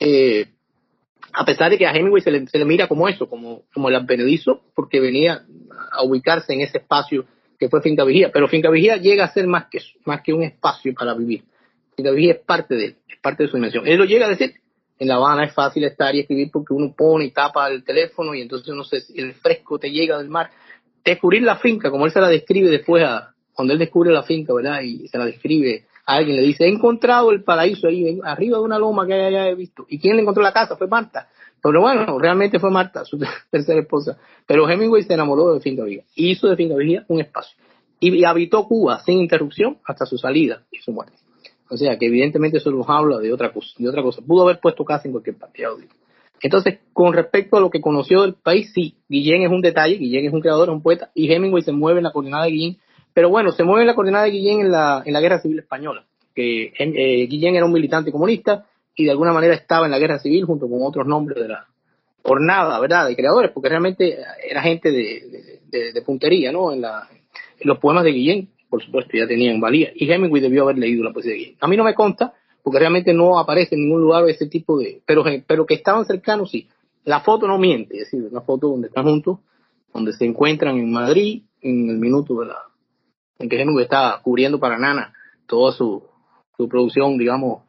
Eh, 0.00 0.46
a 1.32 1.44
pesar 1.44 1.70
de 1.70 1.78
que 1.78 1.86
a 1.86 1.92
Hemingway 1.92 2.22
se 2.22 2.32
le, 2.32 2.64
mira 2.64 2.88
como 2.88 3.08
eso, 3.08 3.28
como, 3.28 3.62
como 3.72 3.88
el 3.88 3.94
advenedizo, 3.94 4.62
porque 4.74 4.98
venía 4.98 5.44
a 5.92 6.02
ubicarse 6.02 6.54
en 6.54 6.62
ese 6.62 6.78
espacio 6.78 7.24
que 7.56 7.68
fue 7.68 7.80
Finca 7.82 8.02
Vigía, 8.02 8.32
pero 8.32 8.48
Finca 8.48 8.68
Vigía 8.68 8.96
llega 8.96 9.24
a 9.24 9.32
ser 9.32 9.46
más 9.46 9.66
que 9.70 9.78
más 10.04 10.22
que 10.22 10.32
un 10.32 10.42
espacio 10.42 10.92
para 10.92 11.14
vivir. 11.14 11.44
Finca 11.94 12.10
Vigía 12.10 12.32
es 12.32 12.40
parte 12.40 12.74
de 12.74 12.84
él, 12.86 12.96
es 13.08 13.20
parte 13.20 13.44
de 13.44 13.48
su 13.48 13.56
dimensión. 13.56 13.86
Él 13.86 13.96
lo 13.96 14.06
llega 14.06 14.26
a 14.26 14.30
decir, 14.30 14.54
en 14.98 15.08
La 15.08 15.16
Habana 15.16 15.44
es 15.44 15.54
fácil 15.54 15.84
estar 15.84 16.14
y 16.14 16.20
escribir 16.20 16.50
porque 16.52 16.72
uno 16.72 16.94
pone 16.96 17.26
y 17.26 17.30
tapa 17.30 17.68
el 17.68 17.84
teléfono 17.84 18.34
y 18.34 18.42
entonces 18.42 18.68
uno 18.68 18.84
se, 18.84 19.02
el 19.14 19.34
fresco 19.34 19.78
te 19.78 19.90
llega 19.90 20.18
del 20.18 20.28
mar. 20.28 20.50
Descubrir 21.04 21.42
la 21.42 21.56
finca, 21.56 21.90
como 21.90 22.06
él 22.06 22.12
se 22.12 22.20
la 22.20 22.28
describe 22.28 22.70
después 22.70 23.04
a, 23.04 23.34
cuando 23.52 23.72
él 23.72 23.78
descubre 23.78 24.10
la 24.10 24.22
finca, 24.22 24.52
¿verdad? 24.54 24.80
Y 24.82 25.08
se 25.08 25.18
la 25.18 25.26
describe 25.26 25.84
a 26.04 26.14
alguien, 26.14 26.36
le 26.36 26.42
dice, 26.42 26.64
he 26.64 26.68
encontrado 26.68 27.30
el 27.30 27.42
paraíso 27.42 27.88
ahí, 27.88 28.20
arriba 28.24 28.58
de 28.58 28.64
una 28.64 28.78
loma 28.78 29.06
que 29.06 29.14
haya 29.14 29.54
visto. 29.54 29.86
¿Y 29.88 29.98
quién 29.98 30.16
le 30.16 30.22
encontró 30.22 30.42
la 30.42 30.52
casa? 30.52 30.76
Fue 30.76 30.86
Marta. 30.86 31.28
Pero 31.62 31.80
bueno, 31.80 32.18
realmente 32.18 32.58
fue 32.58 32.70
Marta, 32.70 33.04
su 33.04 33.18
tercera 33.50 33.80
esposa. 33.80 34.18
Pero 34.46 34.68
Hemingway 34.68 35.02
se 35.02 35.14
enamoró 35.14 35.54
de 35.54 35.60
Finca 35.60 35.84
Vigía 35.84 36.04
y 36.14 36.30
hizo 36.30 36.48
de 36.48 36.56
Finca 36.56 36.76
Vigía 36.76 37.04
un 37.08 37.20
espacio. 37.20 37.56
Y, 37.98 38.24
habitó 38.24 38.64
Cuba 38.68 39.00
sin 39.04 39.18
interrupción 39.18 39.78
hasta 39.84 40.06
su 40.06 40.18
salida 40.18 40.62
y 40.70 40.78
su 40.78 40.92
muerte. 40.92 41.14
O 41.68 41.76
sea, 41.76 41.98
que 41.98 42.06
evidentemente 42.06 42.58
eso 42.58 42.70
nos 42.70 42.88
habla 42.88 43.18
de 43.18 43.32
otra 43.32 43.52
cosa. 43.52 43.70
De 43.78 43.88
otra 43.88 44.02
cosa. 44.02 44.22
Pudo 44.22 44.44
haber 44.44 44.60
puesto 44.60 44.84
casa 44.84 45.08
en 45.08 45.12
cualquier 45.12 45.36
parte. 45.36 45.64
Entonces, 46.40 46.78
con 46.92 47.12
respecto 47.12 47.56
a 47.56 47.60
lo 47.60 47.70
que 47.70 47.80
conoció 47.80 48.22
del 48.22 48.34
país, 48.34 48.70
sí, 48.74 48.94
Guillén 49.08 49.42
es 49.42 49.50
un 49.50 49.62
detalle, 49.62 49.96
Guillén 49.96 50.26
es 50.26 50.32
un 50.32 50.40
creador, 50.40 50.68
es 50.68 50.74
un 50.74 50.82
poeta, 50.82 51.10
y 51.14 51.32
Hemingway 51.32 51.62
se 51.62 51.72
mueve 51.72 52.00
en 52.00 52.04
la 52.04 52.12
coordenada 52.12 52.44
de 52.44 52.50
Guillén 52.50 52.78
pero 53.16 53.30
bueno, 53.30 53.50
se 53.50 53.64
mueve 53.64 53.86
la 53.86 53.94
coordenada 53.94 54.26
de 54.26 54.30
Guillén 54.30 54.60
en 54.60 54.70
la, 54.70 55.02
en 55.02 55.10
la 55.14 55.22
Guerra 55.22 55.40
Civil 55.40 55.60
Española, 55.60 56.04
que 56.34 56.74
eh, 56.78 57.26
Guillén 57.26 57.56
era 57.56 57.64
un 57.64 57.72
militante 57.72 58.12
comunista 58.12 58.66
y 58.94 59.06
de 59.06 59.10
alguna 59.10 59.32
manera 59.32 59.54
estaba 59.54 59.86
en 59.86 59.92
la 59.92 59.98
Guerra 59.98 60.18
Civil 60.18 60.44
junto 60.44 60.68
con 60.68 60.80
otros 60.82 61.06
nombres 61.06 61.42
de 61.42 61.48
la 61.48 61.66
jornada, 62.22 62.78
¿verdad?, 62.78 63.06
de 63.06 63.16
creadores, 63.16 63.52
porque 63.52 63.70
realmente 63.70 64.18
era 64.46 64.60
gente 64.60 64.90
de, 64.92 66.02
puntería, 66.04 66.52
¿no?, 66.52 66.74
en, 66.74 66.82
la, 66.82 67.08
en 67.58 67.66
los 67.66 67.78
poemas 67.78 68.04
de 68.04 68.12
Guillén, 68.12 68.50
por 68.68 68.82
supuesto, 68.82 69.16
ya 69.16 69.26
tenían 69.26 69.60
valía, 69.60 69.90
y 69.94 70.10
Hemingway 70.10 70.42
debió 70.42 70.64
haber 70.64 70.78
leído 70.78 71.04
la 71.04 71.12
poesía 71.12 71.32
de. 71.32 71.56
A 71.60 71.68
mí 71.68 71.76
no 71.76 71.84
me 71.84 71.94
consta, 71.94 72.34
porque 72.62 72.80
realmente 72.80 73.14
no 73.14 73.38
aparece 73.38 73.74
en 73.76 73.82
ningún 73.82 74.00
lugar 74.00 74.28
ese 74.28 74.46
tipo 74.46 74.78
de... 74.78 75.00
Pero, 75.06 75.24
pero 75.46 75.66
que 75.66 75.74
estaban 75.74 76.04
cercanos, 76.04 76.50
sí. 76.50 76.68
La 77.04 77.20
foto 77.20 77.46
no 77.46 77.58
miente, 77.58 77.94
es 77.94 78.10
decir, 78.10 78.28
una 78.28 78.40
foto 78.40 78.68
donde 78.68 78.88
están 78.88 79.04
juntos, 79.04 79.38
donde 79.94 80.12
se 80.12 80.24
encuentran 80.24 80.76
en 80.76 80.90
Madrid 80.90 81.42
en 81.60 81.88
el 81.88 81.98
minuto 81.98 82.40
de 82.40 82.46
la, 82.46 82.58
en 83.38 83.48
que 83.48 83.60
Hemingway 83.60 83.84
está 83.84 84.20
cubriendo 84.22 84.58
para 84.58 84.78
Nana 84.78 85.12
toda 85.46 85.72
su, 85.72 86.02
su 86.56 86.68
producción, 86.68 87.16
digamos, 87.18 87.62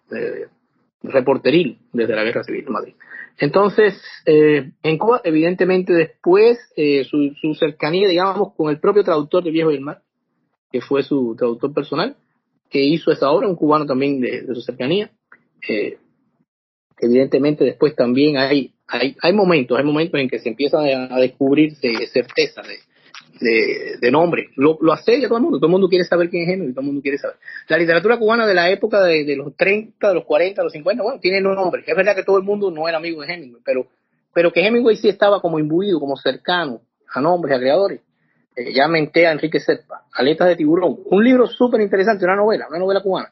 reporteril 1.03 1.77
desde 1.93 2.15
la 2.15 2.23
Guerra 2.23 2.43
Civil 2.43 2.65
de 2.65 2.71
Madrid. 2.71 2.93
Entonces, 3.39 4.01
eh, 4.25 4.71
en 4.81 4.97
Cuba, 4.97 5.21
evidentemente, 5.23 5.93
después 5.93 6.57
eh, 6.75 7.03
su, 7.03 7.33
su, 7.39 7.53
cercanía, 7.53 8.07
digamos, 8.07 8.53
con 8.55 8.69
el 8.69 8.79
propio 8.79 9.03
traductor 9.03 9.43
de 9.43 9.51
Viejo 9.51 9.69
del 9.69 9.81
Mar, 9.81 10.01
que 10.71 10.81
fue 10.81 11.03
su 11.03 11.35
traductor 11.37 11.73
personal, 11.73 12.15
que 12.69 12.83
hizo 12.83 13.11
esa 13.11 13.29
obra, 13.31 13.47
un 13.47 13.55
cubano 13.55 13.85
también 13.85 14.19
de, 14.19 14.45
su 14.53 14.61
cercanía. 14.61 15.11
Eh, 15.67 15.97
evidentemente, 16.99 17.63
después 17.63 17.95
también 17.95 18.37
hay, 18.37 18.73
hay, 18.87 19.15
hay 19.21 19.33
momentos, 19.33 19.77
hay 19.77 19.83
momentos 19.83 20.19
en 20.19 20.29
que 20.29 20.39
se 20.39 20.49
empieza 20.49 20.79
a 20.79 21.19
descubrirse 21.19 22.07
certeza 22.07 22.61
de, 22.61 22.77
de, 23.39 23.97
de 23.99 24.11
nombre. 24.11 24.49
Lo, 24.55 24.77
lo 24.81 24.93
asedia 24.93 25.27
todo 25.27 25.37
el 25.37 25.43
mundo. 25.43 25.59
Todo 25.59 25.67
el 25.67 25.71
mundo 25.71 25.89
quiere 25.89 26.05
saber 26.05 26.29
quién 26.29 26.43
es 26.43 26.49
Hemingway, 26.49 26.73
todo 26.73 26.81
el 26.81 26.87
mundo 26.87 27.01
quiere 27.01 27.17
saber. 27.17 27.37
La 27.67 27.77
literatura 27.77 28.17
cubana 28.17 28.45
de 28.45 28.53
la 28.53 28.69
época 28.69 29.01
de, 29.03 29.23
de 29.23 29.35
los 29.35 29.55
30, 29.55 30.07
de 30.07 30.13
los 30.13 30.25
40, 30.25 30.61
de 30.61 30.65
los 30.65 30.73
50, 30.73 31.03
bueno, 31.03 31.19
tiene 31.19 31.41
nombre. 31.41 31.83
Es 31.85 31.95
verdad 31.95 32.15
que 32.15 32.23
todo 32.23 32.37
el 32.37 32.43
mundo 32.43 32.71
no 32.71 32.87
era 32.87 32.97
amigo 32.97 33.21
de 33.21 33.33
Hemingway, 33.33 33.61
pero, 33.63 33.87
pero 34.33 34.51
que 34.51 34.65
Hemingway 34.65 34.97
sí 34.97 35.09
estaba 35.09 35.41
como 35.41 35.59
imbuido, 35.59 35.99
como 35.99 36.15
cercano 36.17 36.81
a 37.13 37.21
nombres, 37.21 37.55
a 37.55 37.59
creadores. 37.59 38.01
Ya 38.73 38.87
menté 38.87 39.27
a 39.27 39.31
Enrique 39.31 39.59
Serpa, 39.59 40.05
Aletas 40.13 40.47
de 40.47 40.55
Tiburón, 40.55 40.99
un 41.05 41.23
libro 41.23 41.45
súper 41.47 41.81
interesante, 41.81 42.25
una 42.25 42.35
novela, 42.35 42.67
una 42.69 42.79
novela 42.79 43.01
cubana, 43.01 43.31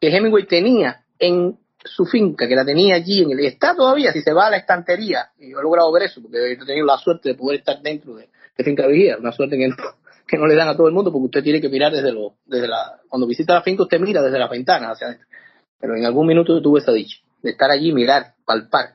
que 0.00 0.08
Hemingway 0.08 0.46
tenía 0.46 1.04
en 1.18 1.56
su 1.84 2.06
finca, 2.06 2.48
que 2.48 2.56
la 2.56 2.64
tenía 2.64 2.96
allí, 2.96 3.22
en 3.22 3.32
el, 3.32 3.40
está 3.40 3.74
todavía, 3.74 4.12
si 4.12 4.22
se 4.22 4.32
va 4.32 4.46
a 4.46 4.50
la 4.50 4.56
estantería, 4.56 5.28
y 5.38 5.50
yo 5.50 5.60
he 5.60 5.62
logrado 5.62 5.92
ver 5.92 6.04
eso, 6.04 6.20
porque 6.22 6.52
he 6.52 6.56
tenido 6.56 6.86
la 6.86 6.98
suerte 6.98 7.28
de 7.30 7.34
poder 7.34 7.60
estar 7.60 7.80
dentro 7.82 8.16
de, 8.16 8.28
de 8.56 8.64
finca 8.64 8.86
vigía, 8.86 9.16
una 9.18 9.32
suerte 9.32 9.56
que 9.56 9.68
no, 9.68 9.76
que 10.26 10.38
no 10.38 10.46
le 10.46 10.54
dan 10.54 10.68
a 10.68 10.76
todo 10.76 10.88
el 10.88 10.94
mundo 10.94 11.12
porque 11.12 11.26
usted 11.26 11.42
tiene 11.42 11.60
que 11.60 11.68
mirar 11.68 11.92
desde 11.92 12.12
lo, 12.12 12.34
desde 12.46 12.68
la, 12.68 13.00
cuando 13.08 13.26
visita 13.26 13.54
la 13.54 13.62
finca 13.62 13.82
usted 13.82 14.00
mira 14.00 14.22
desde 14.22 14.38
la 14.38 14.48
ventana 14.48 14.90
hacia 14.90 15.08
adentro. 15.08 15.28
Pero 15.78 15.96
en 15.96 16.04
algún 16.04 16.26
minuto 16.26 16.60
tuve 16.62 16.80
esa 16.80 16.92
dicha, 16.92 17.18
de 17.42 17.50
estar 17.50 17.70
allí, 17.70 17.92
mirar, 17.92 18.34
palpar. 18.44 18.94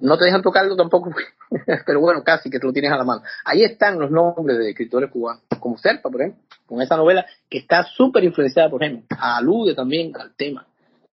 No 0.00 0.18
te 0.18 0.24
dejan 0.24 0.42
tocarlo 0.42 0.76
tampoco, 0.76 1.10
pero 1.86 2.00
bueno, 2.00 2.22
casi 2.24 2.50
que 2.50 2.58
te 2.58 2.66
lo 2.66 2.72
tienes 2.72 2.92
a 2.92 2.96
la 2.96 3.04
mano. 3.04 3.22
Ahí 3.44 3.62
están 3.62 3.98
los 3.98 4.10
nombres 4.10 4.58
de 4.58 4.70
escritores 4.70 5.10
cubanos, 5.10 5.42
como 5.60 5.78
Serpa, 5.78 6.10
por 6.10 6.20
ejemplo, 6.20 6.42
con 6.66 6.82
esa 6.82 6.96
novela 6.96 7.24
que 7.48 7.58
está 7.58 7.84
súper 7.84 8.24
influenciada 8.24 8.70
por 8.70 8.82
ejemplo, 8.82 9.16
Alude 9.20 9.74
también 9.74 10.12
al 10.16 10.34
tema, 10.34 10.66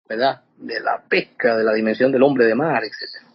¿verdad? 0.08 0.42
De 0.58 0.80
la 0.80 1.04
pesca, 1.08 1.58
de 1.58 1.64
la 1.64 1.74
dimensión 1.74 2.12
del 2.12 2.24
hombre 2.24 2.46
de 2.46 2.56
mar, 2.56 2.84
etcétera. 2.84 3.34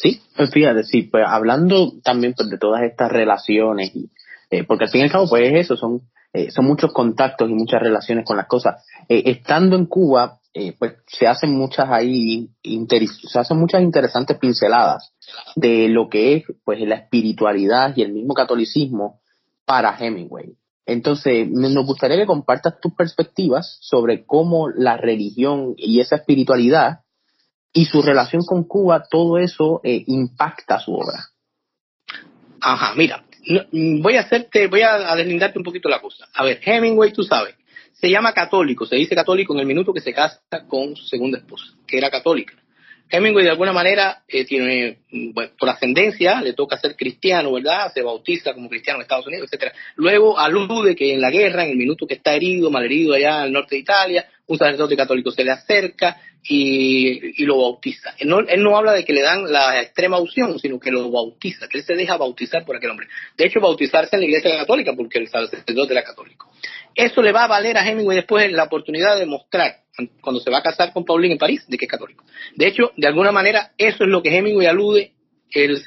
Sí, 0.00 0.22
pues 0.36 0.50
fíjate, 0.50 0.84
sí, 0.84 1.02
pues 1.02 1.24
hablando 1.26 1.94
también 2.04 2.34
pues, 2.34 2.48
de 2.48 2.58
todas 2.58 2.82
estas 2.82 3.10
relaciones, 3.10 3.90
y, 3.96 4.10
eh, 4.50 4.64
porque 4.64 4.84
al 4.84 4.90
fin 4.90 5.00
y 5.00 5.04
al 5.04 5.10
cabo, 5.10 5.28
pues 5.28 5.50
eso, 5.54 5.76
son, 5.76 6.02
eh, 6.32 6.52
son 6.52 6.66
muchos 6.66 6.92
contactos 6.92 7.50
y 7.50 7.54
muchas 7.54 7.82
relaciones 7.82 8.24
con 8.24 8.36
las 8.36 8.46
cosas. 8.46 8.84
Eh, 9.08 9.24
estando 9.26 9.76
en 9.76 9.86
Cuba, 9.86 10.38
pues 10.78 10.94
se 11.06 11.26
hacen 11.26 11.56
muchas 11.56 11.88
ahí, 11.90 12.50
se 12.62 13.38
hacen 13.38 13.58
muchas 13.58 13.82
interesantes 13.82 14.38
pinceladas 14.38 15.12
de 15.56 15.88
lo 15.88 16.08
que 16.08 16.34
es 16.34 16.44
pues 16.64 16.80
la 16.80 16.96
espiritualidad 16.96 17.92
y 17.96 18.02
el 18.02 18.12
mismo 18.12 18.34
catolicismo 18.34 19.20
para 19.64 19.96
Hemingway. 19.98 20.56
Entonces, 20.86 21.46
nos 21.50 21.84
gustaría 21.84 22.16
que 22.16 22.26
compartas 22.26 22.80
tus 22.80 22.94
perspectivas 22.94 23.76
sobre 23.82 24.24
cómo 24.24 24.70
la 24.70 24.96
religión 24.96 25.74
y 25.76 26.00
esa 26.00 26.16
espiritualidad 26.16 27.00
y 27.74 27.84
su 27.84 28.00
relación 28.00 28.42
con 28.44 28.64
Cuba, 28.64 29.04
todo 29.10 29.38
eso 29.38 29.80
eh, 29.84 30.02
impacta 30.06 30.80
su 30.80 30.94
obra. 30.94 31.26
Ajá, 32.60 32.94
mira, 32.96 33.22
voy 34.02 34.16
a 34.16 34.20
hacerte, 34.20 34.66
voy 34.66 34.82
a, 34.82 35.14
deslindarte 35.14 35.58
un 35.58 35.64
poquito 35.64 35.88
la 35.88 36.00
cosa. 36.00 36.26
A 36.34 36.44
ver, 36.44 36.60
Hemingway, 36.62 37.12
tú 37.12 37.22
sabes, 37.22 37.54
se 38.00 38.10
llama 38.10 38.32
católico, 38.32 38.86
se 38.86 38.96
dice 38.96 39.14
católico 39.14 39.54
en 39.54 39.60
el 39.60 39.66
minuto 39.66 39.92
que 39.92 40.00
se 40.00 40.12
casa 40.12 40.40
con 40.68 40.94
su 40.94 41.04
segunda 41.06 41.38
esposa, 41.38 41.66
que 41.86 41.98
era 41.98 42.10
católica. 42.10 42.54
Hemingway 43.10 43.44
de 43.44 43.50
alguna 43.50 43.72
manera 43.72 44.22
eh, 44.28 44.44
tiene, 44.44 44.98
mm, 45.10 45.30
por 45.58 45.68
ascendencia, 45.68 46.42
le 46.42 46.52
toca 46.52 46.78
ser 46.78 46.94
cristiano, 46.94 47.52
¿verdad? 47.52 47.90
Se 47.92 48.02
bautiza 48.02 48.52
como 48.52 48.68
cristiano 48.68 48.98
en 48.98 49.02
Estados 49.02 49.26
Unidos, 49.26 49.46
etcétera. 49.46 49.72
Luego 49.96 50.38
alude 50.38 50.94
que 50.94 51.14
en 51.14 51.20
la 51.20 51.30
guerra, 51.30 51.64
en 51.64 51.70
el 51.70 51.76
minuto 51.76 52.06
que 52.06 52.14
está 52.14 52.34
herido, 52.34 52.70
malherido 52.70 53.14
allá 53.14 53.42
al 53.42 53.52
norte 53.52 53.76
de 53.76 53.80
Italia, 53.80 54.28
un 54.48 54.58
sacerdote 54.58 54.96
católico 54.96 55.30
se 55.30 55.44
le 55.44 55.52
acerca 55.52 56.20
y, 56.42 57.44
lo 57.44 57.58
bautiza. 57.58 58.14
Él 58.18 58.28
no, 58.28 58.40
él 58.40 58.62
no, 58.62 58.76
habla 58.76 58.92
de 58.92 59.04
que 59.04 59.12
le 59.12 59.22
dan 59.22 59.50
la 59.50 59.80
extrema 59.80 60.18
unción, 60.18 60.58
sino 60.58 60.80
que 60.80 60.90
lo 60.90 61.10
bautiza, 61.10 61.68
que 61.68 61.78
él 61.78 61.84
se 61.84 61.94
deja 61.94 62.16
bautizar 62.16 62.64
por 62.64 62.76
aquel 62.76 62.90
hombre. 62.90 63.08
De 63.36 63.46
hecho, 63.46 63.60
bautizarse 63.60 64.16
en 64.16 64.20
la 64.20 64.26
iglesia 64.26 64.56
católica 64.58 64.92
porque 64.96 65.18
el 65.18 65.28
sacerdote 65.28 65.92
era 65.92 66.02
católico. 66.02 66.50
Eso 66.94 67.22
le 67.22 67.32
va 67.32 67.44
a 67.44 67.48
valer 67.48 67.76
a 67.76 67.88
Hemingway 67.88 68.16
después 68.16 68.50
la 68.50 68.64
oportunidad 68.64 69.18
de 69.18 69.26
mostrar, 69.26 69.82
cuando 70.20 70.40
se 70.40 70.50
va 70.50 70.58
a 70.58 70.62
casar 70.62 70.92
con 70.92 71.04
Pauline 71.04 71.34
en 71.34 71.38
París, 71.38 71.64
de 71.68 71.76
que 71.76 71.84
es 71.84 71.90
católico. 71.90 72.24
De 72.56 72.66
hecho, 72.66 72.92
de 72.96 73.06
alguna 73.06 73.32
manera, 73.32 73.72
eso 73.76 74.04
es 74.04 74.10
lo 74.10 74.22
que 74.22 74.36
Hemingway 74.36 74.66
alude 74.66 75.12
el 75.50 75.82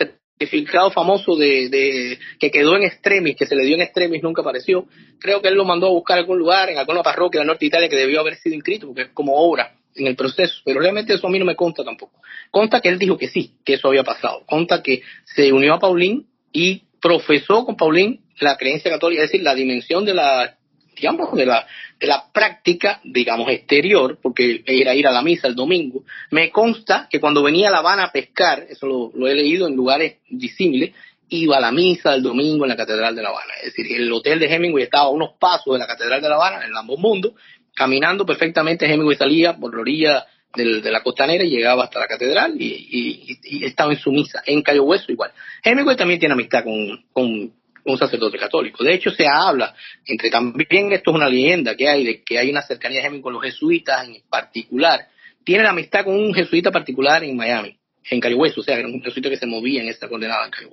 significado 0.47 0.91
famoso 0.91 1.35
de, 1.35 2.17
que 2.39 2.51
quedó 2.51 2.75
en 2.75 2.83
extremis, 2.83 3.35
que 3.35 3.45
se 3.45 3.55
le 3.55 3.63
dio 3.63 3.75
en 3.75 3.81
extremis, 3.81 4.23
nunca 4.23 4.41
apareció. 4.41 4.85
Creo 5.19 5.41
que 5.41 5.49
él 5.49 5.55
lo 5.55 5.65
mandó 5.65 5.87
a 5.87 5.91
buscar 5.91 6.17
algún 6.17 6.39
lugar, 6.39 6.69
en 6.69 6.77
alguna 6.77 7.03
parroquia 7.03 7.39
del 7.39 7.47
norte 7.47 7.65
de 7.65 7.67
Italia 7.67 7.89
que 7.89 7.95
debió 7.95 8.19
haber 8.19 8.35
sido 8.35 8.55
inscrito, 8.55 8.87
porque 8.87 9.03
es 9.03 9.09
como 9.09 9.35
obra 9.35 9.75
en 9.95 10.07
el 10.07 10.15
proceso, 10.15 10.61
pero 10.63 10.79
realmente 10.79 11.13
eso 11.13 11.27
a 11.27 11.29
mí 11.29 11.37
no 11.37 11.45
me 11.45 11.55
consta 11.55 11.83
tampoco. 11.83 12.21
Consta 12.49 12.79
que 12.79 12.89
él 12.89 12.97
dijo 12.97 13.17
que 13.17 13.27
sí, 13.27 13.55
que 13.65 13.73
eso 13.73 13.87
había 13.87 14.03
pasado. 14.03 14.43
Consta 14.45 14.81
que 14.81 15.01
se 15.25 15.51
unió 15.51 15.73
a 15.73 15.79
Paulín 15.79 16.27
y 16.51 16.83
profesó 17.01 17.65
con 17.65 17.75
Paulín 17.75 18.21
la 18.39 18.57
creencia 18.57 18.89
católica, 18.89 19.23
es 19.23 19.31
decir, 19.31 19.43
la 19.43 19.55
dimensión 19.55 20.05
de 20.05 20.13
la 20.13 20.57
digamos, 21.01 21.33
de 21.33 21.45
la, 21.47 21.65
de 21.99 22.07
la 22.07 22.31
práctica, 22.31 23.01
digamos, 23.03 23.49
exterior, 23.49 24.19
porque 24.21 24.63
era 24.65 24.93
ir 24.93 25.07
a 25.07 25.11
la 25.11 25.23
misa 25.23 25.47
el 25.47 25.55
domingo, 25.55 26.03
me 26.29 26.51
consta 26.51 27.07
que 27.09 27.19
cuando 27.19 27.41
venía 27.41 27.69
a 27.69 27.71
La 27.71 27.79
Habana 27.79 28.03
a 28.05 28.11
pescar, 28.11 28.67
eso 28.69 28.85
lo, 28.85 29.11
lo 29.15 29.27
he 29.27 29.33
leído 29.33 29.67
en 29.67 29.75
lugares 29.75 30.17
disímiles, 30.29 30.91
iba 31.29 31.57
a 31.57 31.61
la 31.61 31.71
misa 31.71 32.13
el 32.13 32.21
domingo 32.21 32.65
en 32.65 32.69
la 32.69 32.75
Catedral 32.75 33.15
de 33.15 33.23
La 33.23 33.29
Habana. 33.29 33.53
Es 33.63 33.73
decir, 33.73 33.99
el 33.99 34.11
hotel 34.11 34.39
de 34.39 34.53
Hemingway 34.53 34.83
estaba 34.83 35.05
a 35.05 35.09
unos 35.09 35.31
pasos 35.39 35.73
de 35.73 35.79
la 35.79 35.87
Catedral 35.87 36.21
de 36.21 36.29
La 36.29 36.35
Habana, 36.35 36.65
en 36.65 36.75
ambos 36.75 36.99
mundos, 36.99 37.33
caminando 37.73 38.25
perfectamente, 38.25 38.85
Hemingway 38.85 39.17
salía 39.17 39.57
por 39.57 39.73
la 39.73 39.81
orilla 39.81 40.25
de 40.53 40.91
la 40.91 41.01
costanera 41.01 41.45
y 41.45 41.49
llegaba 41.49 41.85
hasta 41.85 42.01
la 42.01 42.07
catedral 42.07 42.55
y, 42.59 43.39
y, 43.41 43.63
estaba 43.63 43.93
en 43.93 43.99
su 43.99 44.11
misa. 44.11 44.43
En 44.45 44.61
Cayo 44.61 44.83
Hueso 44.83 45.09
igual. 45.09 45.31
Hemingway 45.63 45.95
también 45.95 46.19
tiene 46.19 46.33
amistad 46.33 46.65
con 46.65 47.53
un 47.86 47.97
sacerdote 47.97 48.38
católico. 48.38 48.84
De 48.84 48.93
hecho, 48.93 49.11
se 49.11 49.27
habla, 49.27 49.75
entre 50.05 50.29
también 50.29 50.91
esto 50.91 51.11
es 51.11 51.15
una 51.15 51.29
leyenda 51.29 51.75
que 51.75 51.88
hay, 51.88 52.03
de 52.03 52.23
que 52.23 52.38
hay 52.38 52.49
una 52.49 52.61
cercanía 52.61 53.01
de 53.01 53.07
Hemingway 53.07 53.21
con 53.21 53.34
los 53.34 53.43
jesuitas 53.43 54.07
en 54.07 54.21
particular. 54.29 55.07
Tiene 55.43 55.63
la 55.63 55.71
amistad 55.71 56.05
con 56.05 56.15
un 56.15 56.34
jesuita 56.34 56.71
particular 56.71 57.23
en 57.23 57.36
Miami, 57.36 57.77
en 58.09 58.19
Cayo 58.19 58.38
o 58.38 58.63
sea, 58.63 58.77
era 58.77 58.88
un 58.88 59.01
jesuita 59.01 59.29
que 59.29 59.38
se 59.38 59.45
movía 59.45 59.82
en 59.82 59.89
esta 59.89 60.07
condenada 60.07 60.45
en 60.45 60.51
Cayo 60.51 60.69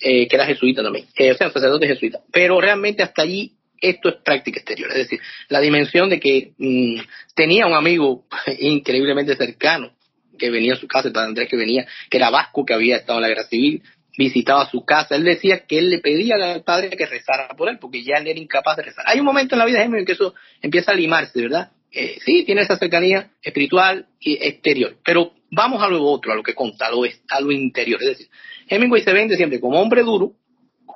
eh, 0.00 0.28
que 0.28 0.36
era 0.36 0.46
jesuita 0.46 0.82
también, 0.82 1.06
o 1.06 1.34
sea, 1.34 1.46
un 1.46 1.52
sacerdote 1.52 1.86
jesuita. 1.86 2.20
Pero 2.32 2.60
realmente 2.60 3.02
hasta 3.02 3.22
allí 3.22 3.52
esto 3.80 4.08
es 4.08 4.16
práctica 4.16 4.58
exterior, 4.58 4.90
es 4.90 4.96
decir, 4.96 5.20
la 5.48 5.60
dimensión 5.60 6.08
de 6.08 6.18
que 6.18 6.52
mm, 6.58 7.00
tenía 7.34 7.66
un 7.66 7.74
amigo 7.74 8.26
increíblemente 8.60 9.36
cercano 9.36 9.92
que 10.38 10.50
venía 10.50 10.74
a 10.74 10.76
su 10.76 10.86
casa, 10.86 11.08
el 11.08 11.14
padre 11.14 11.28
Andrés 11.28 11.48
que 11.48 11.56
venía, 11.56 11.86
que 12.08 12.16
era 12.16 12.30
vasco, 12.30 12.64
que 12.64 12.74
había 12.74 12.96
estado 12.96 13.18
en 13.18 13.22
la 13.22 13.28
guerra 13.28 13.44
civil, 13.44 13.82
visitaba 14.18 14.68
su 14.68 14.84
casa. 14.84 15.14
Él 15.14 15.22
decía 15.22 15.64
que 15.64 15.78
él 15.78 15.90
le 15.90 16.00
pedía 16.00 16.34
al 16.34 16.64
padre 16.64 16.90
que 16.90 17.06
rezara 17.06 17.48
por 17.56 17.68
él, 17.70 17.78
porque 17.78 18.02
ya 18.02 18.16
él 18.16 18.26
era 18.26 18.38
incapaz 18.38 18.76
de 18.76 18.82
rezar. 18.82 19.04
Hay 19.06 19.20
un 19.20 19.24
momento 19.24 19.54
en 19.54 19.60
la 19.60 19.64
vida 19.64 19.78
de 19.78 19.84
Hemingway 19.84 20.04
que 20.04 20.12
eso 20.12 20.34
empieza 20.60 20.90
a 20.90 20.94
limarse, 20.94 21.40
¿verdad? 21.40 21.70
Eh, 21.92 22.18
sí, 22.26 22.44
tiene 22.44 22.62
esa 22.62 22.76
cercanía 22.76 23.30
espiritual 23.40 24.08
y 24.18 24.34
exterior. 24.44 24.96
Pero 25.04 25.32
vamos 25.52 25.80
a 25.82 25.88
lo 25.88 26.02
otro, 26.02 26.32
a 26.32 26.34
lo 26.34 26.42
que 26.42 26.54
conta, 26.54 26.88
a 26.88 26.90
lo, 26.90 27.04
a 27.04 27.40
lo 27.40 27.52
interior. 27.52 28.02
Es 28.02 28.08
decir, 28.08 28.28
Hemingway 28.66 29.02
se 29.02 29.12
vende 29.12 29.36
siempre 29.36 29.60
como 29.60 29.80
hombre 29.80 30.02
duro, 30.02 30.32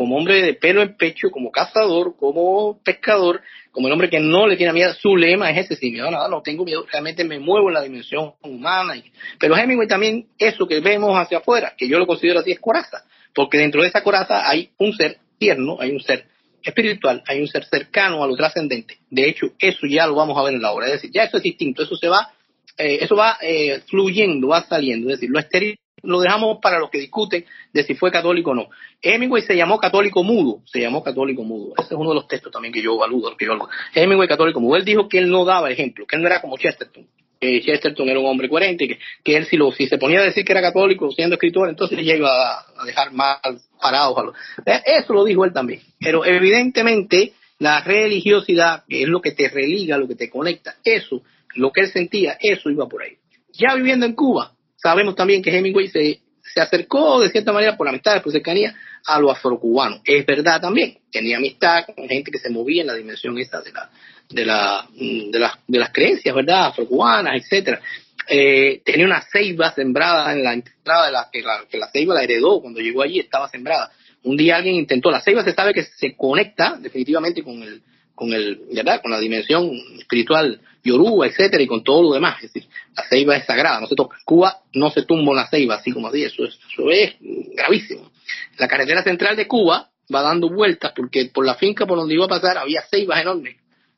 como 0.03 0.17
hombre 0.17 0.43
de 0.43 0.55
pelo 0.55 0.83
en 0.83 0.97
pecho, 0.97 1.31
como 1.31 1.53
cazador, 1.53 2.17
como 2.17 2.81
pescador, 2.83 3.41
como 3.71 3.87
el 3.87 3.93
hombre 3.93 4.11
que 4.11 4.19
no 4.19 4.49
le 4.49 4.57
tiene 4.57 4.73
miedo. 4.73 4.93
Su 4.95 5.17
lema 5.17 5.49
es 5.53 5.67
ese, 5.67 5.77
sin 5.77 5.93
miedo 5.93 6.11
nada, 6.11 6.29
no 6.29 6.43
tengo 6.43 6.65
miedo, 6.65 6.85
realmente 6.91 7.23
me 7.23 7.39
muevo 7.39 7.69
en 7.69 7.75
la 7.75 7.83
dimensión 7.83 8.33
humana. 8.43 8.95
pero 9.39 9.57
Hemingway 9.57 9.87
también, 9.87 10.27
eso 10.37 10.67
que 10.67 10.81
vemos 10.81 11.17
hacia 11.17 11.39
afuera, 11.39 11.75
que 11.79 11.87
yo 11.87 12.01
lo 12.01 12.07
considero 12.09 12.41
así, 12.41 12.51
es 12.51 12.59
coraza 12.59 13.05
porque 13.33 13.59
dentro 13.59 13.81
de 13.81 13.89
esa 13.89 14.03
coraza 14.03 14.49
hay 14.49 14.71
un 14.79 14.93
ser 14.93 15.19
tierno, 15.39 15.77
hay 15.81 15.93
un 15.93 16.01
ser 16.01 16.27
espiritual, 16.65 17.23
hay 17.29 17.41
un 17.41 17.47
ser 17.47 17.65
cercano 17.65 18.25
a 18.25 18.27
lo 18.27 18.35
trascendente. 18.35 18.99
De 19.09 19.29
hecho, 19.29 19.53
eso 19.57 19.87
ya 19.87 20.09
lo 20.09 20.17
vamos 20.17 20.37
a 20.37 20.43
ver 20.43 20.55
en 20.55 20.63
la 20.63 20.73
obra, 20.73 20.87
es 20.87 20.95
decir, 20.95 21.13
ya 21.13 21.23
eso 21.23 21.37
es 21.37 21.45
distinto, 21.45 21.85
eso 21.85 21.97
se 21.97 22.09
va, 22.09 22.33
eh, 22.77 22.99
eso 23.01 23.15
va 23.15 23.37
eh, 23.41 23.81
fluyendo, 23.89 24.49
va 24.49 24.65
saliendo, 24.65 25.09
es 25.11 25.21
decir, 25.21 25.31
lo 25.31 25.39
estéril 25.39 25.79
lo 26.03 26.21
dejamos 26.21 26.59
para 26.61 26.79
los 26.79 26.91
que 26.91 26.99
discuten 26.99 27.45
de 27.73 27.83
si 27.85 27.95
fue 27.95 28.11
católico 28.11 28.51
o 28.51 28.55
no. 28.55 28.69
Hemingway 29.01 29.43
se 29.43 29.57
llamó 29.57 29.79
católico 29.79 30.23
mudo, 30.23 30.61
se 30.67 30.81
llamó 30.81 31.03
católico 31.03 31.43
mudo. 31.43 31.75
Ese 31.79 31.95
es 31.95 32.01
uno 32.01 32.11
de 32.11 32.17
los 32.17 32.29
textos 32.29 32.53
también 32.53 32.73
que 32.73 32.83
yo 32.83 32.97
valudo, 32.97 33.37
que 33.37 33.47
yo 33.47 33.57
Hemingway 33.95 34.29
católico 34.29 34.61
mudo. 34.61 34.77
Él 34.77 34.85
dijo 34.85 35.09
que 35.09 35.19
él 35.19 35.31
no 35.31 35.45
daba 35.45 35.71
ejemplo, 35.71 36.07
que 36.07 36.17
él 36.17 36.23
no 36.23 36.29
era 36.29 36.41
como 36.41 36.57
Chesterton, 36.57 37.07
que 37.41 37.61
Chesterton 37.61 38.09
era 38.09 38.19
un 38.19 38.27
hombre 38.27 38.49
coherente, 38.49 38.89
que, 38.89 38.99
que 39.23 39.37
él 39.37 39.47
si, 39.47 39.57
lo, 39.57 39.73
si 39.73 39.87
se 39.87 39.99
ponía 39.99 40.21
a 40.21 40.25
decir 40.25 40.45
que 40.45 40.53
era 40.53 40.61
católico 40.61 41.11
siendo 41.13 41.35
escritor, 41.35 41.69
entonces 41.69 42.05
ya 42.05 42.15
iba 42.15 42.59
a, 42.59 42.85
dejar 42.85 43.13
mal 43.13 43.39
parados 43.81 44.19
a. 44.19 44.71
Eh, 44.71 44.83
eso 44.87 45.13
lo 45.13 45.25
dijo 45.25 45.45
él 45.45 45.53
también. 45.53 45.81
Pero 46.01 46.25
evidentemente 46.25 47.33
la 47.59 47.81
religiosidad, 47.81 48.85
que 48.89 49.03
es 49.03 49.09
lo 49.09 49.21
que 49.21 49.33
te 49.33 49.49
religa, 49.49 49.97
lo 49.97 50.09
que 50.09 50.17
te 50.17 50.29
conecta, 50.29 50.77
eso, 50.85 51.23
lo 51.55 51.71
que 51.71 51.83
él 51.83 51.93
sentía, 51.93 52.37
eso 52.41 52.71
iba 52.71 52.89
por 52.89 53.03
ahí. 53.03 53.19
Ya 53.53 53.75
viviendo 53.75 54.07
en 54.07 54.15
Cuba, 54.15 54.53
sabemos 54.83 55.15
también 55.15 55.43
que 55.43 55.57
Hemingway 55.57 55.89
se, 55.89 56.21
se 56.43 56.61
acercó 56.61 57.21
de 57.21 57.31
cierta 57.31 57.53
manera 57.53 57.77
por 57.77 57.89
amistad, 57.89 58.23
por 58.23 58.33
cercanía, 58.33 58.75
a 59.07 59.21
lo 59.21 59.31
afrocubano. 59.31 60.01
Es 60.05 60.27
verdad 60.27 60.61
también, 60.61 60.99
tenía 61.11 61.37
amistad 61.37 61.85
con 61.87 62.09
gente 62.09 62.31
que 62.31 62.39
se 62.39 62.51
movía 62.51 62.83
en 62.83 62.89
la 62.89 62.95
dimensión 62.95 63.39
esa 63.39 63.61
de 63.61 63.73
la, 63.73 63.91
de, 64.29 64.45
la, 64.45 64.89
mm, 64.91 65.31
de, 65.31 65.39
las, 65.39 65.53
de 65.67 65.79
las 65.79 65.93
creencias, 65.93 66.35
¿verdad? 66.35 66.67
Afrocubanas, 66.67 67.37
etcétera. 67.37 67.81
Eh, 68.29 68.83
tenía 68.85 69.07
una 69.07 69.23
ceiba 69.23 69.73
sembrada 69.73 70.33
en 70.33 70.45
la 70.45 70.53
entrada 70.53 71.07
de 71.07 71.13
la 71.13 71.29
que, 71.33 71.43
la 71.43 71.65
que 71.69 71.79
la 71.79 71.91
ceiba 71.91 72.15
la 72.15 72.23
heredó 72.23 72.61
cuando 72.61 72.81
llegó 72.81 73.03
allí, 73.03 73.19
estaba 73.19 73.49
sembrada. 73.49 73.91
Un 74.25 74.37
día 74.37 74.57
alguien 74.57 74.77
intentó, 74.77 75.11
la 75.11 75.21
ceiba 75.21 75.43
se 75.43 75.53
sabe 75.53 75.75
que 75.75 75.83
se 75.83 76.17
conecta 76.17 76.77
definitivamente 76.81 77.43
con 77.43 77.63
el, 77.63 77.83
con 78.15 78.33
el, 78.33 78.61
¿verdad? 78.73 79.03
Con 79.03 79.11
la 79.11 79.19
dimensión 79.19 79.71
espiritual 79.99 80.61
yoruba, 80.83 81.27
etcétera, 81.27 81.63
y 81.63 81.67
con 81.67 81.85
todo 81.85 82.03
lo 82.03 82.15
demás. 82.15 82.37
Es 82.43 82.53
decir, 82.53 82.69
la 82.97 83.05
ceiba 83.09 83.37
es 83.37 83.47
sagrada, 83.47 83.81
no 83.81 83.87
se 83.87 83.95
toca. 83.95 84.17
Cuba 84.25 84.63
no 84.75 84.91
se 84.91 85.03
tumba 85.03 85.33
una 85.33 85.49
ceiba 85.49 85.77
así 85.77 85.93
como 85.93 86.09
así, 86.09 86.25
eso 86.25 86.45
es, 86.45 86.59
eso 86.73 86.91
es 86.91 87.15
gravísimo. 87.21 88.11
La 88.59 88.69
carretera 88.69 89.03
central 89.03 89.37
de 89.37 89.47
Cuba 89.47 89.91
va 90.15 90.23
dando 90.23 90.49
vueltas 90.49 90.93
porque 90.95 91.27
por 91.27 91.47
la 91.47 91.55
finca 91.55 91.87
por 91.87 91.99
donde 91.99 92.15
iba 92.15 92.25
a 92.25 92.29
pasar 92.29 92.59
había 92.59 92.83
ceibas 92.83 93.21
enormes 93.21 93.57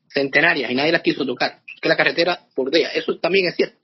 centenarias 0.08 0.70
y 0.70 0.74
nadie 0.74 0.92
las 0.92 1.02
quiso 1.02 1.26
tocar, 1.26 1.58
que 1.80 1.88
la 1.88 1.96
carretera 1.96 2.40
bordea. 2.54 2.90
Eso 2.90 3.18
también 3.18 3.48
es 3.48 3.56
cierto. 3.56 3.78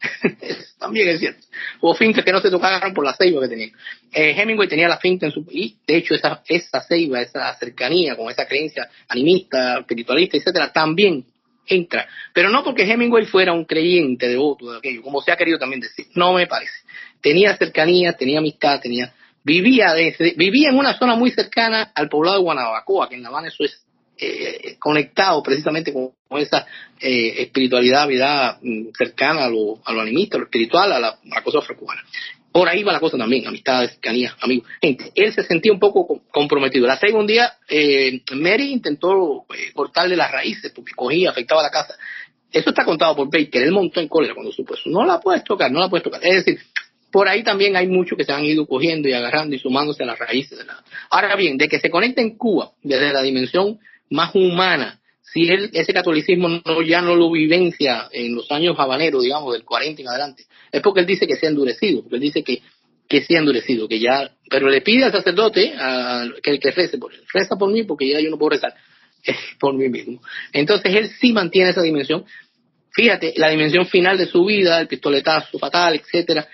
también 0.78 1.08
es 1.08 1.20
cierto. 1.20 1.46
Hubo 1.80 1.94
fincas 1.94 2.24
que 2.24 2.32
no 2.32 2.40
se 2.40 2.50
tocaron 2.50 2.94
por 2.94 3.04
la 3.04 3.14
ceiba 3.14 3.40
que 3.42 3.48
tenían. 3.48 3.72
Eh, 4.12 4.34
Hemingway 4.36 4.68
tenía 4.68 4.88
la 4.88 4.98
finca 4.98 5.26
en 5.26 5.32
su 5.32 5.44
y 5.50 5.76
de 5.86 5.96
hecho 5.96 6.14
esa, 6.14 6.42
esa 6.48 6.80
ceiba, 6.82 7.20
esa 7.20 7.54
cercanía 7.56 8.16
con 8.16 8.30
esa 8.30 8.46
creencia 8.46 8.88
animista, 9.08 9.80
espiritualista, 9.80 10.36
etcétera, 10.36 10.72
también 10.72 11.24
entra. 11.66 12.08
Pero 12.32 12.50
no 12.50 12.64
porque 12.64 12.82
Hemingway 12.82 13.26
fuera 13.26 13.52
un 13.52 13.64
creyente 13.64 14.28
devoto 14.28 14.72
de 14.72 14.78
aquello, 14.78 15.02
como 15.02 15.20
se 15.22 15.32
ha 15.32 15.36
querido 15.36 15.58
también 15.58 15.80
decir. 15.80 16.06
No 16.14 16.32
me 16.32 16.46
parece. 16.46 16.74
Tenía 17.20 17.56
cercanía, 17.56 18.14
tenía 18.14 18.38
amistad, 18.38 18.80
tenía 18.80 19.12
vivía 19.44 19.94
vivía 20.36 20.70
en 20.70 20.78
una 20.78 20.96
zona 20.98 21.16
muy 21.16 21.30
cercana 21.30 21.92
al 21.94 22.08
poblado 22.08 22.36
de 22.38 22.42
Guanabacoa, 22.44 23.08
que 23.08 23.16
en 23.16 23.22
La 23.22 23.28
Habana 23.28 23.48
eso 23.48 23.64
es 23.64 23.84
eh, 24.18 24.76
conectado 24.78 25.42
precisamente 25.42 25.92
con, 25.92 26.12
esa 26.38 26.66
eh, 27.00 27.42
espiritualidad, 27.42 28.06
vida 28.06 28.58
mm, 28.62 28.90
cercana 28.96 29.44
a 29.44 29.48
lo, 29.48 29.80
a 29.84 29.92
lo 29.92 30.00
animista, 30.00 30.36
a 30.36 30.40
lo 30.40 30.44
espiritual, 30.44 30.92
a 30.92 31.00
la, 31.00 31.18
cosa 31.42 31.58
afrocubana. 31.58 32.02
Por 32.52 32.68
ahí 32.68 32.82
va 32.82 32.92
la 32.92 33.00
cosa 33.00 33.16
también, 33.16 33.46
amistades, 33.46 33.92
cercanía, 33.92 34.36
amigos. 34.40 34.68
Gente, 34.80 35.10
él 35.14 35.32
se 35.32 35.42
sentía 35.42 35.72
un 35.72 35.80
poco 35.80 36.20
comprometido. 36.30 36.86
La 36.86 37.00
un 37.14 37.26
día, 37.26 37.54
eh, 37.66 38.20
Mary 38.34 38.72
intentó 38.72 39.46
eh, 39.48 39.72
cortarle 39.72 40.16
las 40.16 40.30
raíces 40.30 40.70
porque 40.74 40.92
cogía, 40.94 41.30
afectaba 41.30 41.62
la 41.62 41.70
casa. 41.70 41.94
Eso 42.52 42.68
está 42.68 42.84
contado 42.84 43.16
por 43.16 43.30
Baker. 43.30 43.62
Él 43.62 43.72
montó 43.72 44.00
en 44.00 44.08
cólera 44.08 44.34
cuando 44.34 44.52
supo 44.52 44.74
eso. 44.74 44.90
No 44.90 45.04
la 45.04 45.18
puedes 45.18 45.42
tocar, 45.42 45.72
no 45.72 45.80
la 45.80 45.88
puedes 45.88 46.04
tocar. 46.04 46.20
Es 46.22 46.44
decir, 46.44 46.60
por 47.10 47.28
ahí 47.28 47.42
también 47.42 47.76
hay 47.76 47.86
muchos 47.86 48.18
que 48.18 48.24
se 48.24 48.32
han 48.32 48.44
ido 48.44 48.66
cogiendo 48.66 49.08
y 49.08 49.12
agarrando 49.12 49.56
y 49.56 49.58
sumándose 49.58 50.02
a 50.02 50.06
las 50.06 50.18
raíces 50.18 50.58
de 50.58 50.64
la. 50.64 50.82
Ahora 51.10 51.36
bien, 51.36 51.56
de 51.56 51.68
que 51.68 51.78
se 51.78 51.90
conecta 51.90 52.20
en 52.20 52.36
Cuba 52.36 52.72
desde 52.82 53.12
la 53.12 53.22
dimensión 53.22 53.78
más 54.10 54.34
humana. 54.34 54.98
Si 55.22 55.48
él, 55.48 55.70
ese 55.72 55.94
catolicismo 55.94 56.48
no, 56.48 56.82
ya 56.82 57.00
no 57.00 57.16
lo 57.16 57.30
vivencia 57.30 58.08
en 58.12 58.34
los 58.34 58.50
años 58.50 58.78
habaneros, 58.78 59.22
digamos, 59.22 59.54
del 59.54 59.64
40 59.64 60.02
en 60.02 60.08
adelante, 60.08 60.44
es 60.72 60.80
porque 60.80 61.00
él 61.00 61.06
dice 61.06 61.26
que 61.26 61.36
se 61.36 61.46
ha 61.46 61.50
endurecido, 61.50 62.02
porque 62.02 62.16
él 62.16 62.22
dice 62.22 62.42
que, 62.42 62.62
que 63.06 63.22
se 63.22 63.36
ha 63.36 63.40
endurecido, 63.40 63.86
que 63.86 64.00
ya, 64.00 64.32
pero 64.48 64.68
le 64.70 64.80
pide 64.80 65.04
al 65.04 65.12
sacerdote 65.12 65.74
a, 65.76 66.26
que, 66.42 66.58
que 66.58 66.70
rece 66.70 66.96
por 66.98 67.12
él. 67.12 67.20
Reza 67.32 67.56
por 67.56 67.70
mí 67.70 67.82
porque 67.82 68.08
ya 68.08 68.20
yo 68.20 68.30
no 68.30 68.38
puedo 68.38 68.50
rezar 68.50 68.74
por 69.60 69.74
mí 69.74 69.88
mismo. 69.88 70.22
Entonces 70.52 70.94
él 70.94 71.10
sí 71.20 71.32
mantiene 71.32 71.70
esa 71.70 71.82
dimensión. 71.82 72.24
Fíjate, 72.94 73.34
la 73.36 73.50
dimensión 73.50 73.86
final 73.86 74.16
de 74.18 74.26
su 74.26 74.44
vida, 74.44 74.80
el 74.80 74.88
pistoletazo 74.88 75.58
fatal, 75.58 75.94
etcétera, 75.94 76.48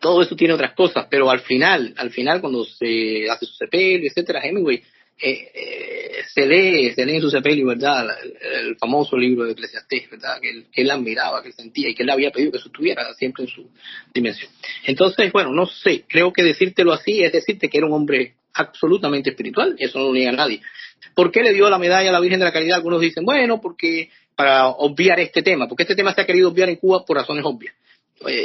todo 0.00 0.22
eso 0.22 0.36
tiene 0.36 0.54
otras 0.54 0.72
cosas, 0.74 1.06
pero 1.10 1.30
al 1.30 1.40
final, 1.40 1.94
al 1.96 2.10
final 2.10 2.40
cuando 2.40 2.64
se 2.64 3.28
hace 3.28 3.46
su 3.46 3.54
sepelio, 3.54 4.08
etcétera, 4.08 4.40
Hemingway 4.44 4.82
eh, 5.20 5.50
eh, 5.52 6.22
se 6.32 6.46
lee, 6.46 6.92
se 6.94 7.04
lee 7.04 7.16
en 7.16 7.20
su 7.20 7.30
sepelio, 7.30 7.66
¿verdad? 7.66 8.06
El, 8.22 8.76
famoso 8.76 9.16
libro 9.16 9.44
de 9.44 9.52
Eclesiastés, 9.52 10.08
¿verdad? 10.10 10.40
Que 10.40 10.64
él, 10.72 10.90
admiraba, 10.90 11.42
que 11.42 11.48
él 11.48 11.54
sentía 11.54 11.88
y 11.88 11.94
que 11.94 12.04
él 12.04 12.10
había 12.10 12.30
pedido 12.30 12.52
que 12.52 12.58
eso 12.58 12.68
estuviera 12.68 13.12
siempre 13.14 13.44
en 13.44 13.50
su 13.50 13.68
dimensión. 14.14 14.50
Entonces, 14.84 15.32
bueno, 15.32 15.52
no 15.52 15.66
sé, 15.66 16.04
creo 16.08 16.32
que 16.32 16.42
decírtelo 16.42 16.92
así 16.92 17.22
es 17.22 17.32
decirte 17.32 17.68
que 17.68 17.78
era 17.78 17.86
un 17.86 17.94
hombre 17.94 18.34
absolutamente 18.54 19.30
espiritual, 19.30 19.74
eso 19.78 19.98
no 19.98 20.06
lo 20.06 20.12
niega 20.12 20.32
nadie. 20.32 20.60
¿Por 21.14 21.32
qué 21.32 21.42
le 21.42 21.52
dio 21.52 21.68
la 21.68 21.78
medalla 21.78 22.10
a 22.10 22.12
la 22.12 22.20
Virgen 22.20 22.38
de 22.38 22.44
la 22.44 22.52
Caridad? 22.52 22.76
Algunos 22.76 23.00
dicen, 23.00 23.24
bueno, 23.24 23.60
porque 23.60 24.10
para 24.36 24.68
obviar 24.68 25.18
este 25.18 25.42
tema, 25.42 25.66
porque 25.66 25.82
este 25.82 25.96
tema 25.96 26.14
se 26.14 26.20
ha 26.20 26.26
querido 26.26 26.48
obviar 26.48 26.68
en 26.68 26.76
Cuba 26.76 27.04
por 27.04 27.16
razones 27.16 27.44
obvias. 27.44 27.74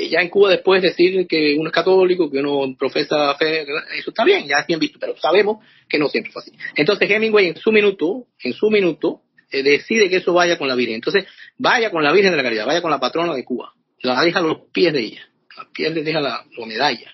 Ya 0.10 0.22
en 0.22 0.30
Cuba 0.30 0.52
después 0.52 0.82
decir 0.82 1.26
que 1.28 1.56
uno 1.58 1.70
es 1.70 1.74
católico, 1.74 2.30
que 2.30 2.40
uno 2.40 2.76
profesa 2.78 3.36
fe, 3.36 3.66
eso 3.98 4.10
está 4.10 4.24
bien, 4.24 4.48
ya 4.48 4.60
es 4.60 4.68
bien 4.68 4.80
visto, 4.80 5.00
pero 5.00 5.18
sabemos 5.18 5.66
que 5.90 5.98
no 5.98 6.10
siempre 6.10 6.32
fue 6.32 6.42
así. 6.42 6.52
Entonces 6.76 7.10
Hemingway 7.10 7.48
en 7.48 7.58
su 7.58 7.72
minuto, 7.72 8.28
en 8.44 8.54
su 8.54 8.70
minuto, 8.70 9.22
eh, 9.54 9.62
decide 9.62 10.10
que 10.10 10.18
eso 10.18 10.34
vaya 10.34 10.58
con 10.58 10.68
la 10.68 10.76
Virgen. 10.76 10.96
Entonces, 10.96 11.26
vaya 11.60 11.92
con 11.92 12.04
la 12.04 12.12
Virgen 12.12 12.32
de 12.32 12.38
la 12.38 12.44
Caridad, 12.44 12.66
vaya 12.66 12.82
con 12.82 12.90
la 12.90 13.00
patrona 13.00 13.36
de 13.36 13.46
Cuba, 13.46 13.72
la 14.02 14.20
deja 14.24 14.40
a 14.40 14.42
los 14.42 14.58
pies 14.74 14.92
de 14.92 15.00
ella, 15.00 15.30
a 15.56 15.64
los 15.64 15.72
pies 15.72 15.94
le 15.94 16.04
deja 16.04 16.20
la 16.20 16.44
medalla, 16.66 17.14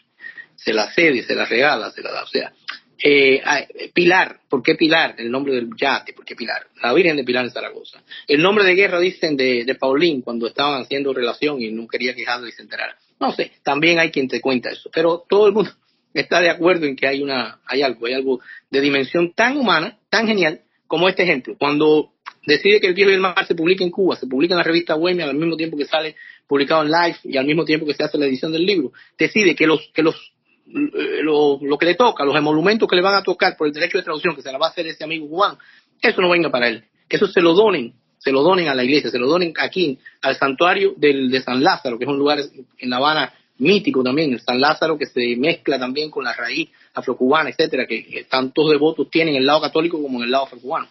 se 0.56 0.74
la 0.74 0.90
cede, 0.94 1.24
se 1.24 1.36
la 1.36 1.46
regala, 1.46 1.92
se 1.92 2.02
la 2.02 2.12
da, 2.12 2.24
o 2.24 2.28
sea, 2.28 2.54
eh, 3.02 3.42
Pilar, 3.94 4.42
¿por 4.50 4.62
qué 4.62 4.76
Pilar? 4.76 5.16
El 5.18 5.32
nombre 5.32 5.54
del 5.54 5.70
yate, 5.76 6.14
¿por 6.14 6.26
qué 6.26 6.36
Pilar? 6.36 6.68
La 6.82 6.94
Virgen 6.94 7.16
de 7.16 7.24
Pilar 7.24 7.46
en 7.46 7.52
Zaragoza. 7.52 8.02
El 8.28 8.42
nombre 8.42 8.66
de 8.66 8.76
guerra, 8.76 9.00
dicen, 9.00 9.38
de, 9.38 9.64
de 9.64 9.76
Paulín 9.76 10.22
cuando 10.22 10.48
estaban 10.48 10.82
haciendo 10.82 11.14
relación 11.14 11.62
y 11.62 11.72
no 11.72 11.88
quería 11.88 12.14
quejarlo 12.14 12.48
y 12.48 12.52
se 12.52 12.62
enterara. 12.62 12.98
No 13.20 13.32
sé, 13.34 13.52
también 13.64 14.00
hay 14.00 14.12
quien 14.12 14.28
te 14.28 14.42
cuenta 14.42 14.70
eso, 14.70 14.90
pero 14.94 15.26
todo 15.28 15.48
el 15.48 15.54
mundo 15.54 15.72
está 16.14 16.42
de 16.42 16.50
acuerdo 16.50 16.86
en 16.86 16.96
que 16.96 17.08
hay 17.08 17.22
una, 17.22 17.60
hay 17.66 17.82
algo, 17.82 18.06
hay 18.06 18.14
algo 18.14 18.42
de 18.70 18.82
dimensión 18.82 19.34
tan 19.34 19.58
humana, 19.58 19.98
tan 20.10 20.28
genial, 20.28 20.62
como 20.88 21.08
este 21.08 21.24
ejemplo. 21.24 21.56
Cuando 21.58 22.14
decide 22.46 22.80
que 22.80 22.88
el 22.88 22.94
viejo 22.94 23.12
y 23.12 23.14
el 23.14 23.20
mar 23.20 23.46
se 23.48 23.56
publique 23.56 23.84
en 23.84 23.92
Cuba, 23.92 24.16
se 24.16 24.28
publica 24.28 24.54
en 24.54 24.58
la 24.58 24.64
revista 24.64 24.96
Bohemia 24.96 25.26
al 25.26 25.36
mismo 25.36 25.56
tiempo 25.56 25.78
que 25.78 25.86
sale 25.86 26.16
publicado 26.48 26.84
en 26.84 26.92
Life 26.92 27.20
y 27.24 27.38
al 27.38 27.46
mismo 27.46 27.64
tiempo 27.64 27.86
que 27.86 27.94
se 27.94 28.04
hace 28.04 28.18
la 28.18 28.26
edición 28.26 28.52
del 28.52 28.66
libro, 28.66 28.92
decide 29.18 29.56
que 29.56 29.68
los, 29.68 29.92
que 29.94 30.02
los 30.02 30.34
lo, 30.72 31.60
lo, 31.62 31.78
que 31.78 31.86
le 31.86 31.96
toca, 31.96 32.24
los 32.24 32.36
emolumentos 32.36 32.88
que 32.88 32.96
le 32.96 33.02
van 33.02 33.16
a 33.16 33.24
tocar 33.24 33.58
por 33.58 33.68
el 33.68 33.74
derecho 33.74 33.98
de 33.98 34.04
traducción 34.04 34.36
que 34.36 34.42
se 34.42 34.52
la 34.52 34.58
va 34.58 34.68
a 34.68 34.70
hacer 34.70 34.88
ese 34.88 35.04
amigo 35.04 35.28
Juan, 35.28 35.58
eso 36.02 36.22
no 36.22 36.30
venga 36.30 36.50
para 36.50 36.68
él, 36.68 36.84
eso 37.10 37.28
se 37.28 37.42
lo 37.42 37.54
donen, 37.54 37.94
se 38.18 38.32
lo 38.32 38.42
donen 38.42 38.68
a 38.68 38.76
la 38.76 38.84
iglesia, 38.84 39.10
se 39.10 39.20
lo 39.20 39.28
donen 39.28 39.54
aquí, 39.58 39.98
al 40.22 40.36
santuario 40.36 40.94
del, 40.98 41.30
de 41.30 41.42
San 41.42 41.64
Lázaro, 41.64 41.98
que 41.98 42.06
es 42.06 42.10
un 42.10 42.18
lugar 42.18 42.40
en 42.78 42.90
La 42.90 42.98
Habana 42.98 43.34
mítico 43.60 44.04
también, 44.04 44.34
el 44.34 44.42
San 44.42 44.60
Lázaro 44.60 44.98
que 44.98 45.06
se 45.06 45.36
mezcla 45.36 45.78
también 45.78 46.10
con 46.10 46.24
la 46.24 46.34
raíz 46.34 46.70
afrocubana, 46.94 47.50
etcétera, 47.50 47.86
que 47.86 48.26
tantos 48.30 48.70
devotos 48.70 49.10
tienen 49.10 49.36
en 49.36 49.42
el 49.42 49.46
lado 49.46 49.62
católico 49.62 50.02
como 50.02 50.20
en 50.20 50.26
el 50.26 50.32
lado 50.32 50.46
afrocubano. 50.46 50.88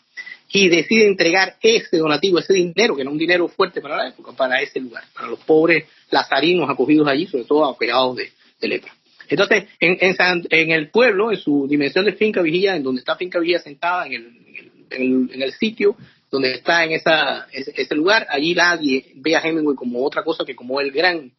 Y 0.50 0.68
decide 0.68 1.06
entregar 1.06 1.56
ese 1.60 1.98
donativo, 1.98 2.38
ese 2.38 2.54
dinero, 2.54 2.96
que 2.96 3.02
es 3.02 3.08
un 3.08 3.18
dinero 3.18 3.48
fuerte 3.48 3.82
para 3.82 3.96
la 3.96 4.08
época, 4.08 4.32
para 4.32 4.60
ese 4.62 4.80
lugar, 4.80 5.04
para 5.14 5.28
los 5.28 5.38
pobres 5.40 5.84
lazarinos 6.10 6.70
acogidos 6.70 7.06
allí, 7.06 7.26
sobre 7.26 7.44
todo 7.44 7.66
aquejados 7.66 8.16
de, 8.16 8.32
de 8.60 8.68
lepra. 8.68 8.92
Entonces, 9.28 9.64
en, 9.80 10.14
San, 10.16 10.44
en, 10.50 10.70
el 10.72 10.90
pueblo, 10.90 11.30
en 11.30 11.38
su 11.38 11.66
dimensión 11.68 12.04
de 12.04 12.12
finca 12.12 12.40
vigía, 12.40 12.76
en 12.76 12.82
donde 12.82 13.00
está 13.00 13.16
finca 13.16 13.38
vigía 13.38 13.58
sentada, 13.58 14.06
en 14.06 14.14
el, 14.14 15.30
en 15.32 15.42
el, 15.42 15.52
sitio 15.52 15.96
donde 16.30 16.54
está 16.54 16.84
en 16.84 16.92
esa, 16.92 17.46
ese, 17.52 17.94
lugar, 17.94 18.26
allí 18.30 18.54
nadie 18.54 19.12
ve 19.16 19.36
a 19.36 19.40
Hemingway 19.40 19.76
como 19.76 20.04
otra 20.04 20.22
cosa 20.22 20.44
que 20.44 20.54
como 20.54 20.80
el 20.80 20.90
gran 20.90 21.30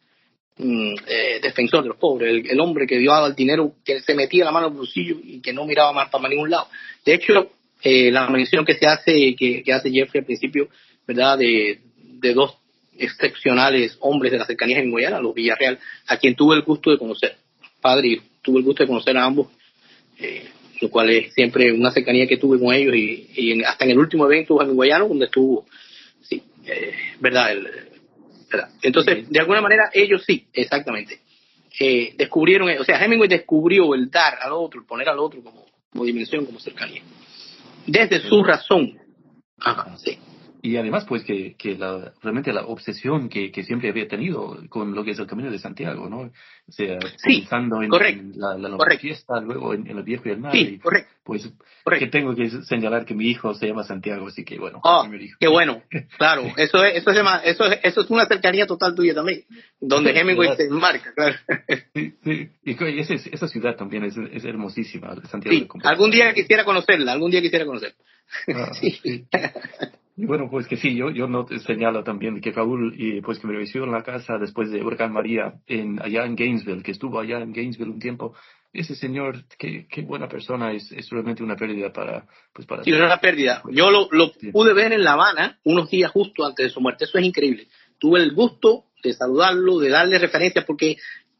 mm, 0.56 0.94
eh, 1.06 1.40
defensor 1.42 1.82
de 1.82 1.88
los 1.88 1.96
pobres, 1.96 2.44
el, 2.48 2.60
hombre 2.60 2.86
que 2.86 2.98
dio 2.98 3.26
el 3.26 3.34
dinero, 3.34 3.74
que 3.84 4.00
se 4.00 4.14
metía 4.14 4.44
la 4.44 4.52
mano 4.52 4.66
en 4.66 4.72
el 4.72 4.78
bolsillo 4.78 5.16
y 5.22 5.40
que 5.40 5.52
no 5.52 5.64
miraba 5.64 5.92
más 5.92 6.10
para 6.10 6.28
ningún 6.28 6.50
lado. 6.50 6.68
De 7.04 7.14
hecho, 7.14 7.50
eh, 7.82 8.10
la 8.10 8.28
mención 8.28 8.64
que 8.64 8.74
se 8.74 8.86
hace, 8.86 9.34
que, 9.36 9.64
hace 9.72 9.90
Jeffrey 9.90 10.20
al 10.20 10.26
principio, 10.26 10.68
¿verdad?, 11.06 11.38
de, 11.38 11.80
de 11.96 12.34
dos 12.34 12.56
excepcionales 12.96 13.96
hombres 14.00 14.30
de 14.32 14.38
la 14.38 14.46
cercanía 14.46 14.78
hemingwayana, 14.78 15.20
los 15.20 15.34
Villarreal, 15.34 15.78
a 16.06 16.16
quien 16.18 16.34
tuve 16.34 16.56
el 16.56 16.62
gusto 16.62 16.90
de 16.90 16.98
conocer 16.98 17.36
padre 17.80 18.08
y 18.08 18.22
tuve 18.42 18.58
el 18.58 18.64
gusto 18.64 18.82
de 18.82 18.88
conocer 18.88 19.16
a 19.16 19.24
ambos, 19.24 19.48
eh, 20.18 20.48
lo 20.80 20.90
cual 20.90 21.10
es 21.10 21.32
siempre 21.34 21.72
una 21.72 21.90
cercanía 21.90 22.26
que 22.26 22.36
tuve 22.36 22.58
con 22.58 22.74
ellos 22.74 22.94
y, 22.94 23.30
y 23.34 23.52
en, 23.52 23.64
hasta 23.64 23.84
en 23.84 23.92
el 23.92 23.98
último 23.98 24.26
evento 24.26 24.60
hemingwayano 24.60 25.08
donde 25.08 25.26
estuvo, 25.26 25.66
sí, 26.22 26.42
eh, 26.66 26.94
verdad, 27.20 27.52
el, 27.52 27.68
verdad. 28.50 28.70
Entonces, 28.82 29.28
de 29.28 29.40
alguna 29.40 29.60
manera 29.60 29.90
ellos 29.92 30.24
sí, 30.26 30.46
exactamente, 30.52 31.20
eh, 31.78 32.14
descubrieron, 32.16 32.68
o 32.78 32.84
sea, 32.84 33.02
Hemingway 33.02 33.28
descubrió 33.28 33.94
el 33.94 34.10
dar 34.10 34.38
al 34.40 34.52
otro, 34.52 34.80
el 34.80 34.86
poner 34.86 35.08
al 35.08 35.18
otro 35.18 35.42
como, 35.42 35.66
como 35.90 36.04
dimensión, 36.04 36.46
como 36.46 36.58
cercanía, 36.60 37.02
desde 37.86 38.20
su 38.20 38.42
razón. 38.42 38.98
Ajá, 39.58 39.96
sí 39.98 40.18
y 40.62 40.76
además 40.76 41.04
pues 41.06 41.24
que, 41.24 41.54
que 41.56 41.76
la, 41.76 42.12
realmente 42.22 42.52
la 42.52 42.66
obsesión 42.66 43.28
que, 43.28 43.50
que, 43.50 43.62
siempre 43.64 43.88
había 43.88 44.08
tenido 44.08 44.58
con 44.68 44.94
lo 44.94 45.04
que 45.04 45.12
es 45.12 45.18
el 45.18 45.26
camino 45.26 45.50
de 45.50 45.58
Santiago, 45.58 46.08
¿no? 46.08 46.30
O 46.70 46.72
sea, 46.72 47.00
sí, 47.16 47.40
pensando 47.40 47.82
en, 47.82 47.88
correcto, 47.88 48.22
en 48.22 48.40
la, 48.40 48.56
la 48.56 48.76
correcto. 48.76 49.02
fiesta, 49.02 49.40
luego 49.40 49.74
en, 49.74 49.88
en, 49.88 49.98
el 49.98 50.04
viejo 50.04 50.28
y 50.28 50.30
el 50.30 50.38
mar. 50.38 50.52
Sí, 50.52 50.58
y, 50.60 50.78
correcto. 50.78 51.10
Pues 51.24 51.52
correcto. 51.82 52.06
que 52.06 52.10
tengo 52.12 52.34
que 52.36 52.48
señalar 52.62 53.04
que 53.04 53.14
mi 53.14 53.26
hijo 53.26 53.52
se 53.54 53.66
llama 53.66 53.82
Santiago, 53.82 54.28
así 54.28 54.44
que 54.44 54.56
bueno. 54.56 54.80
Oh, 54.84 55.04
qué 55.40 55.48
bueno, 55.48 55.82
claro, 56.16 56.44
eso 56.56 56.84
es, 56.84 56.98
eso, 56.98 57.10
es 57.10 57.18
eso, 57.44 57.66
es, 57.66 57.80
eso 57.82 58.00
es 58.02 58.10
una 58.10 58.26
cercanía 58.26 58.68
total 58.68 58.94
tuya 58.94 59.14
también, 59.14 59.44
donde 59.80 60.16
Hemingway 60.16 60.56
se 60.56 60.66
enmarca, 60.66 61.12
claro. 61.12 61.36
Sí, 61.92 62.14
sí, 62.22 62.50
y 62.64 63.00
esa, 63.00 63.14
esa 63.14 63.48
ciudad 63.48 63.74
también 63.74 64.04
es, 64.04 64.16
es 64.16 64.44
hermosísima, 64.44 65.16
Santiago. 65.28 65.56
Sí, 65.56 65.68
algún 65.82 66.12
día 66.12 66.32
quisiera 66.32 66.64
conocerla, 66.64 67.12
algún 67.12 67.32
día 67.32 67.42
quisiera 67.42 67.66
conocerla. 67.66 67.96
Ah, 68.54 68.72
sí. 68.80 69.26
Y 70.20 70.26
bueno, 70.26 70.48
pues 70.50 70.66
que 70.66 70.76
sí, 70.76 70.94
yo, 70.94 71.08
yo 71.08 71.26
no 71.26 71.46
señalo 71.66 72.04
también 72.04 72.42
que 72.42 72.52
Raúl, 72.52 72.94
y 72.94 73.22
pues 73.22 73.38
que 73.38 73.46
me 73.46 73.54
recibió 73.54 73.84
en 73.84 73.92
la 73.92 74.02
casa 74.02 74.36
después 74.38 74.70
de 74.70 74.82
Huracán 74.82 75.14
María 75.14 75.54
en, 75.66 75.98
allá 75.98 76.26
en 76.26 76.36
Gainesville, 76.64 76.82
que 76.82 76.92
estuvo 76.92 77.18
allá 77.18 77.38
en 77.38 77.52
Gainesville 77.52 77.90
un 77.90 77.98
tiempo, 77.98 78.34
ese 78.72 78.94
señor, 78.94 79.44
qué, 79.58 79.86
qué 79.90 80.02
buena 80.02 80.28
persona, 80.28 80.72
es, 80.72 80.90
es 80.92 81.10
realmente 81.10 81.42
una 81.42 81.56
pérdida 81.56 81.92
para... 81.92 82.26
Pues 82.52 82.66
para 82.66 82.84
sí, 82.84 82.92
una 82.92 83.20
pérdida. 83.20 83.62
Yo 83.70 83.90
lo, 83.90 84.08
lo 84.12 84.32
sí. 84.38 84.52
pude 84.52 84.74
ver 84.74 84.92
en 84.92 85.02
La 85.02 85.12
Habana 85.12 85.58
unos 85.64 85.90
días 85.90 86.10
justo 86.10 86.44
antes 86.44 86.66
de 86.66 86.70
su 86.70 86.80
muerte, 86.80 87.04
eso 87.04 87.18
es 87.18 87.24
increíble. 87.24 87.68
Tuve 87.98 88.20
el 88.22 88.32
gusto 88.32 88.84
de 89.02 89.12
saludarlo, 89.12 89.78
de 89.78 89.90
darle 89.90 90.18
referencias, 90.18 90.64
porque 90.64 90.96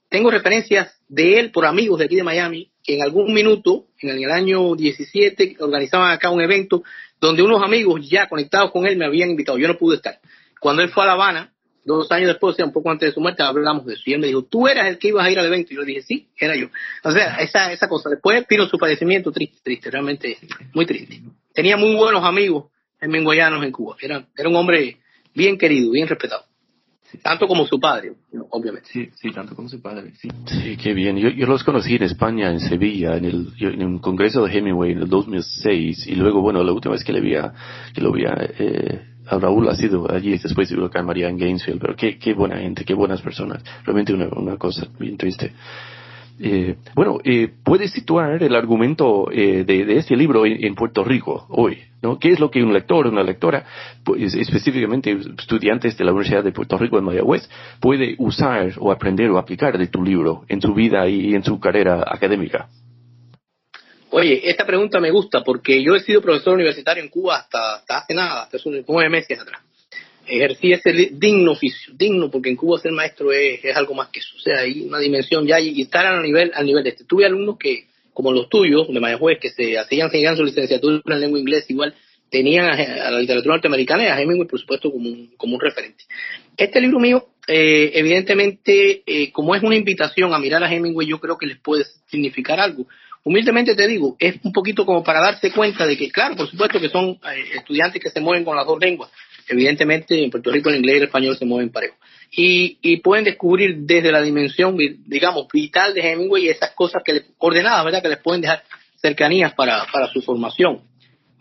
tengo 0.09 0.31
referencias 0.31 1.01
de 1.09 1.39
él 1.39 1.53
por 1.53 1.67
amigos 1.67 1.99
de 2.01 2.07
aquí 2.07 2.17
de 2.17 2.25
Miami, 2.25 2.73
que 2.83 2.97
en 2.97 3.03
algún 3.03 3.33
minuto, 3.33 3.87
en 4.01 4.11
el 4.11 4.31
año 4.31 4.75
17, 4.75 5.57
organizaban 5.61 6.11
acá 6.11 6.31
un 6.31 6.41
evento 6.41 6.83
donde 7.21 7.43
unos 7.43 7.63
amigos 7.63 8.09
ya 8.09 8.29
conectados 8.29 8.73
con 8.73 8.87
él 8.87 8.97
me 8.97 9.05
habían 9.05 9.31
invitado. 9.31 9.59
Yo 9.59 9.69
no 9.69 9.79
pude 9.79 9.97
estar. 9.97 10.19
Cuando 10.59 10.83
él 10.83 10.89
fue 10.89 11.05
a 11.05 11.07
La 11.07 11.13
Habana, 11.13 11.53
dos 11.85 12.11
años 12.13 12.29
después, 12.29 12.55
o 12.55 12.57
sea, 12.57 12.67
un 12.67 12.73
poco 12.73 12.91
antes 12.91 13.09
de 13.09 13.15
su 13.15 13.21
muerte, 13.21 13.43
hablamos 13.43 13.87
de 13.87 13.95
eso. 13.95 14.03
Y 14.07 14.13
él 14.13 14.21
me 14.21 14.27
dijo, 14.27 14.43
tú 14.43 14.69
eras 14.69 14.87
el 14.87 14.99
que 14.99 15.09
ibas 15.09 15.27
a 15.27 15.31
ir 15.31 15.39
al 15.39 15.47
evento. 15.47 15.73
Y 15.73 15.77
yo 15.77 15.83
le 15.83 15.87
dije, 15.87 16.03
sí, 16.03 16.29
era 16.39 16.57
yo. 16.57 16.69
O 17.05 17.13
sea, 17.13 17.37
esa, 17.37 17.73
esa 17.73 17.89
cosa. 17.89 18.11
Después 18.11 18.45
vino 18.49 18.67
su 18.67 18.79
fallecimiento 18.79 19.33
triste, 19.33 19.59
triste, 19.63 19.91
realmente 19.91 20.39
muy 20.75 20.87
triste. 20.87 21.23
Tenía 21.53 21.77
muy 21.77 21.95
buenos 21.95 22.25
amigos 22.25 22.67
en 23.01 23.11
menguayanos 23.11 23.65
en 23.65 23.73
Cuba. 23.73 23.97
Era, 24.01 24.27
era 24.37 24.49
un 24.49 24.57
hombre 24.57 24.99
bien 25.35 25.59
querido, 25.59 25.91
bien 25.91 26.09
respetado. 26.09 26.45
Tanto 27.23 27.49
como 27.49 27.67
su 27.67 27.81
padre, 27.81 28.13
obviamente. 28.51 28.89
Sí, 28.93 29.11
sí, 29.17 29.33
tanto 29.33 29.57
como 29.57 29.69
su 29.69 29.83
padre, 29.83 30.13
sí. 30.15 30.29
Sí, 30.47 30.77
qué 30.77 30.95
bien. 30.95 31.17
Yo, 31.17 31.29
yo 31.31 31.47
los 31.47 31.65
conocí 31.65 31.97
en 31.97 32.05
España, 32.05 32.51
en 32.51 32.61
Sevilla, 32.61 33.17
en 33.17 33.25
el, 33.25 33.49
en 33.59 33.83
un 33.83 33.99
congreso 33.99 34.45
de 34.45 34.57
Hemingway 34.57 34.93
en 34.93 34.99
el 34.99 35.09
2006. 35.09 36.07
Y 36.07 36.15
luego, 36.15 36.41
bueno, 36.41 36.63
la 36.63 36.73
última 36.73 36.93
vez 36.93 37.03
que 37.03 37.13
le 37.13 37.21
vi 37.21 37.35
a, 37.35 37.53
que 37.93 38.01
lo 38.01 38.13
vi 38.13 38.27
a, 38.27 38.35
eh, 38.39 39.01
a 39.01 39.10
Raúl 39.39 39.69
ha 39.69 39.77
sido 39.77 40.11
allí 40.11 40.31
después 40.31 40.69
de 40.69 40.77
Huracán 40.77 41.07
María 41.07 41.29
en 41.29 41.39
Gainesville. 41.39 41.79
Pero 41.79 41.95
qué, 41.97 42.19
qué 42.19 42.35
buena 42.35 42.59
gente, 42.59 42.85
qué 42.85 42.95
buenas 42.95 43.23
personas. 43.23 43.63
Realmente 43.85 44.13
una, 44.13 44.29
una 44.29 44.57
cosa 44.57 44.87
bien 44.99 45.17
triste. 45.17 45.53
Eh, 46.43 46.77
bueno, 46.95 47.19
eh, 47.23 47.53
¿puedes 47.63 47.91
situar 47.91 48.43
el 48.43 48.55
argumento 48.55 49.31
eh, 49.31 49.63
de, 49.63 49.85
de, 49.85 49.97
este 49.99 50.17
libro 50.17 50.47
en, 50.47 50.75
Puerto 50.75 51.05
Rico 51.05 51.45
hoy? 51.51 51.79
¿no? 52.01 52.19
¿Qué 52.19 52.31
es 52.31 52.41
lo 52.41 52.51
que 52.51 52.63
un 52.63 52.73
lector, 52.73 53.07
una 53.07 53.23
lectora, 53.23 53.67
pues, 54.03 54.35
específicamente 54.35 55.15
estudiantes 55.39 55.99
de 55.99 56.05
la 56.05 56.13
Universidad 56.13 56.43
de 56.43 56.53
Puerto 56.53 56.79
Rico 56.79 56.99
en 56.99 57.05
Mayagüez, 57.05 57.47
puede 57.79 58.15
usar 58.17 58.73
o 58.79 58.91
aprender 58.91 59.29
o 59.31 59.37
aplicar 59.37 59.77
de 59.77 59.89
tu 59.89 60.03
libro 60.03 60.45
en 60.49 60.63
su 60.63 60.73
vida 60.73 61.07
y 61.09 61.35
en 61.35 61.45
su 61.45 61.61
carrera 61.61 62.05
académica? 62.07 62.69
Oye, 64.11 64.41
esta 64.51 64.67
pregunta 64.67 65.01
me 65.01 65.11
gusta 65.11 65.43
porque 65.43 65.83
yo 65.83 65.95
he 65.95 66.01
sido 66.01 66.21
profesor 66.21 66.55
universitario 66.55 67.03
en 67.03 67.09
Cuba 67.09 67.37
hasta, 67.39 67.77
hace 67.77 68.15
nada, 68.15 68.43
hasta 68.43 68.57
hace 68.57 68.85
nueve 68.87 69.09
meses 69.09 69.39
atrás 69.39 69.63
ejercí 70.31 70.73
ese 70.73 70.93
digno 71.13 71.53
oficio, 71.53 71.93
digno 71.97 72.31
porque 72.31 72.51
en 72.51 72.57
Cuba 72.57 72.79
ser 72.79 72.93
maestro 72.93 73.33
es, 73.33 73.61
algo 73.75 73.95
más 73.95 74.09
que 74.09 74.21
eso, 74.21 74.37
o 74.37 74.41
sea, 74.41 74.61
hay 74.61 74.83
una 74.83 74.99
dimensión 74.99 75.47
ya 75.47 75.61
y 75.61 75.83
estar 75.83 76.07
al 76.07 76.23
nivel, 76.23 76.53
al 76.55 76.67
nivel 76.67 76.85
de 76.85 76.91
este. 76.91 77.05
Tuve 77.05 77.27
alumnos 77.27 77.57
que, 77.59 77.87
como 78.13 78.33
los 78.33 78.49
tuyos, 78.49 78.89
de 78.89 79.01
Mayagüez, 79.01 79.39
que 79.41 79.51
se 79.51 79.79
hacían 79.79 80.11
seguían 80.11 80.37
su 80.37 80.45
licenciatura 80.45 81.03
en 81.05 81.21
lengua 81.21 81.39
inglesa, 81.39 81.67
igual 81.69 81.95
tenían 82.31 82.67
a, 82.67 82.75
a, 82.75 83.11
la 83.11 83.19
literatura 83.19 83.55
norteamericana 83.55 84.05
y 84.05 84.07
a 84.07 84.21
Hemingway, 84.21 84.49
por 84.49 84.61
supuesto, 84.61 84.91
como 84.93 85.09
un, 85.09 85.33
como 85.37 85.57
un 85.57 85.61
referente. 85.61 86.05
Este 86.57 86.81
libro 86.81 87.01
mío, 87.01 87.27
eh, 87.49 87.91
evidentemente, 87.95 89.03
eh, 89.05 89.33
como 89.33 89.55
es 89.55 89.63
una 89.63 89.75
invitación 89.75 90.33
a 90.33 90.39
mirar 90.39 90.63
a 90.63 90.73
Hemingway, 90.73 91.09
yo 91.09 91.19
creo 91.19 91.37
que 91.37 91.47
les 91.47 91.59
puede 91.59 91.85
significar 92.09 92.61
algo. 92.61 92.87
Humildemente 93.23 93.75
te 93.75 93.87
digo, 93.87 94.17
es 94.19 94.37
un 94.43 94.53
poquito 94.53 94.87
como 94.87 95.05
para 95.05 95.21
darse 95.21 95.53
cuenta 95.53 95.87
de 95.87 95.97
que, 95.97 96.11
claro, 96.11 96.37
por 96.37 96.49
supuesto 96.49 96.81
que 96.81 96.89
son 96.89 97.11
eh, 97.11 97.57
estudiantes 97.57 98.03
que 98.03 98.09
se 98.09 98.21
mueven 98.21 98.45
con 98.45 98.57
las 98.57 98.67
dos 98.67 98.79
lenguas, 98.81 99.11
evidentemente 99.47 100.23
en 100.23 100.31
Puerto 100.31 100.51
Rico 100.51 100.71
el 100.71 100.77
inglés 100.77 100.95
y 100.95 100.99
el 100.99 101.05
español 101.05 101.37
se 101.37 101.45
mueven 101.45 101.71
parejo. 101.71 101.97
Y, 102.31 102.79
y 102.81 102.99
pueden 102.99 103.25
descubrir 103.25 103.77
desde 103.81 104.11
la 104.11 104.23
dimensión, 104.23 104.77
digamos, 105.07 105.49
vital 105.53 105.93
de 105.93 106.01
Hemingway 106.01 106.49
esas 106.49 106.71
cosas 106.71 107.03
que 107.05 107.13
les, 107.13 107.25
ordenadas, 107.39 107.85
¿verdad? 107.85 108.03
Que 108.03 108.09
les 108.09 108.19
pueden 108.19 108.41
dejar 108.41 108.63
cercanías 109.03 109.53
para, 109.53 109.85
para 109.93 110.07
su 110.09 110.23
formación 110.23 110.83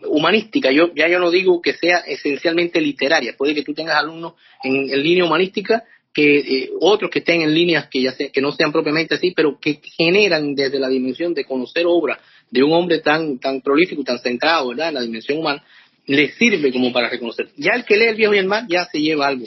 humanística. 0.02 0.70
Yo 0.70 0.92
ya 0.94 1.08
yo 1.08 1.18
no 1.18 1.30
digo 1.30 1.62
que 1.62 1.74
sea 1.74 1.98
esencialmente 1.98 2.80
literaria. 2.80 3.34
Puede 3.36 3.54
que 3.54 3.62
tú 3.62 3.72
tengas 3.72 3.96
alumnos 3.96 4.34
en, 4.62 4.90
en 4.90 5.02
línea 5.02 5.24
humanística 5.24 5.84
que 6.12 6.38
eh, 6.38 6.70
otros 6.80 7.10
que 7.10 7.20
estén 7.20 7.42
en 7.42 7.54
líneas 7.54 7.88
que 7.88 8.02
ya 8.02 8.14
que 8.16 8.40
no 8.40 8.52
sean 8.52 8.72
propiamente 8.72 9.14
así, 9.14 9.32
pero 9.34 9.58
que 9.60 9.80
generan 9.96 10.54
desde 10.54 10.78
la 10.78 10.88
dimensión 10.88 11.34
de 11.34 11.44
conocer 11.44 11.84
obra 11.86 12.18
de 12.50 12.62
un 12.62 12.72
hombre 12.72 12.98
tan 12.98 13.38
tan 13.38 13.60
prolífico, 13.60 14.02
tan 14.02 14.18
centrado, 14.18 14.68
¿verdad? 14.68 14.88
En 14.88 14.94
la 14.94 15.02
dimensión 15.02 15.38
humana, 15.38 15.62
le 16.06 16.32
sirve 16.32 16.72
como 16.72 16.92
para 16.92 17.08
reconocer. 17.08 17.50
Ya 17.56 17.72
el 17.72 17.84
que 17.84 17.96
lee 17.96 18.06
el 18.06 18.16
viejo 18.16 18.34
y 18.34 18.38
el 18.38 18.46
mar 18.46 18.64
ya 18.68 18.86
se 18.86 19.00
lleva 19.00 19.28
algo, 19.28 19.46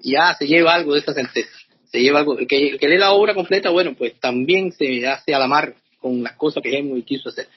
ya 0.00 0.34
se 0.34 0.46
lleva 0.46 0.74
algo 0.74 0.94
de 0.94 1.00
esa 1.00 1.12
certeza, 1.12 1.50
se 1.90 2.00
lleva 2.00 2.20
algo. 2.20 2.38
El 2.38 2.46
que, 2.46 2.68
el 2.68 2.78
que 2.78 2.88
lee 2.88 2.98
la 2.98 3.12
obra 3.12 3.34
completa, 3.34 3.70
bueno, 3.70 3.94
pues 3.94 4.14
también 4.20 4.72
se 4.72 5.06
hace 5.06 5.34
a 5.34 5.38
la 5.40 5.48
mar 5.48 5.74
con 5.98 6.22
las 6.22 6.36
cosas 6.36 6.62
que 6.62 6.70
Hemingway 6.70 7.02
quiso 7.02 7.30
hacer, 7.30 7.48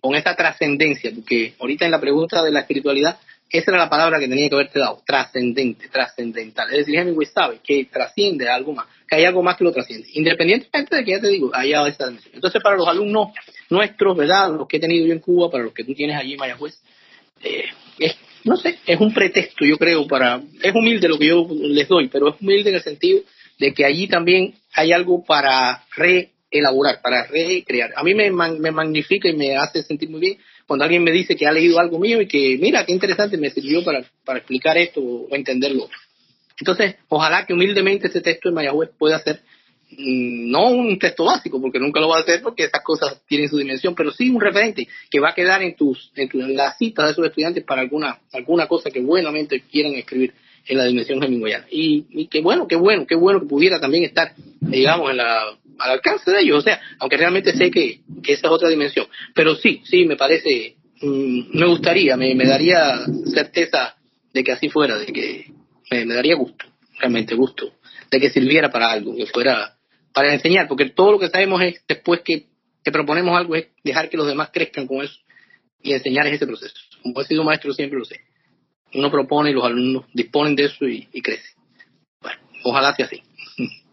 con 0.00 0.14
esa 0.14 0.34
trascendencia, 0.34 1.10
porque 1.14 1.52
ahorita 1.58 1.84
en 1.84 1.90
la 1.90 2.00
pregunta 2.00 2.42
de 2.42 2.50
la 2.50 2.60
espiritualidad 2.60 3.18
esa 3.50 3.70
era 3.70 3.78
la 3.78 3.90
palabra 3.90 4.18
que 4.18 4.28
tenía 4.28 4.48
que 4.48 4.54
haberte 4.54 4.78
dado, 4.78 5.02
trascendente, 5.06 5.88
trascendental. 5.88 6.70
Es 6.70 6.78
decir, 6.78 6.98
Hemingway 6.98 7.26
sabe 7.26 7.60
que 7.64 7.86
trasciende 7.86 8.48
algo 8.48 8.74
más, 8.74 8.86
que 9.08 9.16
hay 9.16 9.24
algo 9.24 9.42
más 9.42 9.56
que 9.56 9.64
lo 9.64 9.72
trasciende, 9.72 10.06
independientemente 10.12 10.96
de 10.96 11.04
que 11.04 11.10
ya 11.12 11.20
te 11.20 11.28
digo, 11.28 11.50
haya 11.54 11.86
esta. 11.86 12.12
Entonces, 12.32 12.62
para 12.62 12.76
los 12.76 12.86
alumnos 12.86 13.28
nuestros, 13.70 14.16
¿verdad? 14.16 14.54
Los 14.54 14.68
que 14.68 14.76
he 14.76 14.80
tenido 14.80 15.06
yo 15.06 15.12
en 15.12 15.20
Cuba, 15.20 15.50
para 15.50 15.64
los 15.64 15.72
que 15.72 15.84
tú 15.84 15.94
tienes 15.94 16.16
allí 16.16 16.34
en 16.34 16.38
Mayagüez, 16.38 16.78
eh, 17.42 17.64
es, 17.98 18.16
no 18.44 18.56
sé, 18.56 18.78
es 18.86 19.00
un 19.00 19.14
pretexto, 19.14 19.64
yo 19.64 19.78
creo, 19.78 20.06
para, 20.06 20.42
es 20.62 20.74
humilde 20.74 21.08
lo 21.08 21.18
que 21.18 21.26
yo 21.28 21.46
les 21.50 21.88
doy, 21.88 22.08
pero 22.08 22.28
es 22.28 22.40
humilde 22.40 22.70
en 22.70 22.76
el 22.76 22.82
sentido 22.82 23.20
de 23.58 23.72
que 23.72 23.84
allí 23.84 24.08
también 24.08 24.54
hay 24.74 24.92
algo 24.92 25.24
para 25.24 25.84
reelaborar, 25.96 27.00
para 27.02 27.26
recrear. 27.26 27.92
A 27.96 28.02
mí 28.02 28.14
me, 28.14 28.30
me 28.30 28.70
magnifica 28.70 29.28
y 29.28 29.32
me 29.32 29.56
hace 29.56 29.82
sentir 29.82 30.10
muy 30.10 30.20
bien 30.20 30.38
cuando 30.68 30.84
alguien 30.84 31.02
me 31.02 31.10
dice 31.10 31.34
que 31.34 31.46
ha 31.46 31.50
leído 31.50 31.80
algo 31.80 31.98
mío 31.98 32.20
y 32.20 32.28
que, 32.28 32.58
mira, 32.60 32.84
qué 32.84 32.92
interesante, 32.92 33.38
me 33.38 33.48
sirvió 33.48 33.82
para, 33.82 34.04
para 34.22 34.40
explicar 34.40 34.76
esto 34.76 35.00
o 35.00 35.34
entenderlo. 35.34 35.88
Entonces, 36.60 36.96
ojalá 37.08 37.46
que 37.46 37.54
humildemente 37.54 38.08
ese 38.08 38.20
texto 38.20 38.50
de 38.50 38.54
Mayagüez 38.54 38.90
pueda 38.98 39.18
ser 39.18 39.40
mm, 39.92 40.50
no 40.50 40.68
un 40.68 40.98
texto 40.98 41.24
básico, 41.24 41.58
porque 41.58 41.78
nunca 41.78 42.00
lo 42.00 42.08
va 42.10 42.18
a 42.18 42.20
hacer 42.20 42.42
porque 42.42 42.64
esas 42.64 42.82
cosas 42.82 43.18
tienen 43.26 43.48
su 43.48 43.56
dimensión, 43.56 43.94
pero 43.94 44.10
sí 44.10 44.28
un 44.28 44.42
referente 44.42 44.86
que 45.10 45.20
va 45.20 45.30
a 45.30 45.34
quedar 45.34 45.62
en 45.62 45.74
tus, 45.74 46.12
en, 46.14 46.28
las 46.54 46.76
citas 46.76 47.06
de 47.06 47.12
esos 47.12 47.24
estudiantes 47.24 47.64
para 47.64 47.80
alguna, 47.80 48.20
alguna 48.34 48.66
cosa 48.66 48.90
que 48.90 49.00
buenamente 49.00 49.62
quieran 49.62 49.94
escribir 49.94 50.34
en 50.66 50.76
la 50.76 50.84
dimensión 50.84 51.24
hemingwayana. 51.24 51.64
Y, 51.70 52.04
y 52.10 52.26
qué 52.26 52.42
bueno, 52.42 52.68
qué 52.68 52.76
bueno, 52.76 53.06
qué 53.06 53.14
bueno 53.14 53.40
que 53.40 53.46
pudiera 53.46 53.80
también 53.80 54.04
estar, 54.04 54.34
digamos, 54.60 55.10
en 55.12 55.16
la, 55.16 55.56
al 55.78 55.90
alcance 55.90 56.30
de 56.30 56.40
ellos. 56.40 56.58
O 56.58 56.62
sea, 56.62 56.80
aunque 56.98 57.16
realmente 57.16 57.52
sé 57.56 57.70
que, 57.70 58.00
esa 58.24 58.46
es 58.46 58.52
otra 58.52 58.68
dimensión. 58.68 59.06
Pero 59.34 59.54
sí, 59.56 59.82
sí, 59.84 60.04
me 60.04 60.16
parece, 60.16 60.76
mm, 61.00 61.58
me 61.58 61.66
gustaría, 61.66 62.16
me, 62.16 62.34
daría 62.44 63.04
certeza 63.32 63.96
de 64.32 64.44
que 64.44 64.52
así 64.52 64.68
fuera, 64.68 64.96
de 64.98 65.06
que 65.06 65.52
me, 65.90 66.14
daría 66.14 66.34
gusto, 66.36 66.66
realmente 66.98 67.34
gusto, 67.34 67.72
de 68.10 68.20
que 68.20 68.30
sirviera 68.30 68.70
para 68.70 68.90
algo, 68.90 69.14
que 69.16 69.26
fuera 69.26 69.76
para 70.12 70.34
enseñar, 70.34 70.66
porque 70.68 70.90
todo 70.90 71.12
lo 71.12 71.18
que 71.18 71.28
sabemos 71.28 71.62
es 71.62 71.82
después 71.86 72.22
que, 72.22 72.46
que 72.82 72.92
proponemos 72.92 73.36
algo 73.36 73.54
es 73.54 73.68
dejar 73.84 74.08
que 74.08 74.16
los 74.16 74.26
demás 74.26 74.50
crezcan 74.52 74.86
con 74.86 75.02
eso 75.02 75.18
y 75.82 75.92
enseñar 75.92 76.26
ese 76.26 76.46
proceso. 76.46 76.74
Como 77.02 77.20
he 77.20 77.24
sido 77.24 77.44
maestro 77.44 77.72
siempre 77.72 77.98
lo 77.98 78.04
sé. 78.04 78.20
Uno 78.94 79.10
propone 79.10 79.50
y 79.50 79.52
los 79.52 79.64
alumnos 79.64 80.06
disponen 80.12 80.56
de 80.56 80.64
eso 80.64 80.86
y, 80.86 81.08
y 81.12 81.20
crecen. 81.20 81.52
Bueno, 82.20 82.40
ojalá 82.64 82.94
sea 82.94 83.06
así. 83.06 83.22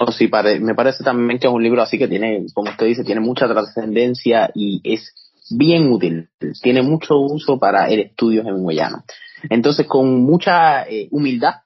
Oh, 0.00 0.12
sí, 0.12 0.30
me 0.60 0.76
parece 0.76 1.02
también 1.02 1.40
que 1.40 1.48
es 1.48 1.52
un 1.52 1.62
libro 1.62 1.82
así 1.82 1.98
que 1.98 2.06
tiene, 2.06 2.46
como 2.54 2.70
usted 2.70 2.86
dice, 2.86 3.02
tiene 3.02 3.20
mucha 3.20 3.48
trascendencia 3.48 4.48
y 4.54 4.80
es 4.84 5.12
bien 5.50 5.90
útil. 5.90 6.28
Tiene 6.62 6.82
mucho 6.82 7.18
uso 7.18 7.58
para 7.58 7.88
el 7.88 8.00
estudio 8.00 8.42
hemingwayano. 8.42 9.02
Entonces, 9.50 9.86
con 9.88 10.22
mucha 10.22 10.84
eh, 10.84 11.08
humildad, 11.10 11.62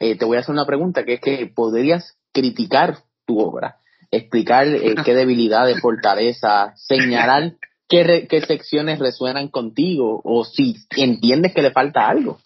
eh, 0.00 0.16
te 0.16 0.24
voy 0.24 0.36
a 0.36 0.40
hacer 0.40 0.52
una 0.52 0.66
pregunta, 0.66 1.04
que 1.04 1.14
es 1.14 1.20
que 1.20 1.46
podrías 1.46 2.16
criticar 2.32 2.98
tu 3.24 3.38
obra, 3.38 3.76
explicar 4.10 4.66
eh, 4.66 4.96
qué 5.04 5.14
debilidades, 5.14 5.80
fortaleza, 5.80 6.72
señalar 6.74 7.54
qué, 7.88 8.26
qué 8.28 8.40
secciones 8.40 8.98
resuenan 8.98 9.46
contigo 9.46 10.20
o 10.24 10.44
si 10.44 10.74
entiendes 10.96 11.54
que 11.54 11.62
le 11.62 11.70
falta 11.70 12.08
algo. 12.08 12.40